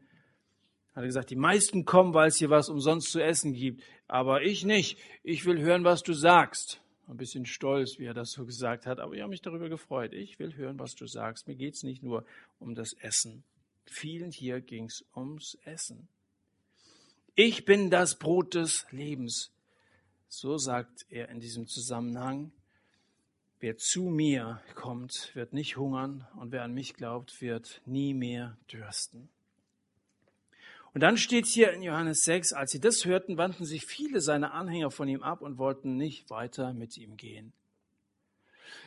hat 0.94 1.02
er 1.02 1.06
gesagt, 1.06 1.30
die 1.30 1.36
meisten 1.36 1.84
kommen, 1.84 2.14
weil 2.14 2.28
es 2.28 2.36
hier 2.36 2.50
was 2.50 2.68
umsonst 2.68 3.10
zu 3.10 3.20
essen 3.20 3.52
gibt. 3.52 3.82
Aber 4.06 4.42
ich 4.42 4.64
nicht. 4.64 4.98
Ich 5.24 5.44
will 5.44 5.60
hören, 5.60 5.82
was 5.84 6.02
du 6.02 6.12
sagst. 6.12 6.80
Ein 7.08 7.16
bisschen 7.16 7.46
stolz, 7.46 7.98
wie 7.98 8.06
er 8.06 8.14
das 8.14 8.30
so 8.30 8.46
gesagt 8.46 8.86
hat, 8.86 8.98
aber 8.98 9.12
ich 9.12 9.20
habe 9.20 9.30
mich 9.30 9.42
darüber 9.42 9.68
gefreut. 9.68 10.14
Ich 10.14 10.38
will 10.38 10.54
hören, 10.54 10.78
was 10.78 10.94
du 10.94 11.06
sagst. 11.06 11.48
Mir 11.48 11.56
geht 11.56 11.74
es 11.74 11.82
nicht 11.82 12.02
nur 12.02 12.24
um 12.60 12.74
das 12.74 12.94
Essen. 12.94 13.42
Vielen 13.84 14.30
hier 14.30 14.60
ging 14.60 14.86
es 14.86 15.04
ums 15.14 15.58
Essen. 15.64 16.08
Ich 17.34 17.64
bin 17.64 17.90
das 17.90 18.18
Brot 18.18 18.54
des 18.54 18.86
Lebens, 18.90 19.50
So 20.28 20.56
sagt 20.56 21.04
er 21.10 21.28
in 21.28 21.40
diesem 21.40 21.66
Zusammenhang, 21.66 22.52
wer 23.58 23.76
zu 23.76 24.04
mir 24.04 24.62
kommt, 24.74 25.32
wird 25.34 25.52
nicht 25.52 25.76
hungern 25.76 26.26
und 26.36 26.52
wer 26.52 26.62
an 26.62 26.72
mich 26.72 26.94
glaubt, 26.94 27.42
wird 27.42 27.82
nie 27.84 28.14
mehr 28.14 28.56
dürsten. 28.72 29.28
Und 30.94 31.00
dann 31.00 31.16
steht 31.16 31.46
hier 31.46 31.72
in 31.72 31.82
Johannes 31.82 32.22
6, 32.22 32.52
als 32.52 32.70
sie 32.70 32.78
das 32.78 33.04
hörten, 33.04 33.36
wandten 33.36 33.64
sich 33.64 33.84
viele 33.84 34.20
seiner 34.20 34.54
Anhänger 34.54 34.92
von 34.92 35.08
ihm 35.08 35.24
ab 35.24 35.42
und 35.42 35.58
wollten 35.58 35.96
nicht 35.96 36.30
weiter 36.30 36.72
mit 36.72 36.96
ihm 36.96 37.16
gehen. 37.16 37.52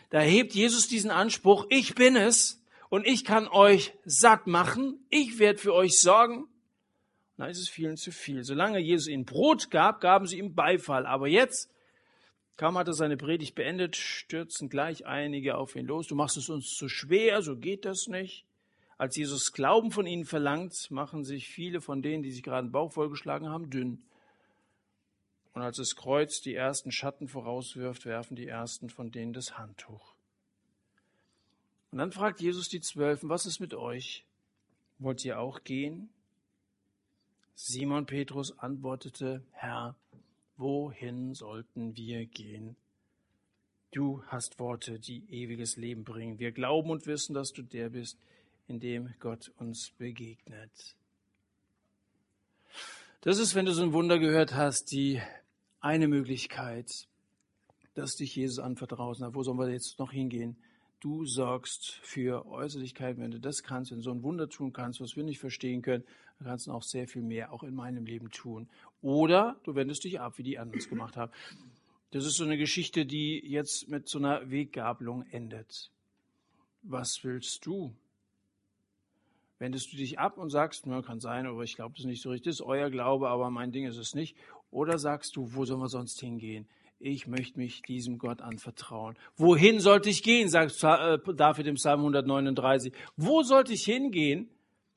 Da 0.09 0.21
hebt 0.21 0.53
Jesus 0.53 0.87
diesen 0.87 1.11
Anspruch, 1.11 1.67
ich 1.69 1.95
bin 1.95 2.15
es 2.15 2.63
und 2.87 3.05
ich 3.05 3.25
kann 3.25 3.49
euch 3.49 3.93
satt 4.05 4.47
machen, 4.47 5.05
ich 5.09 5.37
werde 5.37 5.59
für 5.59 5.73
euch 5.73 5.99
sorgen. 5.99 6.47
Da 7.35 7.47
ist 7.47 7.59
es 7.59 7.67
vielen 7.67 7.97
zu 7.97 8.11
viel. 8.11 8.45
Solange 8.45 8.79
Jesus 8.79 9.09
ihnen 9.09 9.25
Brot 9.25 9.69
gab, 9.69 9.99
gaben 9.99 10.27
sie 10.27 10.39
ihm 10.39 10.55
Beifall. 10.55 11.05
Aber 11.05 11.27
jetzt, 11.27 11.69
kaum 12.55 12.77
hat 12.77 12.87
er 12.87 12.93
seine 12.93 13.17
Predigt 13.17 13.53
beendet, 13.53 13.97
stürzen 13.97 14.69
gleich 14.69 15.05
einige 15.05 15.57
auf 15.57 15.75
ihn 15.75 15.85
los. 15.85 16.07
Du 16.07 16.15
machst 16.15 16.37
es 16.37 16.47
uns 16.47 16.73
zu 16.73 16.87
schwer, 16.87 17.41
so 17.41 17.57
geht 17.57 17.83
das 17.83 18.07
nicht. 18.07 18.46
Als 18.97 19.15
Jesus 19.15 19.53
Glauben 19.53 19.91
von 19.91 20.07
ihnen 20.07 20.25
verlangt, 20.25 20.89
machen 20.89 21.23
sich 21.23 21.47
viele 21.47 21.81
von 21.81 22.01
denen, 22.01 22.23
die 22.23 22.31
sich 22.31 22.41
gerade 22.41 22.67
den 22.67 22.71
Bauch 22.71 22.91
vollgeschlagen 22.91 23.49
haben, 23.49 23.69
dünn. 23.69 24.01
Und 25.53 25.61
als 25.61 25.77
das 25.77 25.95
Kreuz 25.95 26.41
die 26.41 26.55
ersten 26.55 26.91
Schatten 26.91 27.27
vorauswirft, 27.27 28.05
werfen 28.05 28.35
die 28.35 28.47
ersten 28.47 28.89
von 28.89 29.11
denen 29.11 29.33
das 29.33 29.57
Handtuch. 29.57 30.15
Und 31.91 31.99
dann 31.99 32.11
fragt 32.11 32.41
Jesus 32.41 32.69
die 32.69 32.81
Zwölfen, 32.81 33.29
was 33.29 33.45
ist 33.45 33.59
mit 33.59 33.73
euch? 33.73 34.25
Wollt 34.99 35.23
ihr 35.23 35.39
auch 35.39 35.63
gehen? 35.63 36.09
Simon 37.55 38.05
Petrus 38.05 38.57
antwortete, 38.59 39.43
Herr, 39.51 39.95
wohin 40.57 41.33
sollten 41.33 41.95
wir 41.95 42.25
gehen? 42.25 42.75
Du 43.91 44.23
hast 44.27 44.59
Worte, 44.59 44.99
die 44.99 45.23
ewiges 45.29 45.77
Leben 45.77 46.03
bringen. 46.03 46.39
Wir 46.39 46.51
glauben 46.51 46.89
und 46.89 47.07
wissen, 47.07 47.33
dass 47.33 47.53
du 47.53 47.61
der 47.61 47.89
bist, 47.89 48.19
in 48.67 48.79
dem 48.79 49.13
Gott 49.19 49.51
uns 49.57 49.91
begegnet. 49.91 50.95
Das 53.21 53.39
ist, 53.39 53.55
wenn 53.55 53.65
du 53.65 53.73
so 53.73 53.83
ein 53.83 53.93
Wunder 53.93 54.19
gehört 54.19 54.55
hast, 54.55 54.91
die 54.91 55.21
eine 55.79 56.07
Möglichkeit, 56.07 57.07
dass 57.93 58.15
dich 58.15 58.35
Jesus 58.35 58.59
anvertraut. 58.59 59.17
Na, 59.19 59.33
wo 59.33 59.43
sollen 59.43 59.57
wir 59.57 59.69
jetzt 59.69 59.99
noch 59.99 60.11
hingehen? 60.11 60.57
Du 60.99 61.25
sorgst 61.25 61.99
für 62.03 62.45
Äußerlichkeiten, 62.47 63.21
wenn 63.21 63.31
du 63.31 63.39
das 63.39 63.63
kannst, 63.63 63.91
wenn 63.91 63.99
du 63.99 64.03
so 64.03 64.11
ein 64.11 64.23
Wunder 64.23 64.49
tun 64.49 64.73
kannst, 64.73 64.99
was 64.99 65.15
wir 65.15 65.23
nicht 65.23 65.39
verstehen 65.39 65.81
können, 65.81 66.03
dann 66.39 66.47
kannst 66.47 66.67
du 66.67 66.71
auch 66.71 66.83
sehr 66.83 67.07
viel 67.07 67.21
mehr 67.21 67.51
auch 67.51 67.63
in 67.63 67.75
meinem 67.75 68.05
Leben 68.05 68.29
tun. 68.29 68.69
Oder 69.01 69.59
du 69.63 69.75
wendest 69.75 70.03
dich 70.03 70.19
ab, 70.19 70.37
wie 70.37 70.43
die 70.43 70.59
anderen 70.59 70.79
es 70.79 70.89
gemacht 70.89 71.17
haben. 71.17 71.31
Das 72.11 72.25
ist 72.25 72.35
so 72.35 72.43
eine 72.43 72.57
Geschichte, 72.57 73.05
die 73.05 73.39
jetzt 73.45 73.89
mit 73.89 74.07
so 74.07 74.17
einer 74.17 74.49
Weggabelung 74.49 75.25
endet. 75.29 75.91
Was 76.81 77.23
willst 77.23 77.65
du? 77.65 77.93
Wendest 79.59 79.91
du 79.91 79.97
dich 79.97 80.19
ab 80.19 80.37
und 80.37 80.49
sagst, 80.49 80.85
na, 80.85 81.01
kann 81.01 81.19
sein, 81.19 81.47
aber 81.47 81.63
ich 81.63 81.75
glaube 81.75 81.95
das 81.97 82.05
nicht 82.05 82.21
so 82.21 82.29
richtig, 82.29 82.51
das 82.51 82.59
ist 82.59 82.65
euer 82.65 82.89
Glaube, 82.91 83.29
aber 83.29 83.49
mein 83.49 83.71
Ding 83.71 83.85
ist 83.85 83.97
es 83.97 84.13
nicht. 84.13 84.37
Oder 84.69 84.99
sagst 84.99 85.35
du, 85.35 85.53
wo 85.53 85.65
sollen 85.65 85.79
wir 85.79 85.87
sonst 85.87 86.19
hingehen? 86.19 86.67
Ich 86.99 87.27
möchte 87.27 87.59
mich 87.59 87.81
diesem 87.83 88.17
Gott 88.17 88.41
anvertrauen. 88.41 89.17
Wohin 89.35 89.79
sollte 89.79 90.09
ich 90.09 90.23
gehen, 90.23 90.49
sagt 90.49 90.83
äh, 90.83 91.17
David 91.33 91.67
im 91.67 91.75
Psalm 91.75 91.99
139. 92.01 92.93
Wo 93.15 93.43
sollte 93.43 93.73
ich 93.73 93.83
hingehen? 93.83 94.49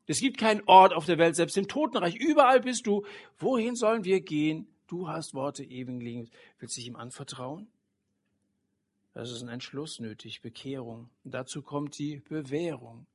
Es 0.06 0.20
gibt 0.20 0.38
keinen 0.38 0.62
Ort 0.66 0.92
auf 0.92 1.06
der 1.06 1.18
Welt, 1.18 1.36
selbst 1.36 1.56
im 1.56 1.68
Totenreich. 1.68 2.16
Überall 2.16 2.60
bist 2.60 2.86
du. 2.86 3.04
Wohin 3.38 3.76
sollen 3.76 4.04
wir 4.04 4.20
gehen? 4.20 4.66
Du 4.88 5.08
hast 5.08 5.34
Worte 5.34 5.62
ewigen 5.62 6.00
Lebens. 6.00 6.30
Willst 6.58 6.76
du 6.76 6.80
dich 6.80 6.88
ihm 6.88 6.96
anvertrauen? 6.96 7.68
Das 9.12 9.30
ist 9.30 9.42
ein 9.42 9.48
Entschluss 9.48 10.00
nötig, 10.00 10.40
Bekehrung. 10.40 11.10
Und 11.24 11.34
dazu 11.34 11.62
kommt 11.62 11.98
die 11.98 12.22
Bewährung 12.28 13.06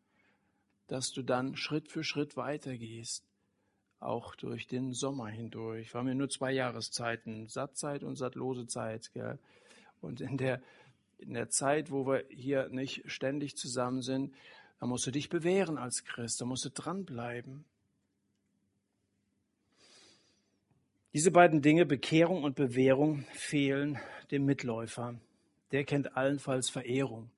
dass 0.88 1.12
du 1.12 1.22
dann 1.22 1.56
Schritt 1.56 1.90
für 1.90 2.04
Schritt 2.04 2.38
weitergehst, 2.38 3.26
auch 4.00 4.36
durch 4.36 4.68
den 4.68 4.94
Sommer 4.94 5.28
hindurch. 5.28 5.94
Wir 5.94 6.00
haben 6.00 6.08
ja 6.08 6.14
nur 6.14 6.30
zwei 6.30 6.52
Jahreszeiten, 6.52 7.48
Sattzeit 7.48 8.04
und 8.04 8.16
sattlose 8.16 8.68
Zeit. 8.68 9.12
Gell? 9.14 9.40
Und 10.02 10.22
in 10.22 10.38
der, 10.38 10.62
in 11.18 11.34
der 11.34 11.50
Zeit, 11.50 11.92
wo 11.92 12.06
wir 12.06 12.26
hier 12.30 12.70
nicht 12.70 13.04
ständig 13.10 13.58
zusammen 13.58 14.02
sind, 14.02 14.34
da 14.80 14.86
musst 14.86 15.08
du 15.08 15.12
dich 15.12 15.30
bewähren 15.30 15.78
als 15.78 16.04
Christ, 16.04 16.42
da 16.42 16.46
musst 16.46 16.66
du 16.66 16.70
dranbleiben. 16.70 17.66
Diese 21.14 21.32
beiden 21.32 21.62
Dinge, 21.62 21.86
Bekehrung 21.86 22.44
und 22.44 22.56
Bewährung, 22.56 23.26
fehlen 23.32 23.98
dem 24.32 24.46
Mitläufer. 24.46 25.16
Der 25.72 25.86
kennt 25.86 26.18
allenfalls 26.18 26.70
Verehrung. 26.70 27.32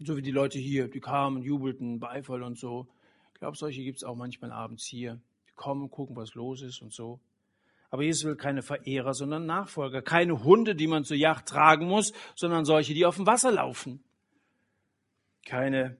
So 0.00 0.16
wie 0.16 0.22
die 0.22 0.30
Leute 0.30 0.58
hier, 0.58 0.88
die 0.88 1.00
kamen, 1.00 1.42
jubelten, 1.42 1.98
Beifall 1.98 2.42
und 2.42 2.56
so. 2.56 2.86
Ich 3.34 3.40
glaube, 3.40 3.56
solche 3.56 3.82
gibt 3.82 3.98
es 3.98 4.04
auch 4.04 4.14
manchmal 4.14 4.52
abends 4.52 4.84
hier. 4.84 5.20
Die 5.48 5.54
kommen, 5.54 5.90
gucken, 5.90 6.14
was 6.16 6.34
los 6.34 6.62
ist 6.62 6.82
und 6.82 6.92
so. 6.92 7.20
Aber 7.90 8.02
Jesus 8.02 8.24
will 8.24 8.36
keine 8.36 8.62
Verehrer, 8.62 9.14
sondern 9.14 9.46
Nachfolger. 9.46 10.02
Keine 10.02 10.44
Hunde, 10.44 10.74
die 10.74 10.86
man 10.86 11.04
zur 11.04 11.16
Yacht 11.16 11.46
tragen 11.46 11.86
muss, 11.86 12.12
sondern 12.36 12.64
solche, 12.64 12.94
die 12.94 13.06
auf 13.06 13.16
dem 13.16 13.26
Wasser 13.26 13.50
laufen. 13.50 14.02
Keine 15.44 15.96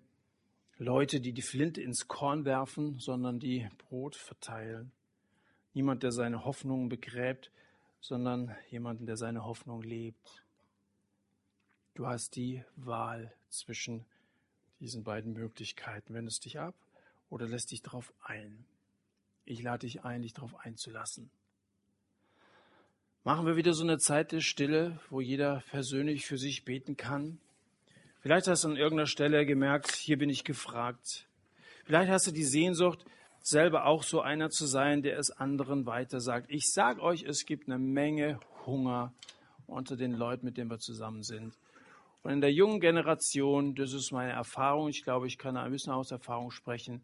Leute, 0.76 1.20
die 1.20 1.32
die 1.32 1.42
Flinte 1.42 1.80
ins 1.80 2.06
Korn 2.06 2.44
werfen, 2.44 2.98
sondern 2.98 3.40
die 3.40 3.68
Brot 3.78 4.14
verteilen. 4.14 4.92
Niemand, 5.74 6.02
der 6.02 6.12
seine 6.12 6.44
Hoffnungen 6.44 6.88
begräbt, 6.88 7.50
sondern 8.00 8.54
jemanden, 8.70 9.06
der 9.06 9.16
seine 9.16 9.44
Hoffnung 9.44 9.82
lebt. 9.82 10.44
Du 11.94 12.06
hast 12.06 12.36
die 12.36 12.62
Wahl 12.76 13.32
zwischen 13.50 14.04
diesen 14.80 15.04
beiden 15.04 15.32
Möglichkeiten. 15.32 16.14
Wendest 16.14 16.44
dich 16.44 16.58
ab 16.58 16.74
oder 17.30 17.46
lässt 17.46 17.70
dich 17.70 17.82
darauf 17.82 18.12
ein. 18.22 18.64
Ich 19.44 19.62
lade 19.62 19.86
dich 19.86 20.04
ein, 20.04 20.22
dich 20.22 20.34
darauf 20.34 20.54
einzulassen. 20.64 21.30
Machen 23.24 23.46
wir 23.46 23.56
wieder 23.56 23.74
so 23.74 23.82
eine 23.82 23.98
Zeit 23.98 24.32
der 24.32 24.40
Stille, 24.40 25.00
wo 25.10 25.20
jeder 25.20 25.62
persönlich 25.70 26.26
für 26.26 26.38
sich 26.38 26.64
beten 26.64 26.96
kann. 26.96 27.38
Vielleicht 28.20 28.46
hast 28.46 28.64
du 28.64 28.68
an 28.68 28.76
irgendeiner 28.76 29.06
Stelle 29.06 29.44
gemerkt, 29.46 29.94
hier 29.94 30.18
bin 30.18 30.30
ich 30.30 30.44
gefragt. 30.44 31.26
Vielleicht 31.84 32.10
hast 32.10 32.26
du 32.26 32.32
die 32.32 32.44
Sehnsucht, 32.44 33.04
selber 33.40 33.86
auch 33.86 34.02
so 34.02 34.20
einer 34.20 34.50
zu 34.50 34.66
sein, 34.66 35.02
der 35.02 35.18
es 35.18 35.30
anderen 35.30 35.86
weiter 35.86 36.20
sagt. 36.20 36.50
Ich 36.50 36.72
sage 36.72 37.00
euch, 37.02 37.22
es 37.22 37.46
gibt 37.46 37.68
eine 37.68 37.78
Menge 37.78 38.40
Hunger 38.66 39.12
unter 39.66 39.96
den 39.96 40.12
Leuten, 40.12 40.46
mit 40.46 40.56
denen 40.56 40.70
wir 40.70 40.78
zusammen 40.78 41.22
sind. 41.22 41.54
Und 42.22 42.32
in 42.32 42.40
der 42.40 42.52
jungen 42.52 42.80
Generation, 42.80 43.74
das 43.74 43.92
ist 43.92 44.12
meine 44.12 44.32
Erfahrung, 44.32 44.88
ich 44.88 45.02
glaube, 45.02 45.26
ich 45.26 45.38
kann 45.38 45.56
ein 45.56 45.70
bisschen 45.70 45.92
aus 45.92 46.10
Erfahrung 46.10 46.50
sprechen, 46.50 47.02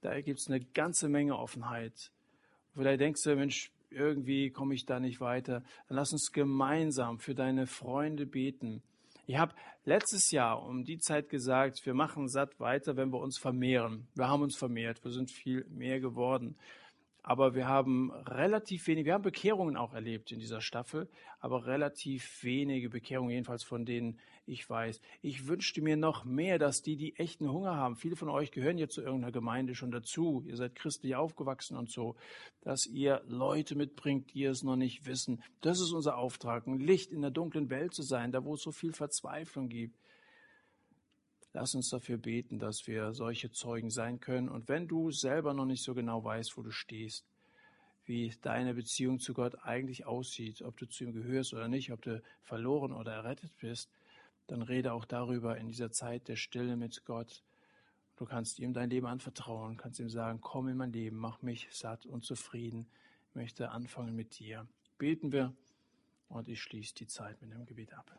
da 0.00 0.20
gibt 0.20 0.40
es 0.40 0.48
eine 0.48 0.60
ganze 0.60 1.08
Menge 1.08 1.36
Offenheit. 1.36 2.10
Vielleicht 2.74 3.00
denkst 3.00 3.22
du, 3.24 3.34
Mensch, 3.34 3.70
irgendwie 3.90 4.50
komme 4.50 4.74
ich 4.74 4.84
da 4.84 5.00
nicht 5.00 5.20
weiter. 5.20 5.62
Dann 5.88 5.96
lass 5.96 6.12
uns 6.12 6.32
gemeinsam 6.32 7.18
für 7.18 7.34
deine 7.34 7.66
Freunde 7.66 8.26
beten. 8.26 8.82
Ich 9.26 9.36
habe 9.36 9.54
letztes 9.84 10.30
Jahr 10.30 10.62
um 10.62 10.84
die 10.84 10.98
Zeit 10.98 11.28
gesagt, 11.28 11.84
wir 11.84 11.94
machen 11.94 12.28
satt 12.28 12.58
weiter, 12.60 12.96
wenn 12.96 13.12
wir 13.12 13.20
uns 13.20 13.38
vermehren. 13.38 14.06
Wir 14.14 14.28
haben 14.28 14.42
uns 14.42 14.56
vermehrt, 14.56 15.04
wir 15.04 15.12
sind 15.12 15.30
viel 15.30 15.66
mehr 15.68 16.00
geworden. 16.00 16.56
Aber 17.28 17.54
wir 17.54 17.68
haben 17.68 18.10
relativ 18.10 18.86
wenig, 18.86 19.04
wir 19.04 19.12
haben 19.12 19.22
Bekehrungen 19.22 19.76
auch 19.76 19.92
erlebt 19.92 20.32
in 20.32 20.38
dieser 20.38 20.62
Staffel, 20.62 21.10
aber 21.40 21.66
relativ 21.66 22.42
wenige 22.42 22.88
Bekehrungen, 22.88 23.32
jedenfalls 23.32 23.64
von 23.64 23.84
denen 23.84 24.18
ich 24.46 24.70
weiß. 24.70 24.98
Ich 25.20 25.46
wünschte 25.46 25.82
mir 25.82 25.98
noch 25.98 26.24
mehr, 26.24 26.58
dass 26.58 26.80
die, 26.80 26.96
die 26.96 27.16
echten 27.16 27.52
Hunger 27.52 27.76
haben, 27.76 27.96
viele 27.96 28.16
von 28.16 28.30
euch 28.30 28.50
gehören 28.50 28.78
jetzt 28.78 28.94
zu 28.94 29.02
irgendeiner 29.02 29.30
Gemeinde 29.30 29.74
schon 29.74 29.90
dazu, 29.90 30.42
ihr 30.46 30.56
seid 30.56 30.74
christlich 30.74 31.16
aufgewachsen 31.16 31.76
und 31.76 31.90
so, 31.90 32.16
dass 32.62 32.86
ihr 32.86 33.20
Leute 33.26 33.76
mitbringt, 33.76 34.32
die 34.32 34.44
es 34.44 34.62
noch 34.62 34.76
nicht 34.76 35.04
wissen. 35.04 35.42
Das 35.60 35.80
ist 35.80 35.92
unser 35.92 36.16
Auftrag, 36.16 36.66
ein 36.66 36.80
Licht 36.80 37.12
in 37.12 37.20
der 37.20 37.30
dunklen 37.30 37.68
Welt 37.68 37.92
zu 37.92 38.00
sein, 38.00 38.32
da 38.32 38.42
wo 38.42 38.54
es 38.54 38.62
so 38.62 38.72
viel 38.72 38.94
Verzweiflung 38.94 39.68
gibt. 39.68 39.98
Lass 41.60 41.74
uns 41.74 41.90
dafür 41.90 42.18
beten, 42.18 42.60
dass 42.60 42.86
wir 42.86 43.12
solche 43.14 43.50
Zeugen 43.50 43.90
sein 43.90 44.20
können. 44.20 44.48
Und 44.48 44.68
wenn 44.68 44.86
du 44.86 45.10
selber 45.10 45.54
noch 45.54 45.64
nicht 45.64 45.82
so 45.82 45.92
genau 45.92 46.22
weißt, 46.22 46.56
wo 46.56 46.62
du 46.62 46.70
stehst, 46.70 47.26
wie 48.04 48.32
deine 48.42 48.74
Beziehung 48.74 49.18
zu 49.18 49.34
Gott 49.34 49.56
eigentlich 49.64 50.06
aussieht, 50.06 50.62
ob 50.62 50.76
du 50.76 50.86
zu 50.86 51.02
ihm 51.02 51.12
gehörst 51.12 51.54
oder 51.54 51.66
nicht, 51.66 51.90
ob 51.90 52.00
du 52.02 52.22
verloren 52.42 52.92
oder 52.92 53.12
errettet 53.12 53.50
bist, 53.58 53.90
dann 54.46 54.62
rede 54.62 54.92
auch 54.92 55.04
darüber 55.04 55.58
in 55.58 55.66
dieser 55.66 55.90
Zeit 55.90 56.28
der 56.28 56.36
Stille 56.36 56.76
mit 56.76 57.04
Gott. 57.04 57.42
Du 58.14 58.24
kannst 58.24 58.60
ihm 58.60 58.72
dein 58.72 58.90
Leben 58.90 59.08
anvertrauen, 59.08 59.76
kannst 59.76 59.98
ihm 59.98 60.10
sagen, 60.10 60.40
komm 60.40 60.68
in 60.68 60.76
mein 60.76 60.92
Leben, 60.92 61.16
mach 61.16 61.42
mich 61.42 61.66
satt 61.72 62.06
und 62.06 62.24
zufrieden, 62.24 62.86
ich 63.30 63.34
möchte 63.34 63.72
anfangen 63.72 64.14
mit 64.14 64.38
dir. 64.38 64.68
Beten 64.96 65.32
wir 65.32 65.52
und 66.28 66.46
ich 66.46 66.62
schließe 66.62 66.94
die 66.94 67.08
Zeit 67.08 67.42
mit 67.42 67.50
dem 67.50 67.66
Gebet 67.66 67.94
ab. 67.94 68.16